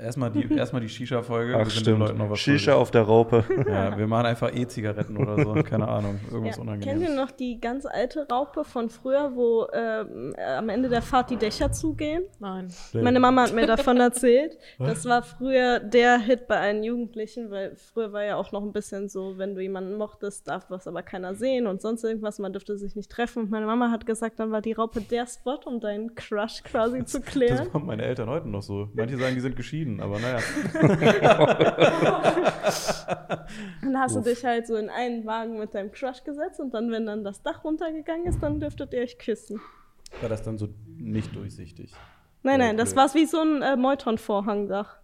Erstmal 0.00 0.30
die, 0.30 0.52
erstmal 0.54 0.80
die 0.82 0.88
Shisha-Folge. 0.88 1.54
Ach 1.56 1.64
wir 1.64 1.70
sind 1.70 1.86
den 1.86 1.98
Leuten 1.98 2.12
noch 2.18 2.24
stimmt. 2.24 2.30
was 2.30 2.40
Shisha 2.40 2.58
schuldig. 2.72 2.80
auf 2.80 2.90
der 2.90 3.02
Raupe. 3.02 3.44
Ja, 3.68 3.96
wir 3.98 4.06
machen 4.06 4.26
einfach 4.26 4.54
E-Zigaretten 4.54 5.16
oder 5.16 5.42
so. 5.42 5.54
Keine 5.64 5.86
Ahnung. 5.88 6.18
Irgendwas 6.30 6.56
Ja. 6.56 6.62
Unangenehmes. 6.62 7.00
Kennt 7.04 7.16
ihr 7.16 7.22
noch 7.22 7.30
die 7.30 7.60
ganz 7.60 7.86
alte 7.86 8.26
Raupe 8.30 8.64
von 8.64 8.88
früher, 8.88 9.32
wo 9.34 9.66
ähm, 9.72 10.34
äh, 10.36 10.42
am 10.54 10.68
Ende 10.68 10.88
der 10.88 11.02
Fahrt 11.02 11.30
die 11.30 11.36
Dächer 11.36 11.72
zugehen? 11.72 12.24
Nein. 12.38 12.68
Meine 12.94 13.20
Mama 13.20 13.42
hat 13.42 13.54
mir 13.54 13.66
davon 13.66 13.96
erzählt. 14.00 14.56
Das 14.78 15.04
war 15.04 15.22
früher 15.22 15.80
der 15.80 16.18
Hit 16.18 16.46
bei 16.48 16.58
allen 16.58 16.82
Jugendlichen, 16.82 17.50
weil 17.50 17.74
früher 17.76 18.12
war 18.12 18.24
ja 18.24 18.36
auch 18.36 18.52
noch 18.52 18.62
ein 18.62 18.72
bisschen 18.72 19.08
so, 19.08 19.38
wenn 19.38 19.54
du 19.54 19.60
jemanden 19.60 19.96
mochtest, 19.96 20.48
darf 20.48 20.66
was 20.70 20.86
aber 20.86 21.02
keiner 21.02 21.34
sehen 21.34 21.66
und 21.66 21.82
sonst 21.82 22.04
irgendwas, 22.04 22.38
man 22.38 22.52
dürfte 22.52 22.76
sich 22.78 22.96
nicht 22.96 23.10
treffen. 23.10 23.44
Und 23.44 23.50
meine 23.50 23.66
Mama 23.66 23.90
hat 23.90 24.06
gesagt, 24.06 24.40
dann 24.40 24.50
war 24.50 24.60
die 24.62 24.72
Raupe 24.72 25.00
der 25.00 25.26
Spot, 25.26 25.58
um 25.66 25.80
deinen 25.80 26.14
Crush 26.14 26.62
quasi 26.64 27.04
zu 27.04 27.20
klären. 27.20 27.58
Das 27.66 27.72
machen 27.72 27.86
meine 27.86 28.02
Eltern 28.04 28.28
heute 28.28 28.48
noch 28.48 28.62
so. 28.62 28.88
Manche 28.94 29.16
sagen, 29.18 29.34
die 29.34 29.40
sind 29.40 29.56
geschieden, 29.56 29.89
aber 29.98 30.18
naja. 30.18 30.38
Dann 33.82 33.98
hast 33.98 34.14
du 34.14 34.20
dich 34.20 34.44
halt 34.44 34.66
so 34.66 34.76
in 34.76 34.90
einen 34.90 35.26
Wagen 35.26 35.58
mit 35.58 35.74
deinem 35.74 35.90
Crush 35.90 36.22
gesetzt 36.22 36.60
und 36.60 36.72
dann, 36.72 36.92
wenn 36.92 37.06
dann 37.06 37.24
das 37.24 37.42
Dach 37.42 37.64
runtergegangen 37.64 38.26
ist, 38.26 38.40
dann 38.40 38.60
dürftet 38.60 38.92
ihr 38.92 39.00
euch 39.00 39.18
küssen. 39.18 39.60
War 40.20 40.28
das 40.28 40.42
dann 40.42 40.58
so 40.58 40.68
nicht 40.98 41.34
durchsichtig? 41.34 41.92
Nein, 42.42 42.60
nein, 42.60 42.76
das 42.76 42.94
war 42.94 43.12
wie 43.14 43.26
so 43.26 43.40
ein 43.40 43.62
äh, 43.62 43.76
Meuton-Vorhangdach. 43.76 44.98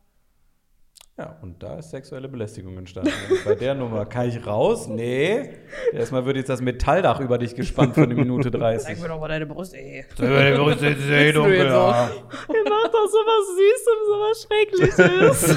Ja, 1.18 1.38
und 1.40 1.62
da 1.62 1.78
ist 1.78 1.90
sexuelle 1.90 2.28
Belästigung 2.28 2.76
entstanden. 2.76 3.10
Und 3.30 3.42
bei 3.46 3.54
der 3.54 3.74
Nummer 3.74 4.04
kann 4.04 4.28
ich 4.28 4.46
raus? 4.46 4.86
Nee. 4.86 5.48
Erstmal 5.90 6.26
wird 6.26 6.36
jetzt 6.36 6.50
das 6.50 6.60
Metalldach 6.60 7.20
über 7.20 7.38
dich 7.38 7.54
gespannt 7.54 7.94
für 7.94 8.02
eine 8.02 8.14
Minute 8.14 8.50
30. 8.50 9.00
doch 9.00 9.18
mal 9.18 9.28
deine 9.28 9.46
Brust, 9.46 9.72
ey. 9.72 10.04
Deine 10.18 10.58
Brust 10.58 10.82
ist 10.82 11.00
sehr 11.06 11.32
du 11.32 11.46
jetzt 11.46 11.64
ja. 11.64 12.10
Ihr 12.52 12.64
macht 12.68 12.92
doch 12.92 13.08
sowas 13.08 13.46
Süßes, 13.56 13.98
sowas 14.06 14.46
Schreckliches. 14.46 15.48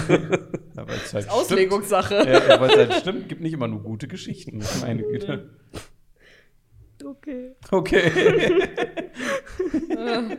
Ja, 0.78 0.88
weil 0.88 0.95
es 0.95 1.13
halt 1.13 1.30
Auslegungssache. 1.30 2.22
Stimmt. 2.22 2.48
Ja, 2.48 2.62
weil 2.62 2.69
es 2.69 2.78
halt 2.78 2.93
stimmt, 2.93 3.28
gibt 3.28 3.41
nicht 3.41 3.52
immer 3.52 3.67
nur 3.67 3.84
gute 3.84 4.08
Geschichten. 4.08 4.63
Meine 4.80 5.04
Güte. 5.04 5.50
okay. 7.04 7.56
Okay. 7.69 8.69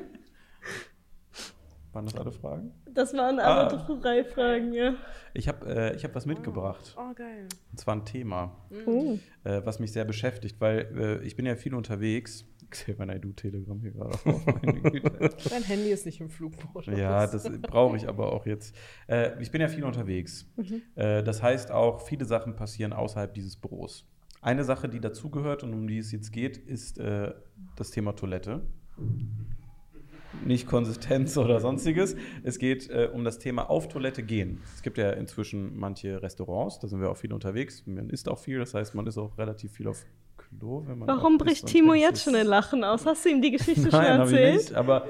Waren 1.93 2.07
das 2.07 2.15
alle 2.17 2.33
Fragen? 2.33 2.73
Das 2.95 3.15
waren 3.15 3.39
Ah. 3.39 3.67
alle 3.69 3.99
drei 4.01 4.25
Fragen, 4.25 4.73
ja. 4.73 4.95
Ich 5.35 5.47
habe 5.49 5.67
äh, 5.67 5.97
ich 5.97 6.05
hab 6.05 6.15
was 6.15 6.27
mitgebracht. 6.27 6.97
Oh, 6.99 7.15
geil. 7.15 7.47
Und 7.71 7.79
zwar 7.79 7.95
ein 7.97 8.05
Thema, 8.05 8.57
Oh. 8.87 9.19
äh, 9.45 9.61
was 9.65 9.79
mich 9.79 9.93
sehr 9.93 10.05
beschäftigt, 10.05 10.61
weil 10.61 11.21
äh, 11.23 11.27
ich 11.27 11.37
bin 11.37 11.47
ja 11.47 11.55
viel 11.57 11.75
unterwegs. 11.75 12.47
Ich 12.73 12.79
sehe 12.79 12.95
mein 12.97 13.09
IDU-Telegramm 13.09 13.81
hier 13.81 13.91
gerade 13.91 14.11
auf. 14.11 14.25
Meine 14.63 14.81
Güte. 14.81 15.11
Dein 15.51 15.65
Handy 15.65 15.91
ist 15.91 16.07
nicht 16.07 16.21
im 16.21 16.31
Flugmodus. 16.31 16.87
Ja, 16.97 17.27
das 17.27 17.51
brauche 17.63 17.97
ich 17.97 18.09
aber 18.09 18.33
auch 18.33 18.47
jetzt. 18.47 18.77
Äh, 19.09 19.43
ich 19.43 19.51
bin 19.51 19.61
ja 19.61 19.67
viel 19.67 19.83
unterwegs. 19.83 20.49
Äh, 20.95 21.25
das 21.25 21.43
heißt 21.43 21.73
auch, 21.73 22.01
viele 22.07 22.25
Sachen 22.27 22.55
passieren 22.55 22.93
außerhalb 22.93 23.35
dieses 23.35 23.57
Büros. 23.57 24.09
Eine 24.41 24.63
Sache, 24.63 24.89
die 24.89 25.01
dazugehört 25.01 25.65
und 25.65 25.75
um 25.75 25.89
die 25.89 25.99
es 25.99 26.13
jetzt 26.13 26.31
geht, 26.31 26.59
ist 26.59 26.99
äh, 27.01 27.33
das 27.75 27.91
Thema 27.91 28.13
Toilette. 28.15 28.63
Nicht 30.45 30.67
Konsistenz 30.67 31.37
oder 31.37 31.61
sonstiges. 31.61 32.17
Es 32.43 32.59
geht 32.59 32.89
äh, 32.89 33.09
um 33.13 33.25
das 33.25 33.39
Thema 33.39 33.69
auf 33.69 33.89
Toilette 33.89 34.23
gehen. 34.23 34.61
Es 34.75 34.83
gibt 34.83 34.99
ja 34.99 35.11
inzwischen 35.11 35.79
manche 35.79 36.23
Restaurants, 36.23 36.79
da 36.79 36.89
sind 36.89 37.01
wir 37.01 37.11
auch 37.11 37.17
viel 37.17 37.33
unterwegs. 37.33 37.83
Man 37.87 38.11
isst 38.11 38.29
auch 38.29 38.39
viel, 38.39 38.59
das 38.59 38.75
heißt, 38.75 38.95
man 38.95 39.07
ist 39.07 39.19
auch 39.19 39.37
relativ 39.39 39.73
viel 39.73 39.89
auf 39.89 40.05
Klo. 40.37 40.85
Wenn 40.87 40.99
man 40.99 41.09
Warum 41.09 41.39
bricht 41.39 41.67
Timo 41.67 41.95
jetzt 41.95 42.23
schon 42.23 42.35
in 42.35 42.47
Lachen 42.47 42.85
aus? 42.85 43.07
Hast 43.07 43.25
du 43.25 43.29
ihm 43.29 43.43
die 43.43 43.51
Geschichte 43.51 43.83
schon 43.91 44.01
Nein, 44.01 44.19
habe 44.19 44.31
ich 44.31 44.37
erzählt? 44.37 44.57
nicht, 44.57 44.75
aber. 44.75 45.07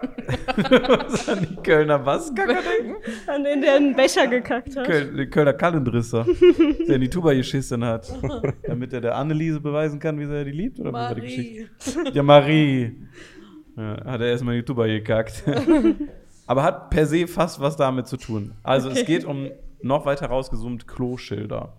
Was 0.56 1.28
an 1.28 1.46
die 1.48 1.56
Kölner 1.56 2.04
was? 2.04 2.32
denken? 2.34 2.96
An 3.26 3.44
den, 3.44 3.60
der 3.60 3.76
einen 3.76 3.94
Becher 3.96 4.26
gekackt 4.26 4.76
hat. 4.76 4.86
Köl 4.86 5.14
den 5.16 5.30
Kölner 5.30 5.52
Kallendrisser, 5.52 6.26
der 6.86 6.96
in 6.96 7.00
die 7.00 7.10
Tuba 7.10 7.32
geschissen 7.34 7.84
hat. 7.84 8.12
Damit 8.66 8.92
er 8.92 9.00
der 9.00 9.16
Anneliese 9.16 9.60
beweisen 9.60 9.98
kann, 9.98 10.18
wie 10.18 10.26
sehr 10.26 10.38
er 10.38 10.44
die 10.44 10.50
liebt? 10.52 10.78
Oder 10.80 10.90
wie 10.92 11.20
die 11.20 11.20
Marie. 11.22 11.66
Geschichte? 11.78 12.10
Ja, 12.12 12.22
Marie. 12.22 12.96
Ja, 13.76 14.04
hat 14.04 14.20
er 14.20 14.28
erstmal 14.28 14.54
in 14.54 14.60
die 14.60 14.64
Tuba 14.64 14.86
gekackt. 14.86 15.42
Aber 16.46 16.62
hat 16.62 16.90
per 16.90 17.06
se 17.06 17.26
fast 17.26 17.60
was 17.60 17.76
damit 17.76 18.06
zu 18.06 18.16
tun. 18.16 18.52
Also 18.62 18.88
es 18.88 18.96
Okay. 18.98 19.04
geht 19.06 19.24
um 19.24 19.50
noch 19.82 20.06
weiter 20.06 20.26
rausgezoomt 20.26 20.86
Kloschilder. 20.86 21.72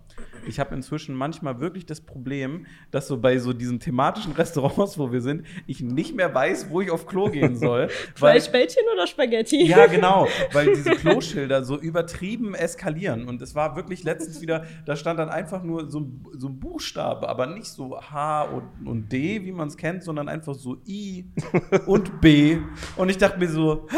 Ich 0.48 0.58
habe 0.58 0.74
inzwischen 0.74 1.14
manchmal 1.14 1.60
wirklich 1.60 1.86
das 1.86 2.00
Problem, 2.00 2.66
dass 2.90 3.06
so 3.08 3.18
bei 3.18 3.38
so 3.38 3.52
diesen 3.52 3.80
thematischen 3.80 4.32
Restaurants, 4.38 4.98
wo 4.98 5.12
wir 5.12 5.20
sind, 5.20 5.44
ich 5.66 5.80
nicht 5.80 6.14
mehr 6.14 6.34
weiß, 6.34 6.70
wo 6.70 6.80
ich 6.80 6.90
auf 6.90 7.06
Klo 7.06 7.30
gehen 7.30 7.56
soll. 7.56 7.88
weil, 8.18 8.32
Fleischbällchen 8.32 8.82
oder 8.92 9.06
Spaghetti? 9.06 9.66
ja, 9.66 9.86
genau, 9.86 10.26
weil 10.52 10.74
diese 10.74 10.90
Kloschilder 10.90 11.64
so 11.64 11.78
übertrieben 11.78 12.54
eskalieren. 12.54 13.28
Und 13.28 13.42
es 13.42 13.54
war 13.54 13.76
wirklich 13.76 14.04
letztens 14.04 14.40
wieder, 14.40 14.64
da 14.86 14.96
stand 14.96 15.18
dann 15.18 15.28
einfach 15.28 15.62
nur 15.62 15.90
so 15.90 16.00
ein, 16.00 16.26
so 16.32 16.48
ein 16.48 16.58
Buchstabe, 16.58 17.28
aber 17.28 17.46
nicht 17.46 17.66
so 17.66 18.00
H 18.00 18.44
und, 18.44 18.86
und 18.86 19.12
D, 19.12 19.44
wie 19.44 19.52
man 19.52 19.68
es 19.68 19.76
kennt, 19.76 20.02
sondern 20.02 20.28
einfach 20.28 20.54
so 20.54 20.78
I 20.86 21.26
und 21.86 22.20
B. 22.20 22.58
Und 22.96 23.10
ich 23.10 23.18
dachte 23.18 23.38
mir 23.38 23.48
so, 23.48 23.86
hä? 23.90 23.96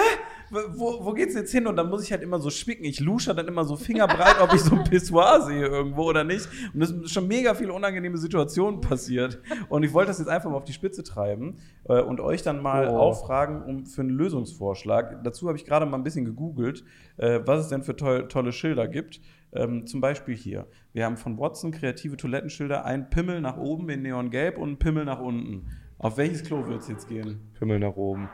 Wo, 0.51 1.05
wo 1.05 1.13
geht's 1.13 1.35
jetzt 1.35 1.53
hin? 1.53 1.67
Und 1.67 1.77
dann 1.77 1.89
muss 1.91 2.03
ich 2.05 2.13
halt 2.13 2.23
immer 2.23 2.39
so 2.41 2.51
schwicken. 2.51 2.85
Ich 2.85 3.01
lusche 3.01 3.35
dann 3.35 3.47
immer 3.49 3.65
so 3.65 3.77
fingerbreit, 3.77 4.41
ob 4.41 4.53
ich 4.55 4.61
so 4.61 4.75
ein 4.77 4.85
Pissoir 4.85 5.43
sehe 5.43 5.67
irgendwo 5.67 6.05
oder 6.05 6.25
nicht. 6.25 6.49
Und 6.75 6.83
es 6.83 6.89
sind 6.89 7.09
schon 7.11 7.29
mega 7.29 7.55
viele 7.55 7.73
unangenehme 7.73 8.19
Situationen 8.19 8.81
passiert. 8.81 9.41
Und 9.69 9.83
ich 9.83 9.93
wollte 9.93 10.09
das 10.09 10.19
jetzt 10.19 10.29
einfach 10.29 10.51
mal 10.51 10.57
auf 10.57 10.65
die 10.65 10.73
Spitze 10.73 11.03
treiben 11.03 11.59
äh, 11.89 12.01
und 12.01 12.21
euch 12.21 12.43
dann 12.43 12.61
mal 12.63 12.89
Oh. 12.89 12.97
auffragen 12.99 13.63
um, 13.63 13.87
für 13.87 14.01
einen 14.03 14.11
Lösungsvorschlag. 14.11 15.23
Dazu 15.25 15.47
habe 15.49 15.57
ich 15.59 15.65
gerade 15.65 15.87
mal 15.87 15.97
ein 15.99 16.03
bisschen 16.05 16.25
gegoogelt, 16.25 16.85
äh, 17.19 17.41
was 17.45 17.61
es 17.61 17.69
denn 17.69 17.83
für 17.83 17.95
toll, 17.97 18.29
tolle 18.29 18.53
Schilder 18.53 18.89
gibt. 18.89 19.21
Ähm, 19.53 19.87
zum 19.87 20.01
Beispiel 20.01 20.37
hier. 20.37 20.67
Wir 20.93 21.05
haben 21.05 21.17
von 21.17 21.39
Watson 21.39 21.73
kreative 21.73 22.17
Toilettenschilder, 22.17 22.85
ein 22.85 23.11
Pimmel 23.11 23.41
nach 23.41 23.57
oben 23.57 23.89
in 23.91 24.03
Neongelb 24.03 24.59
und 24.59 24.71
ein 24.73 24.79
Pimmel 24.79 25.05
nach 25.05 25.21
unten. 25.21 25.67
Auf 25.99 26.17
welches 26.17 26.43
Klo 26.45 26.67
wird 26.67 26.81
es 26.83 26.89
jetzt 26.89 27.09
gehen? 27.09 27.41
Pimmel 27.59 27.79
nach 27.81 27.97
oben. 27.97 28.29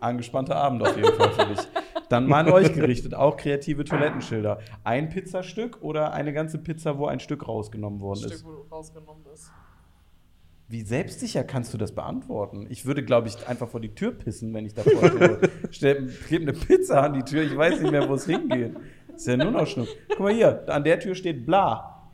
Angespannter 0.00 0.56
Abend 0.56 0.82
auf 0.82 0.96
jeden 0.96 1.12
Fall 1.14 1.30
für 1.30 1.46
dich. 1.46 1.60
Dann 2.08 2.26
mal 2.26 2.40
an 2.46 2.52
euch 2.52 2.72
gerichtet, 2.72 3.14
auch 3.14 3.36
kreative 3.36 3.84
Toilettenschilder. 3.84 4.58
Ein 4.82 5.08
Pizzastück 5.10 5.78
oder 5.82 6.12
eine 6.12 6.32
ganze 6.32 6.58
Pizza, 6.58 6.98
wo 6.98 7.06
ein 7.06 7.20
Stück 7.20 7.46
rausgenommen 7.46 8.00
worden 8.00 8.18
Stück, 8.20 8.32
ist? 8.32 8.44
wo 8.44 8.66
rausgenommen 8.74 9.24
ist. 9.32 9.50
Wie 10.68 10.82
selbstsicher 10.82 11.42
kannst 11.44 11.74
du 11.74 11.78
das 11.78 11.92
beantworten? 11.94 12.66
Ich 12.68 12.86
würde, 12.86 13.04
glaube 13.04 13.26
ich, 13.28 13.48
einfach 13.48 13.68
vor 13.68 13.80
die 13.80 13.94
Tür 13.94 14.12
pissen, 14.12 14.54
wenn 14.54 14.66
ich 14.66 14.74
da 14.74 14.82
vor 14.82 15.10
Stell, 15.70 16.06
kleb 16.26 16.42
eine 16.42 16.52
Pizza 16.52 17.02
an 17.02 17.14
die 17.14 17.22
Tür, 17.24 17.42
ich 17.42 17.56
weiß 17.56 17.80
nicht 17.80 17.90
mehr, 17.90 18.08
wo 18.08 18.14
es 18.14 18.26
hingeht. 18.26 18.76
Ist 19.14 19.26
ja 19.26 19.36
nur 19.36 19.50
noch 19.50 19.66
Schnuck. 19.66 19.88
Guck 20.08 20.20
mal 20.20 20.32
hier, 20.32 20.62
an 20.68 20.84
der 20.84 20.98
Tür 21.00 21.14
steht 21.14 21.44
bla. 21.44 22.08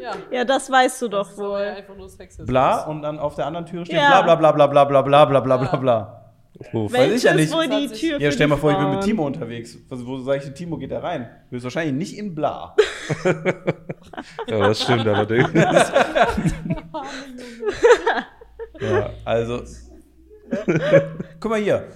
Ja. 0.00 0.12
Ja, 0.32 0.44
das 0.44 0.68
weißt 0.70 1.02
du 1.02 1.08
Das 1.08 1.36
doch 1.36 1.38
wohl. 1.44 1.56
einfach 1.60 1.96
nur 1.96 2.08
Sexismus. 2.08 2.46
Bla 2.48 2.82
und 2.86 3.02
dann 3.02 3.18
auf 3.20 3.36
der 3.36 3.46
anderen 3.46 3.66
Tür 3.66 3.84
steht 3.84 3.96
Ja. 3.96 4.22
bla 4.22 4.34
bla 4.34 4.50
bla 4.52 4.66
bla 4.66 4.84
bla 4.84 5.02
bla 5.02 5.24
bla 5.24 5.40
bla 5.40 5.56
bla 5.56 5.76
bla. 5.76 6.00
Uff. 6.02 6.23
Weil- 6.72 6.92
Welches 6.92 7.16
ich 7.16 7.22
ja 7.24 7.34
nicht. 7.34 7.52
wohl 7.52 7.66
die 7.68 7.88
Tür 7.88 8.20
Ja, 8.20 8.30
stell 8.30 8.46
mal 8.46 8.56
vor, 8.56 8.70
ich 8.70 8.78
bin 8.78 8.90
mit? 8.90 9.00
Timo 9.02 9.26
unterwegs. 9.26 9.76
Was, 9.88 10.06
wo 10.06 10.18
sag 10.18 10.44
ich, 10.44 10.52
Timo 10.54 10.76
geht 10.78 10.92
da 10.92 11.00
rein? 11.00 11.28
Höchstwahrscheinlich 11.50 11.94
nicht 11.94 12.16
in 12.18 12.34
bla. 12.34 12.76
Ja, 14.46 14.58
das 14.68 14.82
stimmt 14.82 15.06
allerdings. 15.06 15.50
Ja, 18.80 19.10
also. 19.24 19.62
Guck 21.40 21.50
mal 21.50 21.60
hier. 21.60 21.86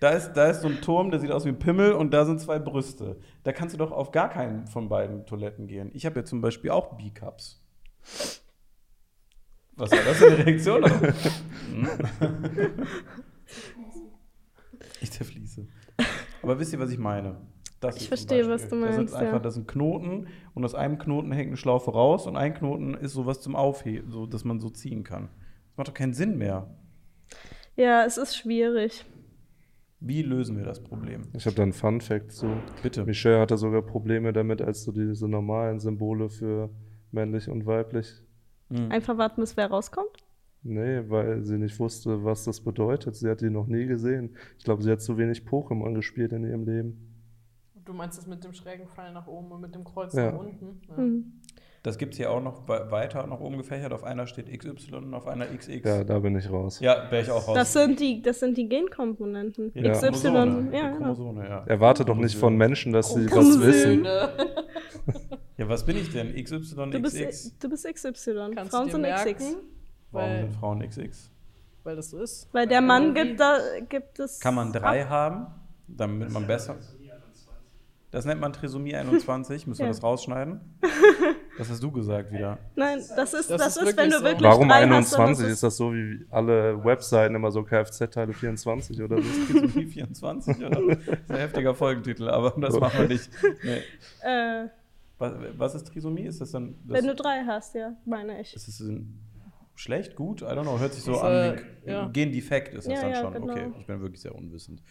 Da 0.00 0.10
ist, 0.10 0.32
da 0.32 0.48
ist 0.48 0.62
so 0.62 0.68
ein 0.68 0.80
Turm, 0.80 1.10
der 1.10 1.20
sieht 1.20 1.30
aus 1.30 1.44
wie 1.44 1.50
ein 1.50 1.58
Pimmel 1.58 1.92
und 1.92 2.12
da 2.12 2.24
sind 2.24 2.40
zwei 2.40 2.58
Brüste. 2.58 3.16
Da 3.44 3.52
kannst 3.52 3.74
du 3.74 3.78
doch 3.78 3.92
auf 3.92 4.10
gar 4.10 4.28
keinen 4.28 4.66
von 4.66 4.88
beiden 4.88 5.24
Toiletten 5.26 5.66
gehen. 5.68 5.90
Ich 5.94 6.04
habe 6.06 6.20
ja 6.20 6.24
zum 6.24 6.40
Beispiel 6.40 6.70
auch 6.70 6.96
B-Cups. 6.96 7.62
Was 9.76 9.90
war 9.92 9.98
das 10.04 10.16
für 10.18 10.26
eine 10.26 10.46
Reaktion? 10.46 10.84
Ich 15.02 15.10
zerfließe. 15.10 15.66
Aber 16.42 16.58
wisst 16.58 16.72
ihr, 16.72 16.78
was 16.78 16.90
ich 16.90 16.98
meine? 16.98 17.36
Das 17.80 17.96
Ich 17.96 18.06
verstehe, 18.06 18.48
was 18.48 18.68
du 18.68 18.80
Das 18.80 18.96
meinst, 18.96 19.12
ist 19.12 19.14
einfach, 19.14 19.32
ja. 19.34 19.38
das 19.40 19.54
ist 19.56 19.62
ein 19.62 19.66
Knoten 19.66 20.28
und 20.54 20.64
aus 20.64 20.74
einem 20.74 20.98
Knoten 20.98 21.32
hängt 21.32 21.48
eine 21.48 21.56
Schlaufe 21.56 21.90
raus 21.90 22.26
und 22.28 22.36
ein 22.36 22.54
Knoten 22.54 22.94
ist 22.94 23.12
sowas 23.12 23.40
zum 23.40 23.56
Aufheben, 23.56 24.10
so 24.10 24.26
dass 24.26 24.44
man 24.44 24.60
so 24.60 24.70
ziehen 24.70 25.02
kann. 25.02 25.28
Das 25.68 25.76
macht 25.76 25.88
doch 25.88 25.94
keinen 25.94 26.14
Sinn 26.14 26.38
mehr. 26.38 26.70
Ja, 27.74 28.04
es 28.04 28.18
ist 28.18 28.36
schwierig. 28.36 29.04
Wie 29.98 30.22
lösen 30.22 30.56
wir 30.56 30.64
das 30.64 30.82
Problem? 30.82 31.22
Ich 31.32 31.46
habe 31.46 31.56
da 31.56 31.62
einen 31.62 31.72
Fun-Fact 31.72 32.32
zu. 32.32 32.56
Bitte. 32.82 33.04
Michelle 33.04 33.40
hatte 33.40 33.56
sogar 33.56 33.82
Probleme 33.82 34.32
damit, 34.32 34.62
als 34.62 34.84
du 34.84 34.92
diese 34.92 35.28
normalen 35.28 35.80
Symbole 35.80 36.28
für 36.28 36.70
männlich 37.10 37.48
und 37.48 37.66
weiblich. 37.66 38.22
Hm. 38.70 38.90
Einfach 38.90 39.18
warten, 39.18 39.40
bis 39.40 39.56
wer 39.56 39.68
rauskommt. 39.68 40.24
Nee, 40.64 41.02
weil 41.08 41.42
sie 41.44 41.58
nicht 41.58 41.78
wusste, 41.80 42.22
was 42.24 42.44
das 42.44 42.60
bedeutet. 42.60 43.16
Sie 43.16 43.28
hat 43.28 43.40
die 43.40 43.50
noch 43.50 43.66
nie 43.66 43.86
gesehen. 43.86 44.36
Ich 44.58 44.64
glaube, 44.64 44.82
sie 44.82 44.90
hat 44.92 45.00
zu 45.02 45.18
wenig 45.18 45.42
Pokémon 45.42 45.92
gespielt 45.94 46.32
in 46.32 46.44
ihrem 46.44 46.64
Leben. 46.64 47.08
Du 47.84 47.92
meinst 47.92 48.16
das 48.16 48.28
mit 48.28 48.44
dem 48.44 48.52
schrägen 48.52 48.86
Pfeil 48.86 49.12
nach 49.12 49.26
oben 49.26 49.50
und 49.50 49.60
mit 49.60 49.74
dem 49.74 49.82
Kreuz 49.82 50.14
Ja. 50.14 50.30
nach 50.30 50.38
unten? 50.38 50.80
Ja. 50.88 50.96
Hm. 50.96 51.32
Das 51.82 51.98
gibt 51.98 52.12
es 52.12 52.18
hier 52.18 52.30
auch 52.30 52.40
noch 52.40 52.68
we- 52.68 52.86
weiter 52.92 53.26
nach 53.26 53.40
oben 53.40 53.56
gefächert. 53.56 53.92
Auf 53.92 54.04
einer 54.04 54.28
steht 54.28 54.46
XY 54.56 54.94
und 54.98 55.14
auf 55.14 55.26
einer 55.26 55.46
XX. 55.46 55.84
Ja, 55.84 56.04
da 56.04 56.20
bin 56.20 56.36
ich 56.38 56.48
raus. 56.48 56.78
Ja, 56.78 57.10
wäre 57.10 57.22
ich 57.22 57.30
auch 57.32 57.48
raus. 57.48 57.56
Das 57.56 57.72
sind 57.72 57.98
die, 57.98 58.22
das 58.22 58.38
sind 58.38 58.56
die 58.56 58.68
Genkomponenten. 58.68 59.72
Ja, 59.74 59.90
XY. 59.90 60.10
Chromosome. 60.30 60.68
Ja, 60.72 60.90
genau. 60.96 61.42
Ja. 61.42 61.64
Erwarte 61.64 62.04
doch 62.04 62.16
nicht 62.18 62.36
von 62.36 62.56
Menschen, 62.56 62.92
dass 62.92 63.12
sie 63.12 63.28
was 63.32 63.60
wissen. 63.60 64.04
ja, 65.58 65.68
was 65.68 65.84
bin 65.84 65.96
ich 65.96 66.12
denn? 66.12 66.32
XY, 66.36 66.90
Du 66.90 67.02
XX? 67.02 67.18
bist, 67.26 67.64
du 67.64 67.68
bist 67.68 67.84
XY. 67.92 68.50
Kannst 68.54 68.70
Frauen 68.70 68.82
du 68.82 68.86
dir 68.86 68.92
sind 68.92 69.00
merken, 69.02 69.34
XX. 69.34 69.56
Warum 70.12 70.28
weil, 70.30 70.40
sind 70.42 70.52
Frauen 70.54 70.88
XX? 70.88 71.30
weil 71.84 71.96
das 71.96 72.10
so 72.10 72.18
ist. 72.22 72.48
Weil 72.52 72.68
der 72.68 72.80
Mann 72.80 73.12
gibt, 73.14 73.40
da, 73.40 73.58
gibt 73.88 74.20
es. 74.20 74.38
Kann 74.38 74.54
man 74.54 74.72
drei 74.72 75.04
haben, 75.04 75.46
damit 75.88 76.30
man 76.30 76.46
besser. 76.46 76.76
Das 78.12 78.26
nennt 78.26 78.42
man 78.42 78.52
Trisomie 78.52 78.94
21. 78.94 79.66
Müssen 79.66 79.78
wir 79.80 79.86
Ja. 79.86 79.92
das 79.92 80.02
rausschneiden? 80.02 80.60
Das 81.58 81.68
hast 81.68 81.82
du 81.82 81.90
gesagt 81.92 82.32
wieder. 82.32 82.58
Nein, 82.76 82.98
das 83.14 83.34
ist, 83.34 83.50
Das 83.50 83.60
das 83.60 83.76
ist 83.76 83.82
ist, 83.82 83.96
wenn 83.98 84.10
wirklich 84.10 84.12
du 84.14 84.18
so. 84.20 84.24
wirklich. 84.24 84.50
Warum 84.50 84.68
drei 84.70 84.88
hast, 84.88 85.12
dann 85.12 85.20
21? 85.20 85.48
Ist 85.48 85.62
das 85.62 85.76
so 85.76 85.92
wie 85.92 86.24
alle 86.30 86.82
Webseiten 86.82 87.34
immer 87.34 87.50
so 87.50 87.62
Kfz-Teile 87.62 88.32
24 88.32 89.02
oder 89.02 89.20
so? 89.20 89.22
Trisomie 89.52 89.84
24, 89.86 90.56
oder? 90.64 90.70
Das 90.70 90.96
ist 90.98 91.30
ein 91.30 91.36
heftiger 91.36 91.74
Folgentitel, 91.74 92.30
aber 92.30 92.58
das 92.58 92.80
machen 92.80 93.00
wir 93.00 93.08
nicht. 93.08 93.28
Nee. 93.62 93.82
äh, 94.22 94.68
Was, 95.18 95.32
was 95.58 95.74
ist 95.74 95.88
Trisomie? 95.88 96.22
Ist 96.22 96.40
das 96.40 96.52
dann. 96.52 96.74
Das, 96.86 96.96
wenn 96.98 97.06
du 97.06 97.14
drei 97.14 97.44
hast, 97.46 97.74
ja, 97.74 97.92
meine 98.06 98.40
ich. 98.40 98.56
ist 98.56 98.66
das 98.66 98.80
ein 98.80 99.20
schlecht, 99.82 100.16
gut? 100.16 100.42
I 100.42 100.46
don't 100.46 100.62
know. 100.62 100.78
Hört 100.78 100.94
sich 100.94 101.02
so 101.04 101.12
Das, 101.12 101.22
an 101.22 101.32
äh, 101.32 101.62
ja. 101.86 102.06
Gendefekt 102.08 102.74
ist 102.74 102.86
das 102.86 102.94
Ja, 102.94 103.00
dann 103.02 103.10
ja, 103.10 103.20
schon. 103.20 103.32
genau. 103.34 103.52
Okay, 103.52 103.70
ich 103.80 103.86
bin 103.86 104.00
wirklich 104.00 104.20
sehr 104.22 104.34
unwissend. 104.34 104.82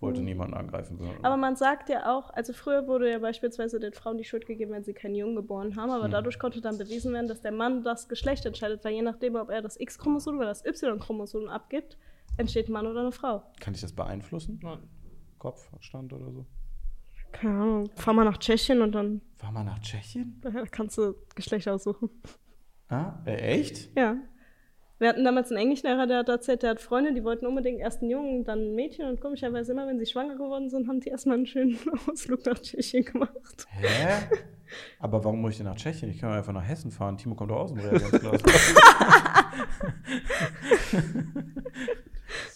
Wollte 0.00 0.20
niemanden 0.20 0.54
angreifen. 0.54 0.98
Aber 1.22 1.36
man 1.36 1.54
sagt 1.54 1.88
ja 1.88 2.12
auch, 2.12 2.30
also 2.30 2.52
früher 2.52 2.88
wurde 2.88 3.08
ja 3.08 3.20
beispielsweise 3.20 3.78
den 3.78 3.92
Frauen 3.92 4.18
die 4.18 4.24
Schuld 4.24 4.46
gegeben, 4.46 4.72
wenn 4.72 4.82
sie 4.82 4.94
keinen 4.94 5.14
Jungen 5.14 5.36
geboren 5.36 5.76
haben, 5.76 5.90
aber 5.92 6.06
Hm. 6.06 6.10
dadurch 6.10 6.40
konnte 6.40 6.60
dann 6.60 6.76
bewiesen 6.76 7.12
werden, 7.12 7.28
dass 7.28 7.40
der 7.40 7.52
Mann 7.52 7.84
das 7.84 8.08
Geschlecht 8.08 8.44
entscheidet, 8.44 8.84
weil 8.84 8.94
je 8.94 9.02
nachdem, 9.02 9.36
ob 9.36 9.48
er 9.48 9.62
das 9.62 9.78
X-Chromosom 9.78 10.38
oder 10.38 10.46
das 10.46 10.64
Y-Chromosom 10.64 11.46
abgibt, 11.48 11.98
entsteht 12.36 12.68
ein 12.68 12.72
Mann 12.72 12.88
oder 12.88 12.98
eine 13.00 13.12
Frau. 13.12 13.44
Kann 13.60 13.74
ich 13.74 13.80
das 13.80 13.92
beeinflussen? 13.92 14.58
Nein. 14.60 14.78
Kopfstand 15.38 16.12
oder 16.12 16.32
so? 16.32 16.46
Keine 17.30 17.54
Ahnung, 17.60 17.90
fahr 17.94 18.12
mal 18.14 18.24
nach 18.24 18.38
Tschechien 18.38 18.82
und 18.82 18.92
dann 18.92 19.20
War 19.38 19.52
mal 19.52 19.62
nach 19.64 19.78
Tschechien? 19.78 20.40
äh, 20.44 20.64
kannst 20.72 20.98
du 20.98 21.14
Geschlecht 21.36 21.68
aussuchen. 21.68 22.10
Ah, 22.92 23.22
äh, 23.24 23.36
echt? 23.36 23.88
Ja. 23.96 24.16
Wir 24.98 25.08
hatten 25.08 25.24
damals 25.24 25.50
einen 25.50 25.60
Englischlehrer, 25.60 26.06
der 26.06 26.18
hat 26.18 26.28
erzählt, 26.28 26.62
der 26.62 26.70
hat 26.70 26.80
Freunde, 26.80 27.14
die 27.14 27.24
wollten 27.24 27.46
unbedingt 27.46 27.80
erst 27.80 28.02
einen 28.02 28.10
Jungen, 28.10 28.44
dann 28.44 28.58
ein 28.60 28.74
Mädchen 28.74 29.08
und 29.08 29.20
komischerweise 29.20 29.72
immer, 29.72 29.86
wenn 29.86 29.98
sie 29.98 30.04
schwanger 30.06 30.34
geworden 30.36 30.68
sind, 30.68 30.86
haben 30.86 31.00
die 31.00 31.08
erstmal 31.08 31.38
einen 31.38 31.46
schönen 31.46 31.78
Ausflug 32.06 32.44
nach 32.44 32.58
Tschechien 32.58 33.04
gemacht. 33.06 33.66
Hä? 33.70 34.26
Aber 35.00 35.24
warum 35.24 35.40
muss 35.40 35.52
ich 35.52 35.56
denn 35.58 35.66
nach 35.66 35.76
Tschechien? 35.76 36.10
Ich 36.10 36.18
kann 36.18 36.30
doch 36.30 36.36
einfach 36.36 36.52
nach 36.52 36.68
Hessen 36.68 36.90
fahren. 36.90 37.16
Timo 37.16 37.34
kommt 37.34 37.50
doch 37.50 37.60
aus 37.60 37.72
dem 37.72 37.80
Reagenzglas. 37.80 38.42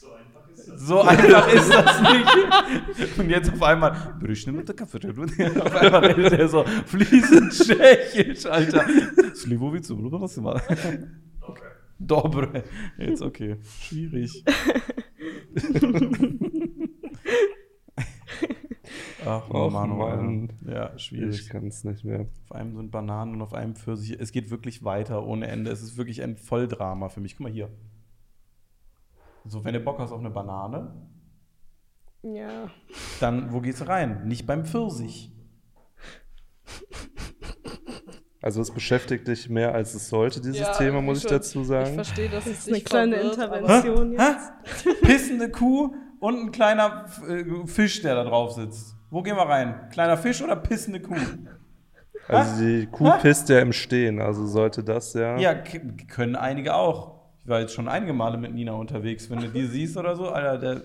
So 0.67 1.01
einfach 1.03 1.53
ist 1.53 1.73
das 1.73 2.01
nicht. 2.01 3.19
Und 3.19 3.31
jetzt 3.31 3.53
auf 3.53 3.63
einmal, 3.63 4.15
Brüchen 4.19 4.57
mit 4.57 4.69
der 4.69 4.75
Kaffee. 4.75 4.99
Auf 5.61 5.77
einmal 5.77 6.07
redet 6.07 6.33
er 6.33 6.49
so 6.49 6.65
fließend 6.87 7.53
Tschechisch, 7.53 8.47
Alter. 8.47 8.85
Slivovic, 9.35 9.85
was 9.89 10.37
mal. 10.39 10.61
Dobre. 11.99 12.65
Jetzt 12.99 13.23
okay. 13.23 13.57
Schwierig. 13.81 14.45
Ach, 19.25 19.51
oh 19.51 19.71
Mann. 19.71 19.97
Mann. 19.97 20.53
Ja, 20.69 20.97
schwierig. 20.99 21.41
Ich 21.41 21.49
kann 21.49 21.67
es 21.67 21.85
nicht 21.85 22.05
mehr. 22.05 22.27
Auf 22.45 22.53
einem 22.53 22.77
sind 22.77 22.91
Bananen 22.91 23.35
und 23.35 23.43
auf 23.43 23.55
einem 23.55 23.75
Pfirsich. 23.75 24.17
Es 24.21 24.31
geht 24.31 24.51
wirklich 24.51 24.85
weiter 24.85 25.27
ohne 25.27 25.49
Ende. 25.49 25.71
Es 25.71 25.83
ist 25.83 25.97
wirklich 25.97 26.23
ein 26.23 26.37
Volldrama 26.37 27.09
für 27.09 27.21
mich. 27.21 27.37
Guck 27.37 27.45
mal 27.45 27.53
hier. 27.53 27.71
So, 29.49 29.65
wenn 29.65 29.75
du 29.75 29.81
Bock 29.81 29.99
hast 29.99 30.13
auf 30.13 30.21
eine 30.21 30.31
Banane, 30.31 30.93
Ja. 32.23 32.69
dann 33.21 33.53
wo 33.53 33.61
gehst 33.61 33.81
du 33.81 33.85
rein? 33.89 34.27
Nicht 34.27 34.47
beim 34.47 34.65
Pfirsich. 34.65 35.33
Also 38.43 38.61
es 38.61 38.71
beschäftigt 38.71 39.27
dich 39.27 39.49
mehr, 39.49 39.75
als 39.75 39.95
es 39.95 40.09
sollte, 40.09 40.41
dieses 40.41 40.61
Ja, 40.61 40.73
Thema, 40.73 41.01
muss 41.01 41.19
ich 41.19 41.23
schon. 41.25 41.33
dazu 41.33 41.61
Ich 41.63 41.67
sagen. 41.67 41.95
verstehe, 41.95 42.29
dass 42.29 42.47
es 42.47 42.53
Das 42.53 42.59
ist 42.59 42.69
eine 42.69 42.75
dich 42.77 42.85
kleine 42.85 43.17
verwirrt, 43.17 43.35
Intervention 43.35 44.11
Hä? 44.11 44.17
jetzt. 44.17 45.01
Pissende 45.03 45.51
Kuh 45.51 45.95
und 46.21 46.35
ein 46.47 46.53
kleiner 46.53 47.07
äh, 47.29 47.67
Fisch, 47.67 48.03
der 48.03 48.15
da 48.15 48.25
drauf 48.25 48.53
sitzt. 48.53 48.95
Wo 49.11 49.23
gehen 49.23 49.37
wir 49.37 49.49
rein? 49.49 49.89
Kleiner 49.91 50.17
Fisch 50.17 50.43
oder 50.43 50.57
pissende 50.57 51.01
Kuh? 51.01 51.17
Also 52.29 52.65
die 52.65 52.87
Kuh 52.87 53.11
pisst 53.21 53.49
ja 53.49 53.59
im 53.61 53.73
Stehen, 53.73 54.21
also 54.21 54.47
sollte 54.47 54.83
das 54.85 55.15
ja. 55.15 55.39
Ja, 55.39 55.55
können 55.55 56.35
einige 56.37 56.75
auch. 56.75 57.16
Ich 57.47 57.51
war 57.51 57.61
jetzt 57.61 57.75
schon 57.75 57.87
einige 57.87 58.13
Male 58.13 58.39
mit 58.39 58.53
Nina 58.53 58.73
unterwegs. 58.73 59.31
Wenn 59.31 59.39
du 59.39 59.49
die 59.49 59.67
siehst 59.67 59.97
oder 59.97 60.17
so, 60.17 60.31
Alter, 60.31 60.59
der, 60.59 60.83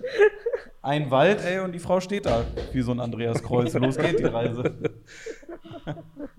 ein 0.80 1.10
Wald, 1.10 1.44
ey, 1.44 1.58
und 1.58 1.72
die 1.72 1.80
Frau 1.80 1.98
steht 1.98 2.24
da 2.24 2.44
wie 2.72 2.82
so 2.82 2.92
ein 2.92 3.00
Andreas 3.00 3.42
Kreuz. 3.42 3.74
Los 3.74 3.98
geht 3.98 4.20
die 4.20 4.26
Reise. 4.26 4.72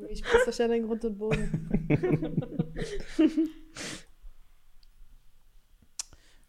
Ich 0.07 0.23
passe 0.23 0.47
euch 0.47 0.57
ja 0.59 0.69
den 0.69 0.87
Grund 0.87 1.03
und 1.03 1.17
Boden. 1.17 2.71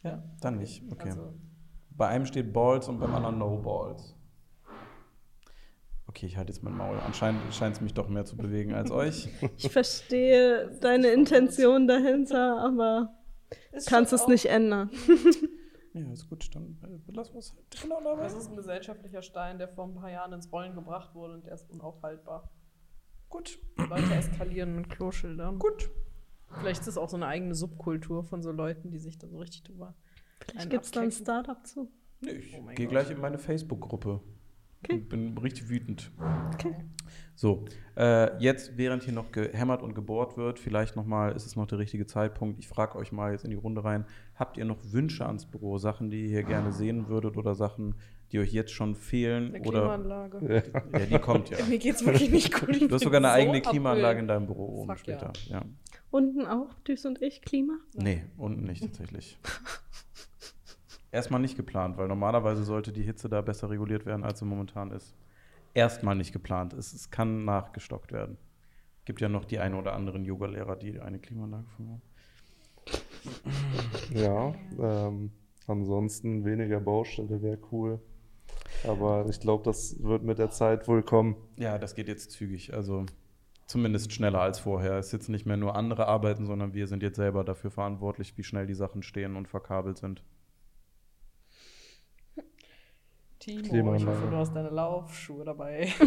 Ja, 0.04 0.22
dann 0.40 0.58
nicht. 0.58 0.84
Okay. 0.92 1.08
Also, 1.08 1.34
Bei 1.90 2.06
einem 2.06 2.26
steht 2.26 2.52
Balls 2.52 2.86
und 2.88 3.00
beim 3.00 3.12
anderen 3.12 3.38
No 3.38 3.56
Balls. 3.58 4.14
Okay, 6.06 6.26
ich 6.26 6.36
halte 6.36 6.52
jetzt 6.52 6.62
mein 6.62 6.76
Maul. 6.76 6.96
Anscheinend 7.04 7.40
scheint 7.52 7.74
es 7.74 7.80
mich 7.80 7.92
doch 7.92 8.08
mehr 8.08 8.24
zu 8.24 8.36
bewegen 8.36 8.72
als 8.72 8.92
euch. 8.92 9.30
Ich 9.56 9.72
verstehe 9.72 10.70
deine 10.80 11.08
Intention 11.08 11.88
dahinter, 11.88 12.58
aber 12.64 13.16
Ist 13.72 13.88
kannst 13.88 14.12
es 14.12 14.26
nicht 14.26 14.46
ändern. 14.46 14.90
Ja, 15.96 16.10
ist 16.12 16.28
gut, 16.28 16.52
dann 16.56 16.76
äh, 16.82 17.12
lassen 17.12 17.34
wir 17.34 17.38
es 17.38 17.52
halt 17.54 17.70
genau 17.82 18.02
dabei. 18.02 18.24
Das 18.24 18.34
ist 18.34 18.50
ein 18.50 18.56
gesellschaftlicher 18.56 19.22
Stein, 19.22 19.58
der 19.58 19.68
vor 19.68 19.84
ein 19.86 19.94
paar 19.94 20.10
Jahren 20.10 20.32
ins 20.32 20.52
Rollen 20.52 20.74
gebracht 20.74 21.14
wurde 21.14 21.34
und 21.34 21.46
der 21.46 21.54
ist 21.54 21.70
unaufhaltbar. 21.70 22.50
Gut, 23.28 23.60
Leute 23.76 24.12
eskalieren 24.12 24.74
mit 24.74 24.90
Kloschildern. 24.90 25.58
gut. 25.60 25.90
Vielleicht 26.58 26.80
ist 26.82 26.88
es 26.88 26.98
auch 26.98 27.08
so 27.08 27.16
eine 27.16 27.26
eigene 27.26 27.54
Subkultur 27.54 28.24
von 28.24 28.42
so 28.42 28.50
Leuten, 28.50 28.90
die 28.90 28.98
sich 28.98 29.18
da 29.18 29.28
so 29.28 29.38
richtig 29.38 29.62
drüber. 29.62 29.94
Vielleicht 30.40 30.70
gibt 30.70 30.84
es 30.84 30.90
da 30.90 31.00
ein. 31.00 31.12
Startup 31.12 31.64
zu. 31.66 31.90
Nee, 32.20 32.32
ich 32.32 32.56
Oh 32.56 32.66
gehe 32.74 32.86
gleich 32.86 33.10
in 33.10 33.20
meine 33.20 33.38
Facebook-Gruppe. 33.38 34.20
Okay. 34.82 34.94
Und 34.94 35.08
bin 35.08 35.38
richtig 35.38 35.68
wütend. 35.68 36.12
Okay. 36.54 36.74
So, 37.36 37.64
äh, 37.96 38.36
jetzt, 38.40 38.76
während 38.76 39.02
hier 39.02 39.12
noch 39.12 39.32
gehämmert 39.32 39.82
und 39.82 39.94
gebohrt 39.94 40.36
wird, 40.36 40.58
vielleicht 40.58 40.94
nochmal, 40.94 41.32
ist 41.32 41.46
es 41.46 41.56
noch 41.56 41.66
der 41.66 41.78
richtige 41.78 42.06
Zeitpunkt. 42.06 42.58
Ich 42.58 42.68
frage 42.68 42.96
euch 42.96 43.10
mal 43.12 43.32
jetzt 43.32 43.44
in 43.44 43.50
die 43.50 43.56
Runde 43.56 43.82
rein, 43.82 44.04
habt 44.36 44.56
ihr 44.56 44.64
noch 44.64 44.78
Wünsche 44.84 45.26
ans 45.26 45.46
Büro? 45.46 45.78
Sachen, 45.78 46.10
die 46.10 46.22
ihr 46.22 46.28
hier 46.28 46.42
gerne 46.44 46.72
sehen 46.72 47.08
würdet 47.08 47.36
oder 47.36 47.54
Sachen, 47.54 47.96
die 48.30 48.38
euch 48.38 48.52
jetzt 48.52 48.72
schon 48.72 48.94
fehlen? 48.94 49.54
Eine 49.54 49.64
oder 49.66 49.80
Klimaanlage. 49.80 50.62
Ja, 50.92 51.06
die 51.06 51.18
kommt 51.18 51.50
ja. 51.50 51.58
Mir 51.68 51.78
geht's 51.78 52.04
wirklich 52.04 52.30
nicht 52.30 52.52
gut. 52.52 52.76
Ich 52.76 52.88
Du 52.88 52.94
hast 52.94 53.02
sogar 53.02 53.18
eine 53.18 53.28
so 53.28 53.34
eigene. 53.34 53.60
Klimaanlage 53.60 54.20
in 54.20 54.28
deinem 54.28 54.46
Büro 54.46 54.82
oben 54.82 54.90
Fuck 54.90 54.98
später. 55.00 55.32
Ja. 55.48 55.62
Unten 56.10 56.46
auch, 56.46 56.72
Düs 56.86 57.04
und 57.06 57.20
ich, 57.20 57.42
Klima. 57.42 57.74
Nee, 57.94 58.24
unten 58.36 58.64
nicht 58.64 58.82
tatsächlich. 58.82 59.36
Erstmal 61.10 61.40
nicht 61.40 61.56
geplant, 61.56 61.96
weil 61.96 62.08
normalerweise 62.08 62.64
sollte 62.64 62.92
die 62.92 63.02
Hitze 63.02 63.28
da 63.28 63.40
besser 63.40 63.70
reguliert 63.70 64.06
werden, 64.06 64.24
als 64.24 64.38
sie 64.40 64.44
momentan 64.44 64.90
ist. 64.92 65.14
Erstmal 65.74 66.14
nicht 66.14 66.32
geplant. 66.32 66.72
Es, 66.72 66.92
es 66.92 67.10
kann 67.10 67.44
nachgestockt 67.44 68.12
werden. 68.12 68.38
Gibt 69.04 69.20
ja 69.20 69.28
noch 69.28 69.44
die 69.44 69.58
ein 69.58 69.74
oder 69.74 69.94
anderen 69.94 70.24
Yoga-Lehrer, 70.24 70.76
die 70.76 71.00
eine 71.00 71.18
Klimaanlage 71.18 71.66
von 71.76 71.88
haben. 71.90 72.02
Ja, 74.14 74.54
ähm, 74.78 75.32
ansonsten 75.66 76.44
weniger 76.44 76.80
Baustelle 76.80 77.42
wäre 77.42 77.58
cool. 77.72 78.00
Aber 78.86 79.26
ich 79.28 79.40
glaube, 79.40 79.64
das 79.64 80.02
wird 80.02 80.22
mit 80.22 80.38
der 80.38 80.50
Zeit 80.50 80.86
wohl 80.88 81.02
kommen. 81.02 81.36
Ja, 81.56 81.78
das 81.78 81.94
geht 81.94 82.08
jetzt 82.08 82.32
zügig. 82.32 82.74
Also 82.74 83.06
zumindest 83.66 84.12
schneller 84.12 84.40
als 84.40 84.58
vorher. 84.58 84.98
Es 84.98 85.06
ist 85.06 85.12
jetzt 85.12 85.28
nicht 85.28 85.46
mehr 85.46 85.56
nur 85.56 85.74
andere 85.74 86.06
arbeiten, 86.06 86.46
sondern 86.46 86.74
wir 86.74 86.86
sind 86.86 87.02
jetzt 87.02 87.16
selber 87.16 87.44
dafür 87.44 87.70
verantwortlich, 87.70 88.36
wie 88.36 88.44
schnell 88.44 88.66
die 88.66 88.74
Sachen 88.74 89.02
stehen 89.02 89.36
und 89.36 89.48
verkabelt 89.48 89.98
sind. 89.98 90.22
Timo, 93.40 93.94
ich 93.94 94.06
hoffe, 94.06 94.26
du 94.30 94.36
hast 94.36 94.54
deine 94.54 94.70
Laufschuhe 94.70 95.44
dabei. 95.44 95.88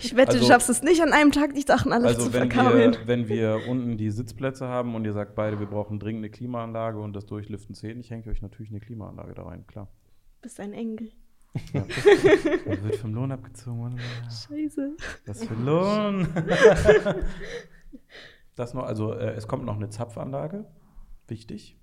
Ich 0.00 0.16
wette, 0.16 0.28
Also- 0.32 0.40
du 0.40 0.46
schaffst 0.46 0.70
es 0.70 0.82
nicht 0.82 1.02
an 1.02 1.12
einem 1.12 1.30
Tag, 1.32 1.54
die 1.54 1.60
Sachen 1.60 1.92
alle 1.92 2.06
Also 2.06 2.22
zu 2.26 2.32
wenn 2.32 2.50
verkabeln. 2.50 2.92
wir, 2.92 3.06
wenn 3.06 3.28
wir 3.28 3.60
unten 3.68 3.98
die 3.98 4.10
Sitzplätze 4.10 4.66
haben 4.66 4.94
und 4.94 5.04
ihr 5.04 5.12
sagt 5.12 5.34
beide, 5.34 5.60
wir 5.60 5.66
brauchen 5.66 5.98
dringend 5.98 6.20
eine 6.20 6.30
Klimaanlage 6.30 6.98
und 6.98 7.14
das 7.14 7.26
Durchlüften 7.26 7.74
zählt 7.74 7.96
nicht, 7.98 8.10
hängt 8.10 8.26
euch 8.26 8.40
natürlich 8.40 8.70
eine 8.70 8.80
Klimaanlage 8.80 9.34
da 9.34 9.42
rein, 9.42 9.66
klar. 9.66 9.88
bist 10.40 10.58
ein 10.60 10.72
Engel. 10.72 11.10
Da 11.72 12.82
wird 12.82 12.96
vom 12.96 13.14
Lohn 13.14 13.30
abgezogen. 13.30 13.98
Scheiße. 14.24 14.96
Was 15.26 15.44
für 15.44 15.54
Lohn? 15.54 16.26
das 18.56 18.74
noch, 18.74 18.84
also 18.84 19.12
äh, 19.12 19.34
es 19.34 19.46
kommt 19.46 19.64
noch 19.64 19.76
eine 19.76 19.88
Zapfanlage. 19.88 20.64
Wichtig. 21.28 21.78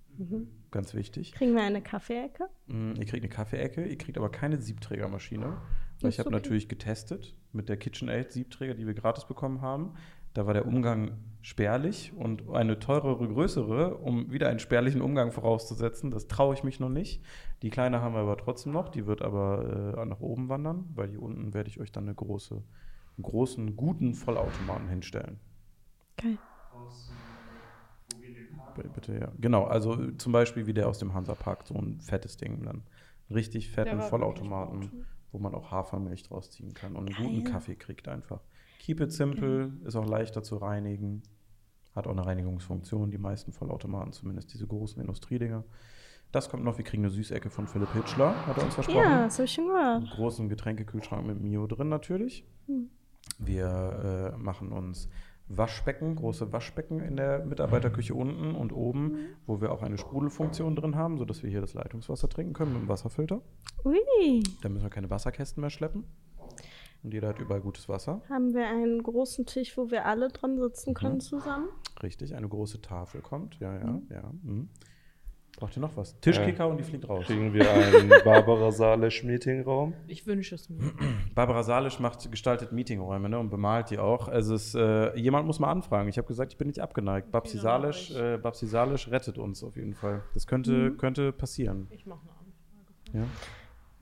Ganz 0.72 0.94
wichtig. 0.94 1.34
Kriegen 1.34 1.54
wir 1.56 1.64
eine 1.64 1.82
Kaffeeecke? 1.82 2.48
Mm, 2.68 2.94
Ihr 2.96 3.06
kriegt 3.06 3.24
eine 3.24 3.30
Kaffeeecke, 3.30 3.86
ihr 3.86 3.98
kriegt 3.98 4.18
aber 4.18 4.30
keine 4.30 4.62
Siebträgermaschine. 4.62 5.58
Weil 6.00 6.10
ich 6.10 6.20
habe 6.20 6.28
okay. 6.30 6.36
natürlich 6.38 6.68
getestet 6.68 7.36
mit 7.52 7.70
der 7.70 7.78
KitchenAid 7.78 8.32
Siebträger, 8.32 8.74
die 8.74 8.88
wir 8.88 8.94
gratis 8.94 9.26
bekommen 9.26 9.62
haben. 9.62 9.94
Da 10.34 10.48
war 10.48 10.54
der 10.54 10.66
Umgang 10.66 11.18
spärlich 11.42 12.14
und 12.16 12.50
eine 12.50 12.80
teurere, 12.80 13.28
größere, 13.28 13.98
um 13.98 14.32
wieder 14.32 14.48
einen 14.48 14.60
spärlichen 14.60 15.02
Umgang 15.02 15.32
vorauszusetzen, 15.32 16.10
das 16.10 16.28
traue 16.28 16.54
ich 16.54 16.64
mich 16.64 16.80
noch 16.80 16.90
nicht. 16.90 17.22
Die 17.62 17.70
kleine 17.70 18.02
haben 18.02 18.14
wir 18.16 18.22
aber 18.22 18.38
trotzdem 18.38 18.72
noch, 18.72 18.88
die 18.90 19.06
wird 19.08 19.22
aber 19.22 19.96
äh, 19.98 20.06
nach 20.06 20.22
oben 20.22 20.48
wandern, 20.48 20.86
weil 20.96 21.10
hier 21.10 21.22
unten 21.22 21.54
werde 21.54 21.70
ich 21.70 21.80
euch 21.82 21.92
dann 21.92 22.06
eine 22.06 22.16
große, 22.16 22.56
einen 22.56 23.24
großen, 23.24 23.76
guten 23.76 24.14
Vollautomaten 24.14 24.88
hinstellen. 24.88 25.40
Geil. 26.18 26.38
B- 26.38 27.31
Bitte, 28.76 29.18
ja. 29.20 29.32
Genau, 29.40 29.66
also 29.66 30.02
äh, 30.02 30.18
zum 30.18 30.32
Beispiel 30.32 30.68
wie 30.68 30.74
der 30.74 30.88
aus 30.88 31.00
dem 31.00 31.14
Hansapark, 31.14 31.68
so 31.68 31.76
ein 31.76 32.00
fettes 32.02 32.38
Ding 32.38 32.64
dann. 32.64 32.84
Richtig 33.30 33.70
fetten 33.70 34.02
Vollautomaten, 34.02 35.06
wo 35.32 35.40
man 35.40 35.54
auch 35.56 35.72
Hafermilch 35.72 36.24
draus 36.24 36.52
ziehen 36.52 36.74
kann 36.74 36.96
und 36.96 37.08
einen 37.08 37.16
Geil. 37.16 37.26
guten 37.28 37.44
Kaffee 37.46 37.76
kriegt 37.76 38.08
einfach. 38.08 38.42
Keep 38.80 39.00
it 39.02 39.12
simple, 39.12 39.72
ist 39.86 39.96
auch 39.96 40.08
leichter 40.08 40.44
zu 40.44 40.58
reinigen, 40.58 41.24
hat 41.96 42.08
auch 42.08 42.12
eine 42.12 42.26
Reinigungsfunktion, 42.26 43.12
die 43.12 43.18
meisten 43.18 43.52
Vollautomaten, 43.54 44.12
zumindest 44.12 44.54
diese 44.54 44.68
großen 44.68 45.00
Industriedinger. 45.00 45.64
Das 46.32 46.50
kommt 46.50 46.64
noch, 46.64 46.78
wir 46.78 46.86
kriegen 46.86 47.04
eine 47.04 47.12
Süßecke 47.12 47.50
von 47.50 47.68
Philipp 47.68 47.94
Hitchler, 47.94 48.34
hat 48.48 48.58
er 48.58 48.64
uns 48.64 48.74
versprochen. 48.76 49.04
Ja, 49.04 49.24
das 49.26 49.36
habe 49.36 49.46
ich 49.46 49.54
schon 49.54 49.70
Einen 49.70 50.02
gehört. 50.02 50.16
großen 50.16 50.50
Getränkekühlschrank 50.50 51.26
mit 51.28 51.42
Mio 51.42 51.68
drin 51.68 51.90
natürlich. 51.90 52.46
Hm. 52.68 52.90
Wir 53.38 54.34
äh, 54.34 54.38
machen 54.38 54.72
uns 54.72 55.10
Waschbecken, 55.58 56.16
große 56.16 56.52
Waschbecken 56.52 57.00
in 57.02 57.16
der 57.16 57.46
Mitarbeiterküche 57.46 58.14
unten 58.14 58.56
und 58.56 58.72
oben, 58.72 59.04
Mhm. 59.12 59.18
wo 59.48 59.62
wir 59.62 59.72
auch 59.72 59.82
eine 59.82 59.98
Sprudelfunktion 59.98 60.76
drin 60.76 60.96
haben, 60.96 61.18
sodass 61.18 61.44
wir 61.44 61.50
hier 61.50 61.62
das 61.62 61.74
Leitungswasser 61.74 62.30
trinken 62.30 62.54
können 62.54 62.74
mit 62.74 62.82
dem 62.84 62.88
Wasserfilter. 62.90 63.42
Ui. 63.86 64.44
Da 64.62 64.70
müssen 64.70 64.84
wir 64.84 64.90
keine 64.90 65.10
Wasserkästen 65.10 65.62
mehr 65.62 65.70
schleppen. 65.70 66.06
Und 67.04 67.14
jeder 67.16 67.30
hat 67.30 67.40
überall 67.40 67.62
gutes 67.62 67.90
Wasser. 67.90 68.22
Haben 68.30 68.54
wir 68.54 68.68
einen 68.68 69.02
großen 69.02 69.46
Tisch, 69.48 69.76
wo 69.76 69.90
wir 69.90 70.06
alle 70.06 70.28
dran 70.30 70.60
sitzen 70.60 70.94
können 70.94 71.16
Mhm. 71.16 71.20
zusammen? 71.22 71.68
Richtig, 72.04 72.36
eine 72.36 72.48
große 72.48 72.82
Tafel 72.82 73.22
kommt. 73.22 73.60
Ja, 73.60 73.76
ja, 73.76 73.86
Mhm. 73.88 74.08
ja. 74.12 74.32
Mhm. 74.44 74.70
Braucht 75.62 75.78
ihr 75.78 75.82
noch 75.82 75.96
was? 75.96 76.20
Tischkicker 76.22 76.68
und 76.68 76.78
die 76.78 76.84
fliegt 76.84 77.08
raus. 77.08 77.24
Kriegen 77.28 77.54
wir 77.54 77.70
einen 77.72 78.10
Barbara 78.26 78.72
Salisch 78.72 79.24
Meetingraum? 79.24 79.94
Ich 80.08 80.26
wünsche 80.26 80.56
es 80.56 80.68
mir. 80.70 80.80
Barbara 81.36 81.62
Salisch 81.62 82.00
macht, 82.00 82.32
gestaltet 82.32 82.72
Meetingräume 82.72 83.30
ne, 83.30 83.38
und 83.38 83.52
bemalt 83.52 83.92
die 83.92 84.00
auch. 84.00 84.28
Also 84.28 84.56
es, 84.56 84.74
äh, 84.74 85.16
jemand 85.20 85.46
muss 85.46 85.60
mal 85.60 85.70
anfragen. 85.70 86.10
Ich 86.10 86.18
habe 86.18 86.28
gesagt, 86.28 86.52
ich 86.54 86.58
bin 86.58 86.66
nicht 86.68 86.80
abgeneigt. 86.80 87.30
Babsi 87.32 87.60
Salisch, 87.60 88.10
ich. 88.10 88.18
äh, 88.18 88.40
Babsi 88.40 88.66
Salisch 88.66 89.08
rettet 89.12 89.38
uns 89.38 89.64
auf 89.64 89.76
jeden 89.76 89.94
Fall. 89.94 90.24
Das 90.34 90.48
könnte, 90.48 90.72
Mhm. 90.72 90.98
könnte 90.98 91.32
passieren. 91.32 91.86
Ich 91.92 92.08
mache 92.08 92.22
eine 92.24 93.20
Anfrage. 93.20 93.32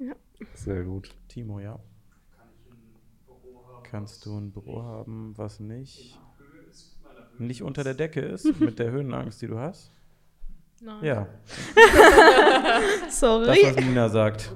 Ja? 0.07 0.15
Sehr 0.53 0.83
gut. 0.85 1.09
Timo, 1.27 1.59
ja. 1.59 1.77
Kannst 3.83 4.25
du 4.25 4.37
ein 4.37 4.51
Büro 4.51 4.81
haben, 4.83 5.33
was 5.37 5.59
nicht, 5.59 6.17
nicht 7.37 7.63
unter 7.63 7.83
der 7.83 7.95
Decke 7.95 8.21
ist, 8.21 8.59
mit 8.61 8.79
der 8.79 8.91
Höhenangst, 8.91 9.41
die 9.41 9.47
du 9.47 9.57
hast? 9.59 9.91
Nein. 10.81 11.03
Ja, 11.03 11.27
das, 13.05 13.19
Sorry. 13.19 13.47
was 13.63 13.75
Nina 13.75 14.09
sagt. 14.09 14.51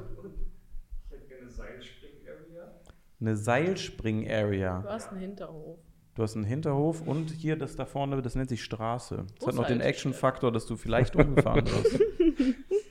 Eine 3.20 3.38
Seilspring-Area. 3.38 4.82
Du 4.82 4.90
hast 4.90 5.12
einen 5.12 5.22
Hinterhof. 5.22 5.80
Du 6.16 6.24
hast 6.24 6.36
einen 6.36 6.46
Hinterhof 6.46 7.02
und 7.02 7.32
hier 7.32 7.56
das 7.56 7.76
da 7.76 7.86
vorne, 7.86 8.22
das 8.22 8.36
nennt 8.36 8.50
sich 8.50 8.64
Straße. 8.64 9.26
Das 9.40 9.48
hat 9.48 9.56
noch 9.56 9.66
den. 9.66 9.82
Action-Faktor, 9.82 10.52
dass 10.52 10.66
du 10.66 10.76
vielleicht 10.76 11.16
umgefahren 11.16 11.66
wirst. 11.66 12.00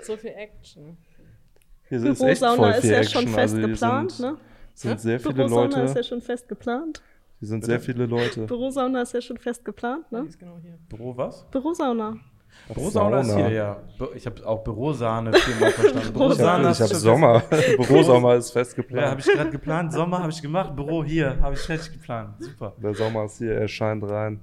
So 0.03 0.17
viel 0.17 0.31
Action. 0.31 0.97
Hier 1.89 1.99
ist 1.99 2.05
echt 2.05 2.19
Bürosauna 2.19 2.57
voll 2.57 2.71
ist 2.73 2.81
viel 2.81 2.91
ja 2.91 2.99
Action. 2.99 3.23
schon 3.23 3.33
fest 3.33 3.55
also 3.55 3.69
geplant, 3.69 4.11
sind, 4.11 4.33
ne? 4.33 4.39
sind 4.75 5.01
sehr 5.01 5.21
viele 5.21 5.35
Bürosauna 5.35 5.67
ist 5.69 5.75
ja 5.75 5.85
Leute. 5.95 6.05
schon 6.05 6.21
fest 6.23 6.49
geplant. 6.49 7.03
Hier 7.39 7.49
sind 7.49 7.65
sehr 7.65 7.79
viele 7.79 8.07
Leute. 8.07 8.47
Bürosauna 8.47 9.03
ist 9.03 9.13
ja 9.15 9.21
schon 9.21 9.37
fest 9.39 9.65
geplant, 9.65 10.11
ne? 10.11 10.25
ist 10.27 10.41
genau 10.41 10.59
hier. 10.61 10.77
Büro 10.89 11.17
was? 11.17 11.49
Bürosauna. 11.53 12.17
Bürosauna 12.73 13.21
ist 13.21 13.35
hier, 13.35 13.51
ja. 13.51 13.77
Ich 14.15 14.27
habe 14.27 14.47
auch 14.47 14.63
Bürosahne 14.65 15.33
viermal 15.33 15.71
verstanden. 15.71 16.07
Ich 16.09 16.13
Bürosahne 16.13 16.59
habe 16.59 16.69
hast 16.69 16.81
hab 16.81 16.89
Sommer. 16.89 17.43
Bürosommer 17.77 18.35
ist 18.35 18.51
fest 18.51 18.77
Ja, 18.91 19.11
habe 19.11 19.21
ich 19.21 19.27
gerade 19.27 19.51
geplant. 19.51 19.93
Sommer 19.93 20.21
habe 20.21 20.31
ich 20.31 20.41
gemacht. 20.41 20.75
Büro 20.75 21.05
hier 21.05 21.39
habe 21.41 21.55
ich 21.55 21.61
fertig 21.61 21.93
geplant. 21.93 22.35
Super. 22.39 22.75
Der 22.83 22.95
Sommer 22.95 23.25
ist 23.25 23.39
hier, 23.39 23.55
er 23.55 23.69
scheint 23.69 24.05
rein. 24.05 24.41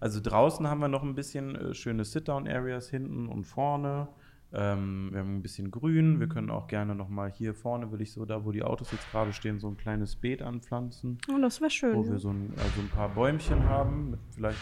Also 0.00 0.20
draußen 0.20 0.66
haben 0.66 0.80
wir 0.80 0.88
noch 0.88 1.04
ein 1.04 1.14
bisschen 1.14 1.54
äh, 1.54 1.74
schöne 1.74 2.04
Sit-Down-Areas 2.04 2.90
hinten 2.90 3.28
und 3.28 3.44
vorne. 3.44 4.08
Ähm, 4.52 5.08
wir 5.12 5.20
haben 5.20 5.36
ein 5.36 5.42
bisschen 5.42 5.70
Grün. 5.70 6.20
Wir 6.20 6.28
können 6.28 6.50
auch 6.50 6.66
gerne 6.66 6.94
noch 6.94 7.08
mal 7.08 7.30
hier 7.30 7.54
vorne, 7.54 7.90
will 7.92 8.02
ich 8.02 8.12
so 8.12 8.24
da, 8.24 8.44
wo 8.44 8.50
die 8.50 8.62
Autos 8.62 8.90
jetzt 8.92 9.10
gerade 9.10 9.32
stehen, 9.32 9.60
so 9.60 9.68
ein 9.68 9.76
kleines 9.76 10.16
Beet 10.16 10.42
anpflanzen. 10.42 11.18
Oh, 11.32 11.38
das 11.40 11.60
wäre 11.60 11.70
schön. 11.70 11.94
wo 11.94 12.04
wir 12.04 12.18
so 12.18 12.30
ein, 12.30 12.52
also 12.56 12.80
ein 12.80 12.88
paar 12.88 13.10
Bäumchen 13.10 13.68
haben, 13.68 14.10
mit 14.10 14.20
vielleicht, 14.34 14.58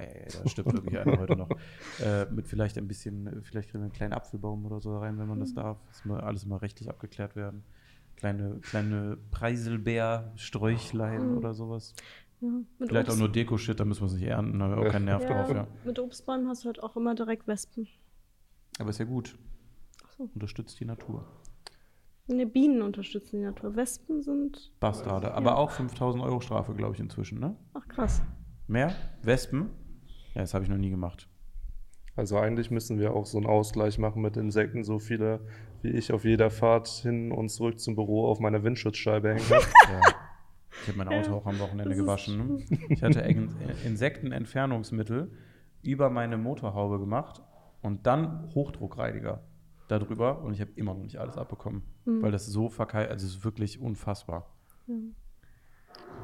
ey, 0.00 0.26
da 0.42 0.48
stirbt 0.48 0.72
wirklich 0.72 0.98
einer 0.98 1.18
heute 1.18 1.36
noch, 1.36 1.48
äh, 2.04 2.26
mit 2.26 2.46
vielleicht 2.46 2.76
ein 2.78 2.88
bisschen, 2.88 3.42
vielleicht 3.42 3.70
kriegen 3.70 3.82
wir 3.82 3.86
einen 3.86 3.92
kleinen 3.92 4.12
Apfelbaum 4.12 4.64
oder 4.66 4.80
so 4.80 4.96
rein, 4.98 5.18
wenn 5.18 5.28
man 5.28 5.40
das 5.40 5.54
darf. 5.54 5.78
Das 5.88 6.04
muss 6.04 6.18
alles 6.20 6.46
mal 6.46 6.56
rechtlich 6.56 6.88
abgeklärt 6.88 7.36
werden. 7.36 7.62
Kleine, 8.16 8.58
kleine 8.60 9.16
Preiselbeer, 9.30 10.32
Sträuchlein 10.36 11.30
Mhm. 11.32 11.38
oder 11.38 11.54
sowas. 11.54 11.94
Ja, 12.42 12.48
Vielleicht 12.86 13.08
auch 13.08 13.14
Obst- 13.14 13.18
nur 13.18 13.28
Deko-Shit, 13.30 13.78
da 13.80 13.84
müssen 13.84 14.00
wir 14.02 14.06
es 14.06 14.14
nicht 14.14 14.24
ernten, 14.26 14.58
da 14.58 14.66
haben 14.66 14.76
wir 14.80 14.86
auch 14.88 14.92
keinen 14.92 15.04
Nerv 15.06 15.22
ja, 15.22 15.28
drauf, 15.28 15.48
ja. 15.54 15.66
Mit 15.84 15.98
Obstbäumen 15.98 16.48
hast 16.48 16.64
du 16.64 16.66
halt 16.66 16.82
auch 16.82 16.96
immer 16.96 17.14
direkt 17.14 17.46
Wespen. 17.46 17.86
Aber 18.78 18.90
ist 18.90 18.98
ja 18.98 19.04
gut. 19.04 19.36
so. 20.16 20.30
Unterstützt 20.34 20.78
die 20.80 20.84
Natur. 20.86 21.26
Ne, 22.28 22.46
Bienen 22.46 22.80
unterstützen 22.82 23.36
die 23.40 23.42
Natur. 23.44 23.74
Wespen 23.76 24.22
sind. 24.22 24.70
Bastarde. 24.80 25.34
Aber 25.34 25.56
auch 25.58 25.70
5000 25.72 26.22
Euro 26.22 26.40
Strafe, 26.40 26.74
glaube 26.74 26.94
ich, 26.94 27.00
inzwischen, 27.00 27.40
ne? 27.40 27.56
Ach 27.74 27.86
krass. 27.88 28.22
Mehr? 28.68 28.94
Wespen? 29.22 29.70
Ja, 30.34 30.40
das 30.42 30.54
habe 30.54 30.64
ich 30.64 30.70
noch 30.70 30.76
nie 30.78 30.90
gemacht. 30.90 31.28
Also 32.16 32.36
eigentlich 32.38 32.70
müssen 32.70 32.98
wir 32.98 33.14
auch 33.14 33.24
so 33.26 33.38
einen 33.38 33.46
Ausgleich 33.46 33.98
machen 33.98 34.20
mit 34.22 34.36
Insekten, 34.36 34.84
so 34.84 34.98
viele 34.98 35.40
wie 35.82 35.88
ich 35.90 36.12
auf 36.12 36.24
jeder 36.24 36.50
Fahrt 36.50 36.88
hin 36.88 37.32
und 37.32 37.48
zurück 37.48 37.80
zum 37.80 37.94
Büro 37.94 38.26
auf 38.26 38.40
meiner 38.40 38.62
Windschutzscheibe 38.62 39.30
hängen. 39.30 39.44
Ja. 39.50 40.00
Ich 40.82 40.88
habe 40.88 40.98
mein 40.98 41.08
Auto 41.08 41.34
auch 41.34 41.46
am 41.46 41.58
Wochenende 41.58 41.94
gewaschen. 41.94 42.36
Ne? 42.68 42.78
Ich 42.90 43.02
hatte 43.02 43.20
In- 43.20 43.50
Insektenentfernungsmittel 43.84 45.30
über 45.82 46.10
meine 46.10 46.36
Motorhaube 46.36 46.98
gemacht 46.98 47.40
und 47.82 48.06
dann 48.06 48.50
Hochdruckreiniger 48.54 49.42
darüber 49.88 50.42
und 50.42 50.52
ich 50.52 50.60
habe 50.60 50.70
immer 50.76 50.94
noch 50.94 51.00
nicht 51.02 51.16
alles 51.18 51.36
abbekommen, 51.36 51.82
weil 52.04 52.30
das 52.30 52.46
so 52.46 52.68
verkeilt, 52.68 53.10
also 53.10 53.26
es 53.26 53.36
ist 53.36 53.44
wirklich 53.44 53.80
unfassbar. 53.80 54.54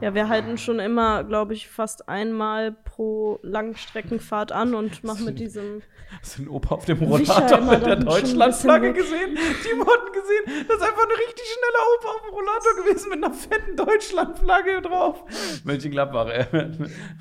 Ja, 0.01 0.15
wir 0.15 0.29
halten 0.29 0.59
schon 0.59 0.79
immer, 0.79 1.25
glaube 1.25 1.55
ich, 1.55 1.69
fast 1.69 2.07
einmal 2.09 2.73
pro 2.73 3.39
Langstreckenfahrt 3.43 4.53
an 4.53 4.75
und 4.75 5.03
machen 5.05 5.25
mit 5.25 5.39
diesem. 5.39 5.81
Hast 6.21 6.37
du 6.37 6.43
den 6.43 6.51
Opa 6.51 6.75
auf 6.75 6.85
dem 6.85 6.99
Rollator 6.99 7.63
mit 7.63 7.87
der 7.87 7.97
Deutschlandflagge 7.97 8.93
gesehen? 8.93 9.39
Timo 9.63 9.87
hat 9.87 10.13
gesehen, 10.13 10.65
das 10.69 10.77
ist 10.77 10.83
einfach 10.83 11.03
ein 11.03 11.17
richtig 11.27 11.47
schneller 11.47 11.85
Opa 11.97 12.09
auf 12.09 12.23
dem 12.23 12.35
Rollator 12.35 12.85
gewesen 12.85 13.09
mit 13.09 13.25
einer 13.25 13.33
fetten 13.33 13.77
Deutschlandflagge 13.77 14.83
drauf. 14.83 15.25
Mönchengladbach, 15.65 16.29
ey. 16.31 16.45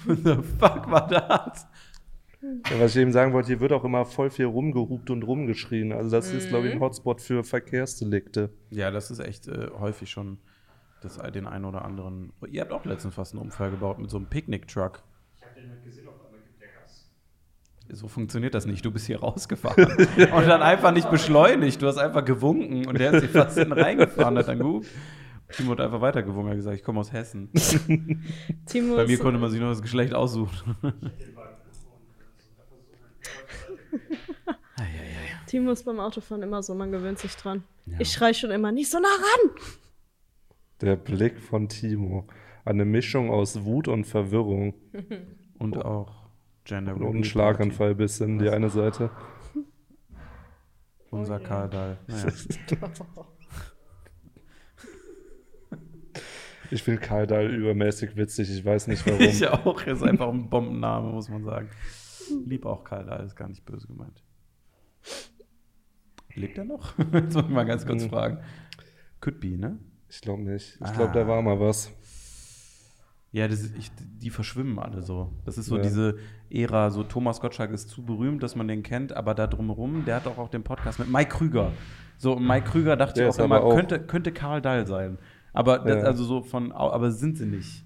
What 0.05 0.17
the 0.23 0.35
fuck 0.59 0.91
war 0.91 1.07
das? 1.07 1.67
Ja, 2.69 2.79
was 2.79 2.95
ich 2.95 3.01
eben 3.01 3.13
sagen 3.13 3.31
wollte, 3.31 3.47
hier 3.47 3.61
wird 3.61 3.71
auch 3.71 3.85
immer 3.85 4.05
voll 4.05 4.29
viel 4.29 4.45
rumgehupt 4.45 5.09
und 5.09 5.23
rumgeschrien. 5.23 5.93
Also 5.93 6.11
das 6.11 6.31
ist, 6.31 6.49
glaube 6.49 6.67
ich, 6.67 6.73
ein 6.73 6.81
Hotspot 6.81 7.21
für 7.21 7.43
Verkehrsdelikte. 7.43 8.51
Ja, 8.69 8.91
das 8.91 9.09
ist 9.09 9.19
echt 9.19 9.47
äh, 9.47 9.69
häufig 9.79 10.09
schon 10.11 10.39
das, 11.01 11.17
den 11.33 11.47
einen 11.47 11.65
oder 11.65 11.83
anderen. 11.85 12.31
Ihr 12.49 12.61
habt 12.61 12.71
auch 12.71 12.85
letztens 12.85 13.15
fast 13.15 13.33
einen 13.33 13.41
Unfall 13.41 13.71
gebaut 13.71 13.99
mit 13.99 14.09
so 14.09 14.17
einem 14.17 14.27
Picknick-Truck. 14.27 15.03
Ich 15.37 15.45
habe 15.45 15.59
den 15.59 15.69
halt 15.69 15.83
gesehen, 15.83 16.07
auf 16.07 16.15
einmal 16.25 16.39
gibt 16.41 16.61
der 16.61 16.69
Gas. 16.69 17.09
So 17.91 18.07
funktioniert 18.07 18.53
das 18.53 18.65
nicht. 18.65 18.83
Du 18.83 18.91
bist 18.91 19.05
hier 19.05 19.19
rausgefahren 19.19 19.85
und 19.87 20.47
dann 20.47 20.61
einfach 20.61 20.91
nicht 20.91 21.09
beschleunigt. 21.09 21.81
Du 21.81 21.87
hast 21.87 21.97
einfach 21.97 22.25
gewunken 22.25 22.87
und 22.87 22.99
der 22.99 23.13
ist 23.13 23.21
hier 23.21 23.29
fast 23.29 23.57
hinten 23.57 23.73
reingefahren. 23.73 24.37
Hat 24.37 24.47
dann 24.47 24.59
gut. 24.59 24.85
Timo 25.51 25.71
hat 25.71 25.81
einfach 25.81 26.01
weitergewunken. 26.01 26.47
Er 26.47 26.51
hat 26.51 26.57
gesagt, 26.57 26.77
ich 26.77 26.83
komme 26.83 26.99
aus 26.99 27.11
Hessen. 27.11 27.49
Timo 28.65 28.95
Bei 28.95 29.05
mir 29.05 29.19
konnte 29.19 29.39
man 29.39 29.51
sich 29.51 29.59
nur 29.59 29.69
das 29.69 29.81
Geschlecht 29.81 30.13
aussuchen. 30.13 30.75
Timo 35.45 35.71
ist 35.71 35.85
beim 35.85 35.99
Autofahren 35.99 36.41
immer 36.41 36.63
so, 36.63 36.73
man 36.73 36.91
gewöhnt 36.91 37.19
sich 37.19 37.35
dran. 37.35 37.63
Ja. 37.85 37.97
Ich 37.99 38.11
schrei 38.11 38.33
schon 38.33 38.51
immer, 38.51 38.71
nicht 38.71 38.89
so 38.89 38.99
nah 38.99 39.07
ran! 39.07 39.51
Der 40.81 40.95
Blick 40.95 41.39
von 41.39 41.69
Timo. 41.69 42.27
Eine 42.65 42.85
Mischung 42.85 43.29
aus 43.29 43.63
Wut 43.63 43.87
und 43.87 44.05
Verwirrung. 44.05 44.73
Und 45.57 45.77
auch 45.77 46.27
Gender 46.65 46.95
Und 46.97 47.17
ein 47.17 47.23
Schlaganfall 47.23 47.95
bis 47.95 48.19
in 48.19 48.39
die 48.39 48.49
eine 48.49 48.69
Seite. 48.69 49.09
Unser 51.11 51.39
Karl 51.39 51.69
Dahl. 51.69 51.97
Naja. 52.07 52.25
Ich 56.71 56.81
finde 56.83 56.99
Karl 57.01 57.27
Dahl 57.27 57.53
übermäßig 57.53 58.15
witzig. 58.17 58.49
Ich 58.51 58.65
weiß 58.65 58.87
nicht 58.87 59.05
warum. 59.07 59.21
Ich 59.21 59.47
auch. 59.47 59.81
Ist 59.85 60.03
einfach 60.03 60.27
ein 60.29 60.49
Bombenname, 60.49 61.11
muss 61.11 61.29
man 61.29 61.43
sagen. 61.43 61.69
Lieb 62.45 62.65
auch 62.65 62.83
Karl 62.83 63.05
Dahl, 63.05 63.23
ist 63.25 63.35
gar 63.35 63.47
nicht 63.47 63.63
böse 63.65 63.87
gemeint. 63.87 64.23
Lebt 66.33 66.57
er 66.57 66.65
noch? 66.65 66.97
Jetzt 67.13 67.35
muss 67.35 67.43
ich 67.45 67.49
mal 67.49 67.63
ganz 67.65 67.85
kurz 67.85 68.03
Mhm. 68.03 68.09
fragen. 68.09 68.39
Could 69.21 69.39
be, 69.39 69.57
ne? 69.57 69.77
Ich 70.09 70.21
glaube 70.21 70.43
nicht. 70.43 70.75
Ich 70.79 70.81
Ah. 70.87 70.91
glaube, 70.91 71.13
da 71.13 71.27
war 71.27 71.41
mal 71.41 71.59
was. 71.59 71.91
Ja, 73.31 73.47
das 73.49 73.63
ich, 73.77 73.91
die 73.99 74.29
verschwimmen 74.29 74.79
alle 74.79 75.01
so. 75.01 75.33
Das 75.43 75.57
ist 75.57 75.65
so 75.65 75.75
Ja. 75.75 75.83
diese 75.83 76.17
Ära, 76.49 76.89
so 76.89 77.03
Thomas 77.03 77.41
Gottschalk 77.41 77.71
ist 77.71 77.89
zu 77.89 78.01
berühmt, 78.03 78.41
dass 78.43 78.55
man 78.55 78.67
den 78.67 78.81
kennt, 78.81 79.11
aber 79.11 79.33
da 79.33 79.45
drumherum, 79.47 80.05
der 80.05 80.15
hat 80.17 80.25
doch 80.25 80.37
auch 80.37 80.47
den 80.49 80.63
Podcast 80.63 80.99
mit 80.99 81.09
Mike 81.11 81.31
Krüger. 81.35 81.73
So, 82.17 82.37
Mike 82.37 82.69
Krüger 82.69 82.95
dachte 82.95 83.19
Der 83.19 83.29
ich 83.29 83.35
auch 83.39 83.43
immer, 83.43 83.61
auch- 83.61 83.75
könnte, 83.75 83.99
könnte 83.99 84.31
Karl 84.31 84.61
Dahl 84.61 84.87
sein. 84.87 85.17
Aber 85.51 85.79
das, 85.79 85.97
Ja. 85.97 86.03
also 86.03 86.23
so 86.23 86.43
von, 86.43 86.71
aber 86.71 87.11
sind 87.11 87.37
sie 87.37 87.45
nicht. 87.45 87.83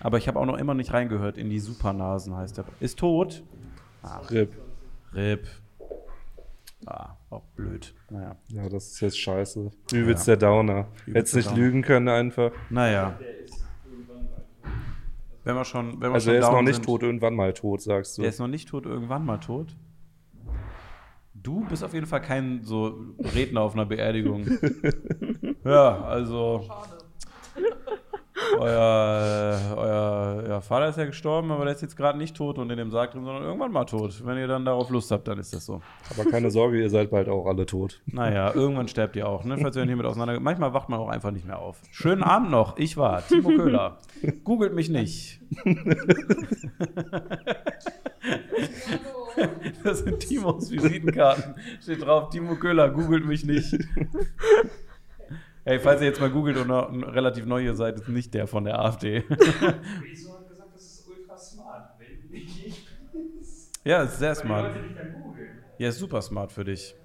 Aber 0.00 0.18
ich 0.18 0.26
habe 0.26 0.40
auch 0.40 0.46
noch 0.46 0.58
immer 0.58 0.74
nicht 0.74 0.92
reingehört 0.92 1.38
in 1.38 1.48
die 1.48 1.60
Supernasen, 1.60 2.34
heißt 2.34 2.58
der. 2.58 2.64
Ist 2.80 2.98
tot. 2.98 3.44
Rip. 4.32 4.56
Rip. 5.14 5.46
Ah, 6.86 7.16
auch 7.30 7.44
blöd. 7.54 7.94
Naja. 8.10 8.36
Ja, 8.48 8.68
das 8.68 8.88
ist 8.88 9.00
jetzt 9.00 9.18
scheiße. 9.18 9.70
Übelst 9.92 10.26
der 10.26 10.36
Downer. 10.36 10.88
Hättest 11.06 11.36
nicht 11.36 11.50
Downer. 11.50 11.58
lügen 11.58 11.82
können 11.82 12.08
einfach. 12.08 12.50
Naja. 12.70 13.18
Wenn 15.44 15.56
wir 15.56 15.64
schon, 15.64 16.00
wenn 16.00 16.10
wir 16.10 16.14
Also 16.14 16.26
schon 16.26 16.34
er 16.34 16.40
ist 16.40 16.50
noch 16.52 16.62
nicht 16.62 16.74
sind, 16.76 16.84
tot, 16.84 17.02
irgendwann 17.02 17.34
mal 17.34 17.52
tot, 17.52 17.82
sagst 17.82 18.16
du. 18.16 18.22
Der 18.22 18.30
ist 18.30 18.38
noch 18.38 18.48
nicht 18.48 18.68
tot, 18.68 18.86
irgendwann 18.86 19.24
mal 19.24 19.38
tot. 19.38 19.76
Du 21.34 21.64
bist 21.68 21.82
auf 21.82 21.92
jeden 21.94 22.06
Fall 22.06 22.20
kein 22.20 22.62
so 22.62 22.96
Redner 23.34 23.62
auf 23.62 23.74
einer 23.74 23.86
Beerdigung. 23.86 24.46
ja, 25.64 26.02
also. 26.04 26.64
Euer, 28.58 29.58
äh, 29.58 29.74
euer 29.74 30.44
ja, 30.48 30.60
Vater 30.60 30.88
ist 30.88 30.98
ja 30.98 31.06
gestorben, 31.06 31.50
aber 31.50 31.64
der 31.64 31.74
ist 31.74 31.82
jetzt 31.82 31.96
gerade 31.96 32.18
nicht 32.18 32.36
tot 32.36 32.58
und 32.58 32.70
in 32.70 32.76
dem 32.76 32.90
Sarg 32.90 33.12
drin, 33.12 33.24
sondern 33.24 33.42
irgendwann 33.42 33.72
mal 33.72 33.84
tot. 33.84 34.22
Wenn 34.24 34.38
ihr 34.38 34.46
dann 34.46 34.64
darauf 34.64 34.90
Lust 34.90 35.10
habt, 35.10 35.28
dann 35.28 35.38
ist 35.38 35.54
das 35.54 35.66
so. 35.66 35.80
Aber 36.10 36.30
keine 36.30 36.50
Sorge, 36.50 36.80
ihr 36.80 36.90
seid 36.90 37.10
bald 37.10 37.28
auch 37.28 37.46
alle 37.46 37.66
tot. 37.66 38.02
Naja, 38.06 38.54
irgendwann 38.54 38.88
sterbt 38.88 39.16
ihr 39.16 39.28
auch, 39.28 39.44
ne? 39.44 39.58
Falls 39.58 39.76
ihr 39.76 39.84
hiermit 39.84 40.06
auseinander. 40.06 40.40
Manchmal 40.40 40.74
wacht 40.74 40.88
man 40.88 41.00
auch 41.00 41.08
einfach 41.08 41.30
nicht 41.30 41.46
mehr 41.46 41.58
auf. 41.58 41.80
Schönen 41.90 42.22
Abend 42.22 42.50
noch. 42.50 42.76
Ich 42.76 42.96
war 42.96 43.26
Timo 43.26 43.50
Köhler. 43.50 43.98
Googelt 44.44 44.74
mich 44.74 44.88
nicht. 44.88 45.40
Das 49.82 50.00
sind 50.00 50.20
Timos 50.20 50.70
Visitenkarten. 50.70 51.54
Steht 51.80 52.02
drauf, 52.02 52.30
Timo 52.30 52.56
Köhler, 52.56 52.90
googelt 52.90 53.26
mich 53.26 53.44
nicht. 53.44 53.76
Hey, 55.64 55.78
falls 55.78 56.00
ihr 56.00 56.08
jetzt 56.08 56.20
mal 56.20 56.30
googelt 56.30 56.56
und 56.56 56.66
noch 56.68 56.90
relativ 56.92 57.46
neu 57.46 57.60
hier 57.62 57.74
seid, 57.74 57.96
ist 57.96 58.08
nicht 58.08 58.34
der 58.34 58.48
von 58.48 58.64
der 58.64 58.80
AfD. 58.80 59.22
Wieso 59.28 60.32
hat 60.32 60.48
gesagt, 60.48 60.74
das 60.74 60.82
ist 60.82 61.06
ultra 61.06 61.36
smart? 61.36 61.98
Wenn 61.98 62.30
nicht 62.30 62.88
bist. 63.12 63.70
Ja, 63.84 64.02
ist 64.02 64.18
sehr 64.18 64.30
Weil 64.30 64.34
die 64.34 64.40
smart. 64.40 64.64
Leute 64.74 65.10
googeln. 65.12 65.62
Ja, 65.78 65.88
ist 65.90 65.98
super 65.98 66.20
smart 66.20 66.52
für 66.52 66.64
dich. 66.64 66.96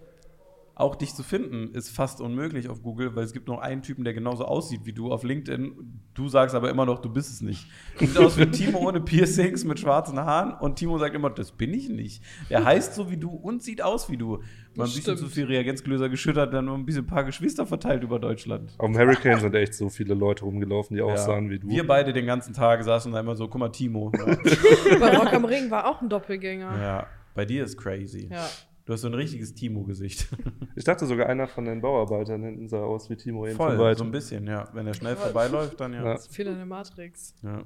Auch 0.79 0.95
dich 0.95 1.15
zu 1.15 1.23
finden 1.23 1.73
ist 1.73 1.89
fast 1.89 2.21
unmöglich 2.21 2.69
auf 2.69 2.83
Google, 2.83 3.15
weil 3.15 3.23
es 3.23 3.33
gibt 3.33 3.47
nur 3.47 3.63
einen 3.63 3.81
Typen, 3.81 4.03
der 4.03 4.13
genauso 4.13 4.45
aussieht 4.45 4.81
wie 4.83 4.93
du 4.93 5.11
auf 5.11 5.23
LinkedIn. 5.23 5.73
Du 6.13 6.29
sagst 6.29 6.53
aber 6.53 6.69
immer 6.69 6.85
noch, 6.85 6.99
du 6.99 7.09
bist 7.11 7.31
es 7.31 7.41
nicht. 7.41 7.65
Sieht 7.97 8.15
aus 8.15 8.37
wie 8.37 8.45
Timo 8.45 8.77
ohne 8.87 9.01
Piercings 9.01 9.63
mit 9.63 9.79
schwarzen 9.79 10.19
Haaren 10.19 10.53
und 10.53 10.75
Timo 10.75 10.99
sagt 10.99 11.15
immer, 11.15 11.31
das 11.31 11.51
bin 11.51 11.73
ich 11.73 11.89
nicht. 11.89 12.21
Der 12.51 12.63
heißt 12.63 12.93
so 12.93 13.09
wie 13.09 13.17
du 13.17 13.31
und 13.31 13.63
sieht 13.63 13.81
aus 13.81 14.11
wie 14.11 14.17
du. 14.17 14.35
Ein 14.35 14.41
Das 14.75 14.93
bisschen 14.93 15.17
zu 15.17 15.25
viel 15.29 15.45
Reagenzgläser 15.45 16.09
geschüttert, 16.09 16.53
dann 16.53 16.65
nur 16.65 16.77
ein 16.77 16.85
bisschen 16.85 17.05
ein 17.05 17.07
paar 17.07 17.23
Geschwister 17.23 17.65
verteilt 17.65 18.03
über 18.03 18.19
Deutschland. 18.19 18.75
Auf 18.77 18.85
dem 18.85 18.95
Hurricane 18.99 19.39
sind 19.39 19.55
echt 19.55 19.73
so 19.73 19.89
viele 19.89 20.13
Leute 20.13 20.45
rumgelaufen, 20.45 20.95
die 20.95 21.01
aussahen 21.01 21.49
wie 21.49 21.57
du. 21.57 21.67
Wir 21.67 21.87
beide 21.87 22.13
den 22.13 22.27
ganzen 22.27 22.53
Tag 22.53 22.83
saßen 22.83 23.11
da 23.11 23.19
immer 23.19 23.35
so, 23.35 23.47
guck 23.47 23.59
mal, 23.59 23.69
Timo. 23.69 24.11
Bei 24.99 25.17
Rock 25.17 25.33
am 25.33 25.45
Ring 25.45 25.71
war 25.71 25.87
auch 25.89 26.01
ein 26.03 26.09
Doppelgänger. 26.09 26.79
ja, 26.79 27.07
bei 27.33 27.45
dir 27.45 27.63
ist 27.63 27.77
crazy. 27.77 28.29
Ja. 28.31 28.47
Du 28.87 28.93
hast 28.93 29.01
so 29.01 29.07
ein 29.07 29.13
richtiges 29.13 29.53
Timo-Gesicht. 29.53 30.27
Ich 30.77 30.83
dachte 30.83 31.07
sogar, 31.07 31.27
einer 31.27 31.47
von 31.47 31.65
den 31.65 31.81
Bauarbeitern 31.81 32.43
hinten 32.43 32.69
sah 32.69 32.83
aus 32.83 33.09
wie 33.09 33.15
Timo 33.15 33.47
Voll, 33.47 33.95
so 33.97 34.03
ein 34.03 34.11
bisschen, 34.11 34.45
ja. 34.45 34.69
Wenn 34.73 34.85
er 34.85 34.93
schnell 34.93 35.15
vorbeiläuft, 35.15 35.79
dann 35.79 35.91
ja. 35.91 36.05
Ja. 36.05 36.17
Zu 36.17 36.31
viel 36.31 36.45
in 36.45 36.55
der 36.55 36.67
Matrix. 36.67 37.33
Ja. 37.41 37.63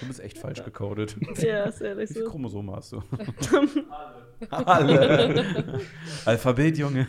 Du 0.00 0.06
bist 0.06 0.20
echt 0.20 0.36
falsch 0.36 0.62
gecodet. 0.62 1.16
Ja, 1.38 1.64
ist 1.64 1.80
ehrlich 1.80 2.10
Wie 2.10 2.14
viele 2.14 2.26
so. 2.26 2.30
Chromosome 2.30 2.72
hast 2.76 2.92
du? 2.92 3.02
Alle. 4.50 5.90
Alphabet, 6.26 6.76
Junge. 6.76 7.06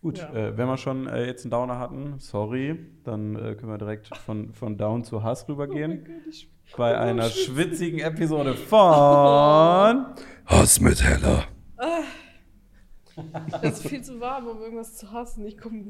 Gut, 0.00 0.18
Ja. 0.18 0.32
äh, 0.32 0.56
wenn 0.56 0.68
wir 0.68 0.76
schon 0.76 1.08
äh, 1.08 1.26
jetzt 1.26 1.44
einen 1.44 1.50
Downer 1.50 1.78
hatten, 1.78 2.14
sorry, 2.18 2.78
dann 3.04 3.34
äh, 3.34 3.54
können 3.56 3.72
wir 3.72 3.78
direkt 3.78 4.14
von, 4.16 4.52
von 4.52 4.76
Down 4.78 5.02
zu 5.04 5.22
Hass 5.24 5.48
rübergehen. 5.48 6.06
bei 6.76 6.96
einer 6.96 7.24
schwitzigen 7.30 7.98
Episode 8.00 8.54
von. 8.54 8.78
Hass 10.46 10.80
mit 10.80 11.02
Heller. 11.02 11.44
Es 13.62 13.80
ist 13.80 13.88
viel 13.88 14.02
zu 14.02 14.20
warm, 14.20 14.46
um 14.46 14.60
irgendwas 14.60 14.96
zu 14.96 15.10
hassen. 15.12 15.46
Ich 15.46 15.58
komme 15.58 15.82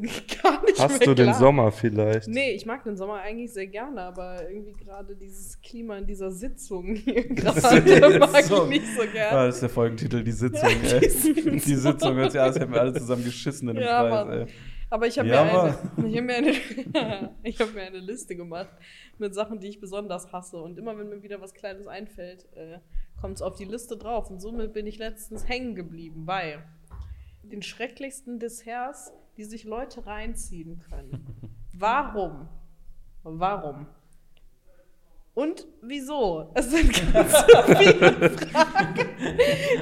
gar 0.43 0.63
nicht 0.65 0.79
Hast 0.79 0.99
mehr 0.99 1.09
du 1.09 1.15
den. 1.15 1.35
Sommer 1.35 1.71
vielleicht? 1.73 2.29
Nee, 2.29 2.53
ich 2.53 2.67
mag 2.67 2.85
den 2.85 2.97
Sommer 2.97 3.21
eigentlich 3.21 3.53
sehr 3.53 3.67
gerne, 3.67 4.01
aber 4.03 4.49
irgendwie 4.51 4.73
gerade 4.73 5.15
dieses 5.17 5.61
Klima 5.61 5.99
in 5.99 6.07
dieser 6.07 6.31
Sitzung 6.31 6.95
hier 6.95 7.29
gerade 7.35 8.19
mag 8.19 8.45
ich 8.45 8.69
nicht 8.69 8.87
so 8.97 9.03
Ah, 9.03 9.07
gerne. 9.13 9.47
das 9.47 9.55
ist 9.57 9.61
der 9.63 9.69
Folgentitel, 9.71 10.23
die 10.25 10.33
Sitzung, 10.33 10.69
ey. 10.69 11.01
die 11.01 11.09
Sitzung. 11.09 11.53
Die 11.53 11.75
Sitzung, 11.75 12.15
hört 12.17 12.33
sich 12.33 12.41
an, 12.41 12.47
als 12.49 12.59
hätten 12.59 12.73
wir 12.73 12.81
alle 12.81 12.93
zusammen 12.95 13.25
geschissen 13.25 13.69
in 13.69 13.77
einem 13.79 13.87
Ja, 13.87 14.09
Kreis, 14.25 14.49
ey. 14.49 14.55
Aber 14.91 15.07
ich 15.07 15.19
habe 15.19 15.29
Ja, 15.29 15.45
mir, 15.45 15.53
hab 15.53 16.25
mir, 16.25 16.35
eine, 16.37 16.51
ich 17.43 17.61
hab 17.61 17.75
mir 17.75 17.83
eine 17.83 17.99
Liste 17.99 18.35
gemacht 18.37 18.71
mit 19.19 19.35
Sachen, 19.35 19.61
die 19.61 19.69
ich 19.69 19.81
besonders 19.81 20.33
hasse. 20.33 20.57
Und 20.57 20.79
immer 20.79 20.97
wenn 20.99 21.11
mir 21.11 21.23
wieder 21.23 21.41
was 21.43 21.53
Kleines 21.53 21.87
einfällt, 21.87 22.47
äh, 22.57 22.79
kommt 23.21 23.35
es 23.37 23.43
auf 23.43 23.57
die 23.57 23.67
Liste 23.67 23.99
drauf. 23.99 24.31
Und 24.31 24.41
somit 24.41 24.73
bin 24.73 24.87
ich 24.87 24.97
letztens 24.99 25.47
hängen 25.47 25.75
geblieben 25.75 26.25
bei 26.25 26.59
den 27.49 27.63
schrecklichsten 27.63 28.39
Desserts, 28.39 29.13
die 29.37 29.45
sich 29.45 29.65
Leute 29.65 30.07
reinziehen 30.07 30.81
können. 30.89 31.53
Warum? 31.73 32.49
Warum? 33.23 33.87
Und 35.35 35.67
wieso? 35.83 36.51
Es 36.55 36.71
sind 36.71 36.93
ganz 37.13 37.31
so 37.31 37.63
viele 37.75 38.31
Fragen, 38.31 39.09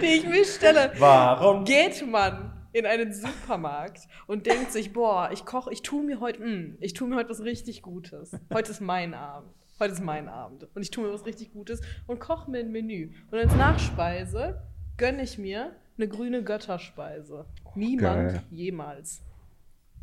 die 0.02 0.06
ich 0.06 0.26
mir 0.26 0.44
stelle. 0.44 0.92
Warum? 0.98 1.64
Geht 1.64 2.06
man 2.06 2.52
in 2.72 2.84
einen 2.84 3.14
Supermarkt 3.14 4.06
und 4.26 4.44
denkt 4.44 4.70
sich, 4.72 4.92
boah, 4.92 5.30
ich 5.32 5.46
koche, 5.46 5.72
ich 5.72 5.80
tue 5.80 6.04
mir 6.04 6.20
heute, 6.20 6.42
mm, 6.42 6.76
ich 6.80 6.92
tue 6.92 7.08
mir 7.08 7.16
heute 7.16 7.30
was 7.30 7.40
richtig 7.40 7.80
Gutes. 7.80 8.36
Heute 8.52 8.70
ist 8.70 8.82
mein 8.82 9.14
Abend. 9.14 9.54
Heute 9.80 9.94
ist 9.94 10.02
mein 10.02 10.28
Abend. 10.28 10.68
Und 10.74 10.82
ich 10.82 10.90
tue 10.90 11.04
mir 11.06 11.12
was 11.12 11.24
richtig 11.24 11.52
Gutes 11.52 11.80
und 12.06 12.20
koche 12.20 12.50
mir 12.50 12.58
ein 12.58 12.70
Menü. 12.70 13.12
Und 13.30 13.38
als 13.38 13.54
Nachspeise 13.56 14.62
gönne 14.98 15.22
ich 15.22 15.38
mir 15.38 15.74
eine 15.96 16.08
grüne 16.08 16.42
Götterspeise. 16.42 17.46
Niemand 17.74 18.32
geil. 18.32 18.42
jemals. 18.50 19.22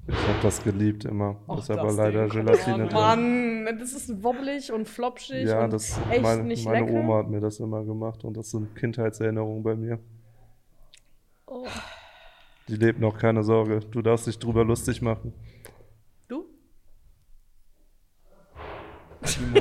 Ich 0.06 0.16
habe 0.16 0.40
das 0.42 0.62
geliebt 0.64 1.06
immer. 1.06 1.38
Och, 1.48 1.60
ist 1.60 1.72
aber 1.72 1.94
leider 1.94 2.28
Ding. 2.28 2.46
Gelatine 2.46 2.86
oh, 2.86 2.88
drin. 2.88 3.64
Mann, 3.66 3.80
das 3.80 3.94
ist 3.94 4.22
wobbelig 4.22 4.72
und 4.72 4.88
flopschig 4.88 5.48
Ja, 5.48 5.64
und 5.64 5.72
das 5.74 5.98
echt 6.10 6.22
mein, 6.22 6.48
nicht 6.48 6.66
meine 6.66 6.86
lecker. 6.86 7.00
Oma 7.00 7.20
hat 7.20 7.30
mir 7.30 7.40
das 7.40 7.60
immer 7.60 7.86
gemacht 7.86 8.24
und 8.26 8.36
das 8.36 8.52
sind 8.52 8.76
Kindheitserinnerungen 8.76 9.64
bei 9.64 9.76
mir. 9.76 10.00
Oh. 11.46 11.68
Die 12.68 12.76
lebt 12.76 13.00
noch, 13.00 13.18
keine 13.18 13.44
Sorge. 13.44 13.80
Du 13.92 14.02
darfst 14.02 14.28
dich 14.28 14.38
drüber 14.40 14.66
lustig 14.66 15.02
machen. 15.02 15.34
Du? 16.28 16.46
Timo, 19.24 19.60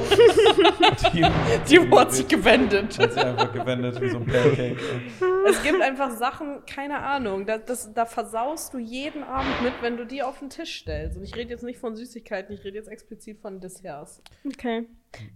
Timo, 1.13 1.29
Timo 1.67 1.99
hat 1.99 2.13
sich 2.13 2.29
gewendet. 2.29 2.99
hat 2.99 3.13
sich 3.13 3.23
einfach 3.23 3.53
gewendet 3.53 4.01
wie 4.01 4.09
so 4.09 4.19
ein 4.19 4.27
Pancake. 4.27 4.77
Es 5.49 5.63
gibt 5.63 5.81
einfach 5.81 6.11
Sachen, 6.11 6.65
keine 6.67 6.99
Ahnung, 6.99 7.47
da, 7.47 7.59
das, 7.59 7.93
da 7.93 8.05
versaust 8.07 8.75
du 8.75 8.79
jeden 8.79 9.23
Abend 9.23 9.63
mit, 9.63 9.73
wenn 9.81 9.97
du 9.97 10.05
die 10.07 10.23
auf 10.23 10.39
den 10.39 10.51
Tisch 10.51 10.81
stellst. 10.81 11.17
Und 11.17 11.25
ich 11.25 11.35
rede 11.37 11.51
jetzt 11.51 11.63
nicht 11.65 11.79
von 11.79 11.97
Süßigkeiten, 11.97 12.55
ich 12.55 12.65
rede 12.65 12.77
jetzt 12.77 12.89
explizit 12.89 13.41
von 13.41 13.61
Desserts. 13.61 14.23
Okay. 14.47 14.87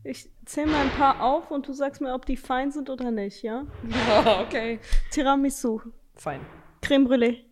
Ich 0.04 0.30
zähle 0.46 0.68
mal 0.68 0.82
ein 0.82 0.90
paar 0.90 1.22
auf 1.22 1.50
und 1.50 1.68
du 1.68 1.72
sagst 1.72 2.00
mir, 2.00 2.14
ob 2.14 2.24
die 2.26 2.36
fein 2.36 2.70
sind 2.72 2.88
oder 2.90 3.10
nicht, 3.10 3.42
ja? 3.42 3.66
Ja, 4.24 4.40
okay. 4.42 4.80
Tiramisu, 5.10 5.80
Fein. 6.14 6.40
Creme 6.82 7.06
Brûlée. 7.06 7.44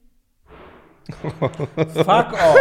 Fuck 1.12 2.32
off. 2.32 2.56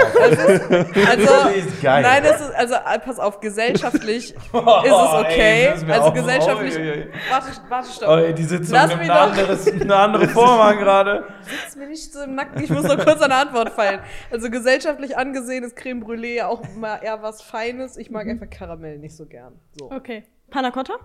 Also, 1.07 1.33
geil. 1.81 2.01
nein, 2.03 2.23
das 2.23 2.41
ist, 2.41 2.53
also, 2.55 2.73
äh, 2.75 2.99
pass 2.99 3.19
auf, 3.19 3.39
gesellschaftlich 3.39 4.31
ist 4.35 4.35
es 4.43 4.49
Oh, 4.53 5.19
okay. 5.19 5.67
ey, 5.67 5.91
also, 5.91 6.11
gesellschaftlich. 6.11 6.75
Oi. 6.77 7.07
Warte, 7.29 7.47
warte, 7.69 7.89
stopp. 7.91 8.09
Oh, 8.09 8.17
ey, 8.17 8.33
die 8.33 8.43
Sitzung 8.43 8.73
Lass 8.73 8.89
nimmt 8.89 9.01
mich 9.01 9.11
eine, 9.11 9.19
doch- 9.31 9.37
anderes, 9.37 9.67
eine 9.71 9.95
andere 9.95 10.27
Form 10.27 10.59
an 10.61 10.77
gerade. 10.77 11.25
Sitzt 11.41 11.77
mir 11.77 11.87
nicht 11.87 12.11
so 12.11 12.21
im 12.21 12.35
Nacken, 12.35 12.61
ich 12.63 12.69
muss 12.69 12.83
noch 12.83 12.97
kurz 13.03 13.21
eine 13.21 13.35
Antwort 13.35 13.69
fallen. 13.69 14.01
Also, 14.31 14.49
gesellschaftlich 14.49 15.17
angesehen 15.17 15.63
ist 15.63 15.75
Creme 15.77 16.03
Brûlée 16.03 16.35
ja 16.35 16.47
auch 16.47 16.61
mal 16.75 16.97
eher 17.01 17.21
was 17.21 17.41
Feines. 17.41 17.95
Ich 17.97 18.09
Mhm. 18.09 18.13
mag 18.13 18.27
einfach 18.27 18.49
Karamell 18.49 18.99
nicht 18.99 19.15
so 19.15 19.25
gern. 19.25 19.53
So, 19.79 19.89
Okay. 19.91 20.23
Panna 20.49 20.71
Cotta? 20.71 20.95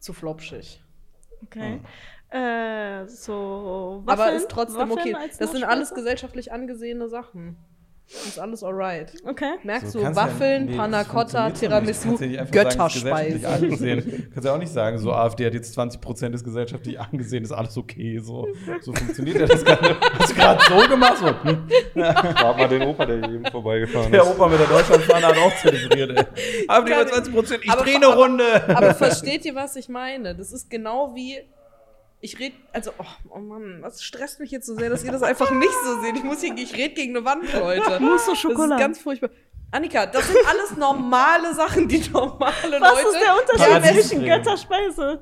zu 0.00 0.12
flopschig. 0.12 0.82
Okay. 1.44 1.80
Äh, 2.32 3.06
so 3.08 4.02
Waffeln? 4.04 4.20
Aber 4.20 4.32
ist 4.36 4.48
trotzdem 4.48 4.88
Waffeln 4.90 5.14
okay. 5.14 5.30
Das 5.38 5.52
sind 5.52 5.64
alles 5.64 5.92
gesellschaftlich 5.94 6.52
angesehene 6.52 7.08
Sachen. 7.08 7.56
Ist 8.26 8.38
alles 8.38 8.62
alright. 8.62 9.12
Okay. 9.24 9.52
Merkst 9.62 9.92
So, 9.92 10.00
du, 10.00 10.04
kannst 10.04 10.20
ja- 10.20 10.26
Waffeln, 10.26 10.66
nee, 10.66 10.76
Panna 10.76 10.98
das 10.98 11.08
Cotta. 11.08 11.50
Tiramisu, 11.50 12.16
ja 12.24 12.44
Götterspeise. 12.44 13.48
angesehen. 13.48 14.28
Kannst 14.34 14.44
ja 14.46 14.54
auch 14.54 14.58
nicht 14.58 14.72
sagen, 14.72 14.98
so 14.98 15.12
AfD 15.12 15.46
hat 15.46 15.54
jetzt 15.54 15.78
20% 15.78 16.34
ist 16.34 16.44
gesellschaftlich 16.44 17.00
angesehen, 17.00 17.42
ist 17.44 17.52
alles 17.52 17.78
okay. 17.78 18.18
So, 18.18 18.48
so 18.82 18.92
funktioniert 18.92 19.38
ja 19.38 19.46
das 19.46 19.64
Ganze. 19.64 19.96
Hast 20.18 20.30
du 20.30 20.34
gerade 20.34 20.60
so 20.68 20.88
gemacht? 20.88 21.16
So, 21.18 21.26
hm. 21.28 21.68
Frag 21.94 22.58
mal 22.58 22.68
den 22.68 22.82
Opa, 22.82 23.06
der 23.06 23.16
hier 23.24 23.34
eben 23.36 23.46
vorbeigefahren 23.46 24.12
Der 24.12 24.22
ist. 24.22 24.28
Opa 24.28 24.48
mit 24.48 24.60
der 24.60 24.66
Deutschlandfahne 24.66 25.26
hat 25.28 25.38
auch 25.38 25.56
zelebriert, 25.62 26.10
ey. 26.10 26.24
AfD 26.68 26.94
hat 26.94 27.08
20%, 27.08 27.60
ich 27.62 27.70
aber- 27.70 27.82
drehe 27.82 27.96
eine 27.96 28.06
aber- 28.08 28.16
Runde. 28.16 28.44
Aber 28.76 28.94
versteht 28.94 29.44
ihr, 29.46 29.54
was 29.54 29.76
ich 29.76 29.88
meine? 29.88 30.34
Das 30.34 30.52
ist 30.52 30.68
genau 30.68 31.14
wie. 31.14 31.38
Ich 32.24 32.38
rede, 32.38 32.54
also, 32.72 32.92
oh, 32.98 33.04
oh 33.34 33.38
Mann, 33.40 33.82
das 33.82 34.00
stresst 34.00 34.38
mich 34.38 34.52
jetzt 34.52 34.66
so 34.66 34.76
sehr, 34.76 34.88
dass 34.88 35.02
ihr 35.02 35.10
das 35.10 35.24
einfach 35.24 35.50
nicht 35.50 35.72
so 35.84 36.00
seht. 36.02 36.16
Ich 36.16 36.22
muss 36.22 36.40
hier, 36.40 36.54
ich 36.56 36.72
rede 36.72 36.94
gegen 36.94 37.16
eine 37.16 37.24
Wand, 37.24 37.52
Leute. 37.52 37.98
Mousse 37.98 38.30
au 38.30 38.34
Das 38.34 38.70
ist 38.70 38.78
ganz 38.78 39.00
furchtbar. 39.00 39.30
Annika, 39.72 40.06
das 40.06 40.28
sind 40.28 40.38
alles 40.48 40.76
normale 40.76 41.52
Sachen, 41.52 41.88
die 41.88 41.98
normale 42.10 42.78
Was 42.78 43.02
Leute. 43.02 43.08
ist 43.08 43.24
der 43.24 43.34
Unterschied 43.74 44.04
zwischen. 44.04 44.24
Götterspeise? 44.24 45.20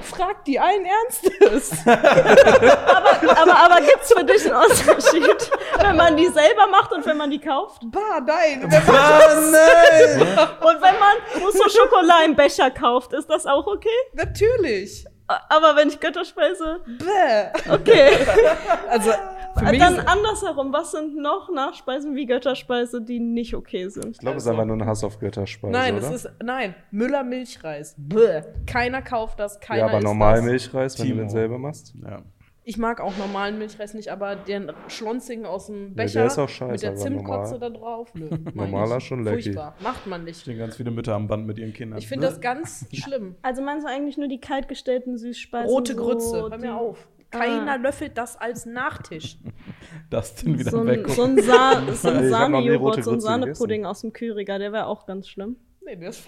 Fragt 0.00 0.46
die 0.46 0.58
allen 0.58 0.86
Ernstes. 0.86 1.72
Aber, 1.86 3.58
aber 3.58 3.80
gibt's 3.82 4.10
für 4.10 4.24
dich 4.24 4.46
einen 4.46 4.54
Unterschied, 4.54 5.50
wenn 5.82 5.96
man 5.96 6.16
die 6.16 6.28
selber 6.28 6.66
macht 6.68 6.92
und 6.92 7.04
wenn 7.04 7.16
man 7.18 7.30
die 7.30 7.40
kauft? 7.40 7.82
bah, 7.90 8.20
nein. 8.24 8.66
Ah, 8.88 9.34
nein. 9.34 10.20
Und 10.60 10.80
wenn 10.80 10.98
man 10.98 11.42
Mousse 11.42 11.60
au 11.62 11.68
Chocolat 11.68 12.24
im 12.24 12.34
Becher 12.36 12.70
kauft, 12.70 13.12
ist 13.12 13.28
das 13.28 13.44
auch 13.44 13.66
okay? 13.66 13.88
Natürlich. 14.14 15.04
Aber 15.28 15.76
wenn 15.76 15.88
ich 15.88 16.00
Götterspeise, 16.00 16.80
Bäh. 16.86 17.70
okay. 17.72 18.10
Also, 18.88 19.10
für 19.58 19.64
mich 19.66 19.78
Dann 19.80 19.98
andersherum, 20.00 20.72
was 20.72 20.92
sind 20.92 21.16
noch 21.16 21.50
Nachspeisen 21.52 22.14
wie 22.16 22.24
Götterspeise, 22.26 23.02
die 23.02 23.20
nicht 23.20 23.54
okay 23.54 23.88
sind? 23.88 24.12
Ich 24.12 24.18
glaube, 24.18 24.38
es 24.38 24.44
ist 24.44 24.48
einfach 24.48 24.64
nur 24.64 24.76
ein 24.76 24.86
Hass 24.86 25.04
auf 25.04 25.18
Götterspeise, 25.18 25.72
Nein, 25.72 25.96
oder? 25.98 26.06
es 26.08 26.24
ist, 26.24 26.30
nein, 26.42 26.74
Müller 26.90 27.24
Milchreis. 27.24 27.94
Bäh. 27.98 28.42
Keiner 28.66 29.02
kauft 29.02 29.38
das, 29.38 29.60
keiner 29.60 29.80
ja, 29.80 29.86
aber 29.88 30.00
normal 30.00 30.36
das. 30.36 30.44
Milchreis, 30.44 30.98
wenn 30.98 31.06
Timo. 31.06 31.16
du 31.16 31.22
den 31.24 31.30
selber 31.30 31.58
machst. 31.58 31.92
Ja. 32.02 32.22
Ich 32.68 32.76
mag 32.76 33.00
auch 33.00 33.16
normalen 33.16 33.58
Milchreis 33.58 33.94
nicht, 33.94 34.10
aber 34.10 34.36
den 34.36 34.70
Schlonzigen 34.88 35.46
aus 35.46 35.68
dem 35.68 35.94
der 35.96 36.02
Becher 36.04 36.26
ist 36.26 36.38
auch 36.38 36.50
scheiße, 36.50 36.72
mit 36.72 36.82
der 36.82 36.96
Zimtkotze 36.96 37.54
normal- 37.54 37.72
da 37.72 37.78
drauf. 37.78 38.14
Nö, 38.14 38.28
Normaler 38.52 39.00
schon 39.00 39.24
lecky. 39.24 39.44
Furchtbar. 39.44 39.74
Macht 39.80 40.06
man 40.06 40.24
nicht. 40.24 40.42
Stehen 40.42 40.58
ganz 40.58 40.76
viele 40.76 40.90
Mütter 40.90 41.14
am 41.14 41.28
Band 41.28 41.46
mit 41.46 41.56
ihren 41.56 41.72
Kindern. 41.72 41.98
Ich 41.98 42.06
finde 42.08 42.26
das 42.26 42.42
ganz 42.42 42.86
schlimm. 42.92 43.36
Also 43.40 43.62
meinst 43.62 43.86
du 43.86 43.90
eigentlich 43.90 44.18
nur 44.18 44.28
die 44.28 44.38
kaltgestellten 44.38 45.16
Süßspeisen? 45.16 45.66
Rote 45.66 45.94
so 45.94 46.02
Grütze, 46.04 46.42
hör 46.42 46.58
mir 46.58 46.76
auf. 46.76 47.08
Ah. 47.30 47.38
Keiner 47.38 47.78
löffelt 47.78 48.18
das 48.18 48.36
als 48.36 48.66
Nachtisch. 48.66 49.38
das 50.10 50.34
denn 50.34 50.58
wieder 50.58 50.70
So 50.70 50.80
ein, 50.80 50.88
weggucken. 50.88 51.14
so 51.14 51.22
ein, 51.22 51.38
Sa 51.42 51.82
so 51.94 52.08
ein 52.10 52.28
Sahnejoghurt, 52.28 53.02
so 53.02 53.12
ein 53.12 53.20
Sahnepudding 53.20 53.86
aus 53.86 54.02
dem 54.02 54.12
Küriger, 54.12 54.58
der 54.58 54.72
wäre 54.74 54.88
auch 54.88 55.06
ganz 55.06 55.26
schlimm. 55.26 55.56
Nee, 55.88 55.96
der 55.96 56.10
ist. 56.10 56.26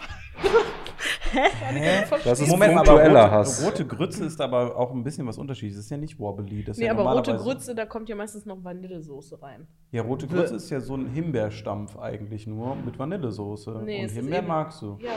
Hä? 1.32 2.04
Das 2.24 2.40
ist 2.40 2.48
Moment, 2.48 2.76
aber 2.78 2.92
rote, 3.04 3.30
Hass. 3.30 3.64
rote 3.64 3.86
Grütze 3.86 4.24
ist 4.24 4.40
aber 4.40 4.74
auch 4.76 4.90
ein 4.92 5.04
bisschen 5.04 5.26
was 5.26 5.36
unterschiedliches. 5.38 5.76
Das 5.78 5.84
ist 5.84 5.90
ja 5.90 5.96
nicht 5.98 6.18
wobbly. 6.18 6.64
Das 6.64 6.76
ist 6.76 6.80
Nee, 6.80 6.86
ja 6.86 6.92
aber 6.92 7.04
rote 7.12 7.36
Grütze, 7.36 7.74
da 7.74 7.84
kommt 7.86 8.08
ja 8.08 8.16
meistens 8.16 8.46
noch 8.46 8.62
Vanillesoße 8.64 9.40
rein. 9.42 9.66
Ja, 9.92 10.02
rote 10.02 10.26
Grütze 10.26 10.54
ist 10.56 10.70
ja 10.70 10.80
so 10.80 10.94
ein 10.96 11.08
Himbeerstampf 11.08 11.98
eigentlich 11.98 12.46
nur 12.46 12.74
mit 12.74 12.98
Vanillesoße. 12.98 13.82
Nee, 13.84 14.02
Und 14.04 14.10
Himbeer 14.10 14.38
eben- 14.38 14.46
magst 14.48 14.80
du. 14.82 14.98
Ja, 15.00 15.10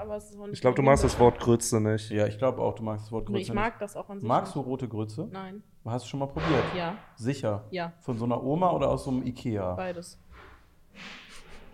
aber 0.00 0.16
es 0.16 0.30
ist 0.30 0.38
Ich 0.52 0.60
glaube, 0.60 0.74
du 0.76 0.82
magst 0.82 1.04
das 1.04 1.18
Wort 1.20 1.38
Grütze 1.38 1.80
nicht. 1.80 2.10
Ja, 2.10 2.26
ich 2.26 2.36
glaube 2.36 2.60
auch, 2.60 2.74
du 2.74 2.82
magst 2.82 3.06
das 3.06 3.12
Wort 3.12 3.26
Grütze 3.26 3.36
Nee, 3.36 3.42
ich 3.42 3.52
mag 3.54 3.78
das 3.78 3.96
auch 3.96 4.08
an 4.10 4.18
sich. 4.20 4.28
Magst 4.28 4.54
du 4.56 4.60
rote 4.60 4.88
Grütze? 4.88 5.28
Nein. 5.32 5.62
Hast 5.86 6.06
du 6.06 6.08
schon 6.10 6.20
mal 6.20 6.26
probiert? 6.26 6.64
Ja, 6.76 6.94
Sicher? 7.14 7.64
ja, 7.70 7.92
Von 8.00 8.18
so 8.18 8.24
einer 8.24 8.42
Oma 8.42 8.70
oder 8.72 8.88
aus 8.90 9.04
so 9.04 9.10
einem 9.10 9.22
Ikea? 9.26 9.74
beides. 9.74 10.18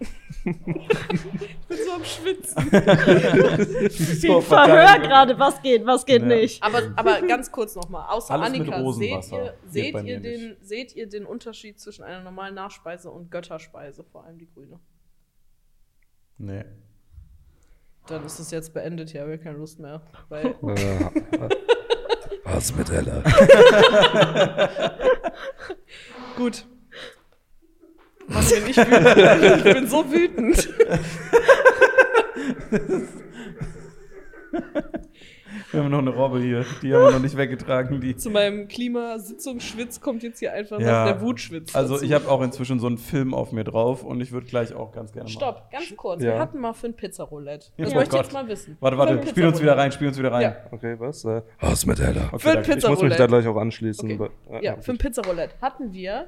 Ich 0.01 1.59
bin 1.69 1.79
so 1.85 1.93
am 1.93 2.05
Schwitzen. 2.05 2.71
Ich 4.23 4.45
verhör 4.47 4.99
gerade, 5.01 5.39
was 5.39 5.61
geht, 5.63 5.85
was 5.87 6.07
geht 6.07 6.23
Ja. 6.23 6.29
nicht. 6.29 6.63
Aber, 6.63 6.81
aber 6.97 7.21
ganz 7.27 7.51
kurz 7.53 7.75
nochmal, 7.75 8.07
außer 8.11 8.33
Alles 8.35 8.47
Annika, 8.47 8.93
seht 8.93 9.33
ihr, 9.33 9.55
seht, 9.69 9.95
ihr 10.05 10.21
den, 10.21 10.49
nicht. 10.51 10.67
seht 10.67 10.97
ihr 10.97 11.09
den 11.09 11.27
Unterschied 11.27 11.79
zwischen 11.81 12.03
einer 12.05 12.23
normalen 12.23 12.55
Nachspeise 12.55 13.11
und 13.11 13.31
Götterspeise, 13.31 14.05
vor 14.05 14.25
allem 14.25 14.39
die 14.39 14.49
grüne? 14.49 14.81
Nee. 16.39 16.65
Dann 18.07 18.25
ist 18.25 18.39
es 18.39 18.51
jetzt 18.51 18.73
beendet, 18.73 19.11
hier 19.11 19.21
habe 19.23 19.35
ich 19.35 19.43
keine 19.43 19.59
Lust 19.59 19.79
mehr. 19.79 20.01
Weil 20.31 20.55
Was 22.45 22.75
mit 22.75 22.89
Ella? 22.91 23.23
Gut. 26.37 26.67
Mann, 28.33 28.45
bin 28.49 28.67
ich 28.71 28.77
wütend. 28.77 29.67
Ich 29.67 29.75
bin 29.75 29.87
so 29.87 30.11
wütend. 30.13 30.69
Wir 35.73 35.85
haben 35.85 35.91
noch 35.91 35.99
eine 35.99 36.11
Robbe 36.11 36.41
hier. 36.41 36.65
Die 36.83 36.93
haben 36.93 37.03
wir 37.05 37.11
noch 37.13 37.21
nicht 37.21 37.37
weggetragen. 37.37 38.01
Die. 38.01 38.17
Zu 38.17 38.31
meinem 38.31 38.67
Klimasitzungsschwitz 38.67 40.01
kommt 40.01 40.25
jetzt 40.25 40.41
hier 40.41 40.53
einfach 40.53 40.81
Ja. 40.81 41.05
noch 41.05 41.13
der 41.13 41.21
Wutschwitz. 41.21 41.77
Also 41.77 41.95
dazu. 41.95 42.05
ich 42.07 42.13
habe 42.13 42.29
auch 42.29 42.43
inzwischen 42.43 42.81
so 42.81 42.89
einen 42.89 42.99
Film 42.99 43.35
auf 43.35 43.53
mir 43.53 43.63
drauf 43.63 44.03
und 44.03 44.21
ich 44.21 44.33
würde 44.33 44.47
gleich 44.49 44.75
auch 44.75 44.91
ganz 44.91 45.13
gerne. 45.13 45.29
Stopp, 45.29 45.71
ganz 45.71 45.95
kurz. 45.97 46.23
Ja. 46.25 46.33
Wir 46.33 46.39
hatten 46.41 46.59
mal 46.59 46.73
für 46.73 46.89
ein 46.89 46.95
Pizzaroulette. 46.95 47.67
Das 47.77 47.93
Oh 47.93 47.95
möchte 47.95 48.03
ich 48.03 48.11
Gott. 48.11 48.23
jetzt 48.25 48.33
mal 48.33 48.49
wissen. 48.49 48.77
Warte, 48.81 48.99
warte, 48.99 49.13
spiel 49.15 49.29
uns 49.29 49.37
wieder 49.37 49.43
Pizzaroulette. 49.53 49.77
rein, 49.79 49.93
spiel 49.93 50.09
uns 50.09 50.19
wieder 50.19 50.33
rein. 50.33 50.43
Ja. 50.43 50.57
Okay, 50.73 50.97
was? 50.99 51.25
Äh, 51.25 51.43
was 51.61 51.87
mit 51.87 52.01
Ella? 52.01 52.29
Okay, 52.33 52.39
Für 52.41 52.49
ein 52.51 52.55
danke. 52.57 52.61
Ich 52.79 52.89
muss 52.89 53.03
mich 53.03 53.11
da 53.13 53.17
Pizzaroulette. 53.17 53.27
gleich 53.29 53.47
auch 53.47 53.57
anschließen. 53.61 54.11
Okay. 54.13 54.31
aber- 54.49 54.59
äh, 54.61 54.65
Ja, 54.65 54.77
für 54.81 54.91
ein 54.93 54.99
Pizzaroulette 54.99 55.55
hatten 55.63 55.93
wir 55.93 56.27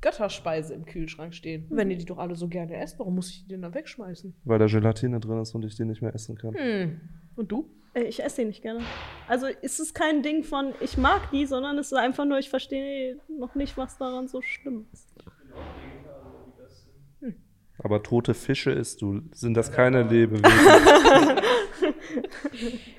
Götterspeise 0.00 0.74
im 0.74 0.84
Kühlschrank 0.84 1.34
stehen. 1.34 1.66
Wenn 1.70 1.90
ihr 1.90 1.98
die 1.98 2.04
doch 2.04 2.18
alle 2.18 2.36
so 2.36 2.48
gerne 2.48 2.76
esst, 2.76 2.98
warum 2.98 3.16
muss 3.16 3.30
ich 3.30 3.42
die 3.42 3.48
denn 3.48 3.62
dann 3.62 3.74
wegschmeißen? 3.74 4.34
Weil 4.44 4.58
da 4.58 4.66
Gelatine 4.66 5.18
drin 5.20 5.40
ist 5.40 5.54
und 5.54 5.64
ich 5.64 5.74
die 5.76 5.84
nicht 5.84 6.02
mehr 6.02 6.14
essen 6.14 6.36
kann. 6.36 6.54
Hm. 6.54 7.00
Und 7.36 7.50
du? 7.50 7.68
Äh, 7.94 8.04
Ich 8.04 8.22
esse 8.22 8.42
die 8.42 8.46
nicht 8.48 8.62
gerne. 8.62 8.80
Also 9.26 9.46
ist 9.46 9.80
es 9.80 9.94
kein 9.94 10.22
Ding 10.22 10.44
von, 10.44 10.72
ich 10.80 10.96
mag 10.98 11.30
die, 11.32 11.46
sondern 11.46 11.78
es 11.78 11.88
ist 11.92 11.98
einfach 11.98 12.24
nur, 12.26 12.38
ich 12.38 12.48
verstehe 12.50 13.18
noch 13.28 13.54
nicht, 13.54 13.76
was 13.76 13.98
daran 13.98 14.28
so 14.28 14.40
schlimm 14.42 14.86
ist. 14.92 15.08
Aber 17.80 18.02
tote 18.02 18.34
Fische 18.34 18.72
isst 18.72 19.02
du. 19.02 19.20
Sind 19.32 19.54
das 19.56 19.70
keine 19.72 20.02
Lebewesen? 20.02 20.44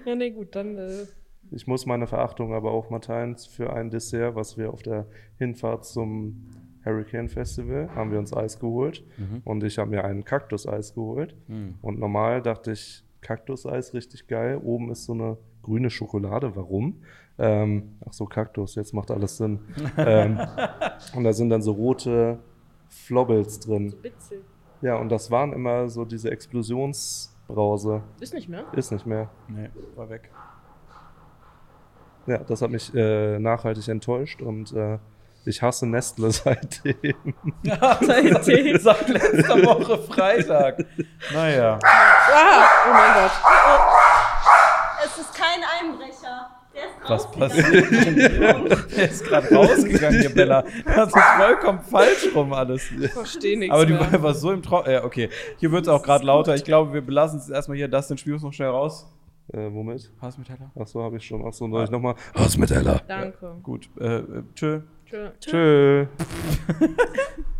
Ja, 0.05 0.15
nee, 0.15 0.31
gut, 0.31 0.55
dann. 0.55 0.77
Äh, 0.77 1.05
Ich 1.51 1.67
muss 1.67 1.85
meine 1.85 2.07
Verachtung 2.07 2.53
aber 2.53 2.71
auch 2.71 2.89
mal 2.89 2.99
teilen 2.99 3.35
für 3.37 3.73
ein 3.73 3.89
Dessert, 3.89 4.35
was 4.35 4.57
wir 4.57 4.71
auf 4.71 4.83
der 4.83 5.07
Hinfahrt 5.37 5.85
zum 5.85 6.47
Hurricane 6.85 7.29
Festival 7.29 7.89
haben 7.95 8.11
wir 8.11 8.19
uns 8.19 8.33
Eis 8.33 8.59
geholt 8.59 9.03
und 9.43 9.63
ich 9.63 9.77
habe 9.77 9.89
mir 9.89 10.03
einen 10.05 10.23
Kaktuseis 10.23 10.93
geholt 10.93 11.35
und 11.81 11.99
normal 11.99 12.41
dachte 12.41 12.71
ich 12.71 13.03
Kaktuseis 13.21 13.93
richtig 13.93 14.27
geil. 14.27 14.59
Oben 14.63 14.91
ist 14.91 15.05
so 15.05 15.13
eine 15.13 15.37
grüne 15.61 15.89
Schokolade. 15.89 16.55
Warum? 16.55 17.01
Ähm, 17.37 17.97
ach 18.07 18.13
so 18.13 18.25
Kaktus. 18.25 18.75
Jetzt 18.75 18.93
macht 18.93 19.11
alles 19.11 19.37
Sinn. 19.37 19.59
ähm, 19.97 20.39
und 21.15 21.23
da 21.23 21.33
sind 21.33 21.49
dann 21.49 21.61
so 21.61 21.71
rote 21.71 22.39
Flobbles 22.87 23.59
drin. 23.59 23.93
Bitzel. 24.01 24.41
Ja, 24.81 24.95
und 24.95 25.09
das 25.09 25.29
waren 25.29 25.53
immer 25.53 25.89
so 25.89 26.05
diese 26.05 26.31
Explosionsbrause. 26.31 28.03
Ist 28.19 28.33
nicht 28.33 28.49
mehr? 28.49 28.65
Ist 28.73 28.91
nicht 28.91 29.05
mehr. 29.05 29.29
Nee, 29.47 29.69
war 29.95 30.09
weg. 30.09 30.31
Ja, 32.27 32.37
das 32.37 32.61
hat 32.61 32.71
mich 32.71 32.93
äh, 32.93 33.39
nachhaltig 33.39 33.87
enttäuscht 33.87 34.41
und 34.41 34.71
äh, 34.73 34.99
ich 35.49 35.61
hasse 35.61 35.87
Nestle 35.87 36.31
seitdem. 36.31 36.95
Seitdem. 38.01 38.77
Seit 38.79 39.09
letzter 39.09 39.63
Woche 39.65 39.97
Freitag. 39.97 40.85
Naja. 41.33 41.79
Ah! 41.83 42.67
Oh 42.87 42.93
mein 42.93 43.13
Gott. 43.15 43.31
Es 45.05 45.17
ist 45.17 45.33
kein 45.33 45.61
Einbrecher. 45.79 46.49
Der 46.75 46.85
ist 46.85 47.09
Was 47.09 47.25
rausgegangen. 47.25 48.69
passiert? 48.69 48.95
Der 48.97 49.09
ist 49.09 49.23
gerade 49.25 49.55
rausgegangen, 49.55 50.21
hier, 50.21 50.33
Bella. 50.33 50.63
Das 50.85 51.07
ist 51.07 51.23
vollkommen 51.37 51.79
falsch 51.81 52.27
rum 52.35 52.53
alles. 52.53 52.89
Ich 52.91 53.11
verstehe 53.11 53.57
nichts. 53.57 53.73
Aber 53.73 53.85
du 53.85 53.95
mehr. 53.95 54.21
warst 54.23 54.41
so 54.41 54.51
im 54.51 54.61
Traum. 54.61 54.85
Ja, 54.85 55.03
okay. 55.03 55.29
Hier 55.57 55.71
wird 55.71 55.83
es 55.83 55.87
auch 55.89 56.03
gerade 56.03 56.25
lauter. 56.25 56.55
Ich 56.55 56.63
glaube, 56.63 56.93
wir 56.93 57.01
belassen 57.01 57.39
es 57.39 57.49
erstmal 57.49 57.75
hier. 57.77 57.87
Das 57.87 58.07
den 58.07 58.17
spielst 58.17 58.45
noch 58.45 58.53
schnell 58.53 58.69
raus. 58.69 59.11
Äh, 59.51 59.73
womit? 59.73 60.11
Hassmetaller. 60.21 60.71
Achso, 60.79 61.01
habe 61.01 61.17
ich 61.17 61.25
schon. 61.25 61.43
Achso, 61.45 61.67
soll 61.67 61.83
ich 61.83 61.89
nochmal? 61.89 62.13
Hausmiteller. 62.37 63.01
Danke. 63.07 63.55
Gut. 63.63 63.89
Äh, 63.99 64.17
äh, 64.17 64.43
tschö. 65.09 65.31
Tschö. 65.39 66.05
Tschö. 66.05 66.05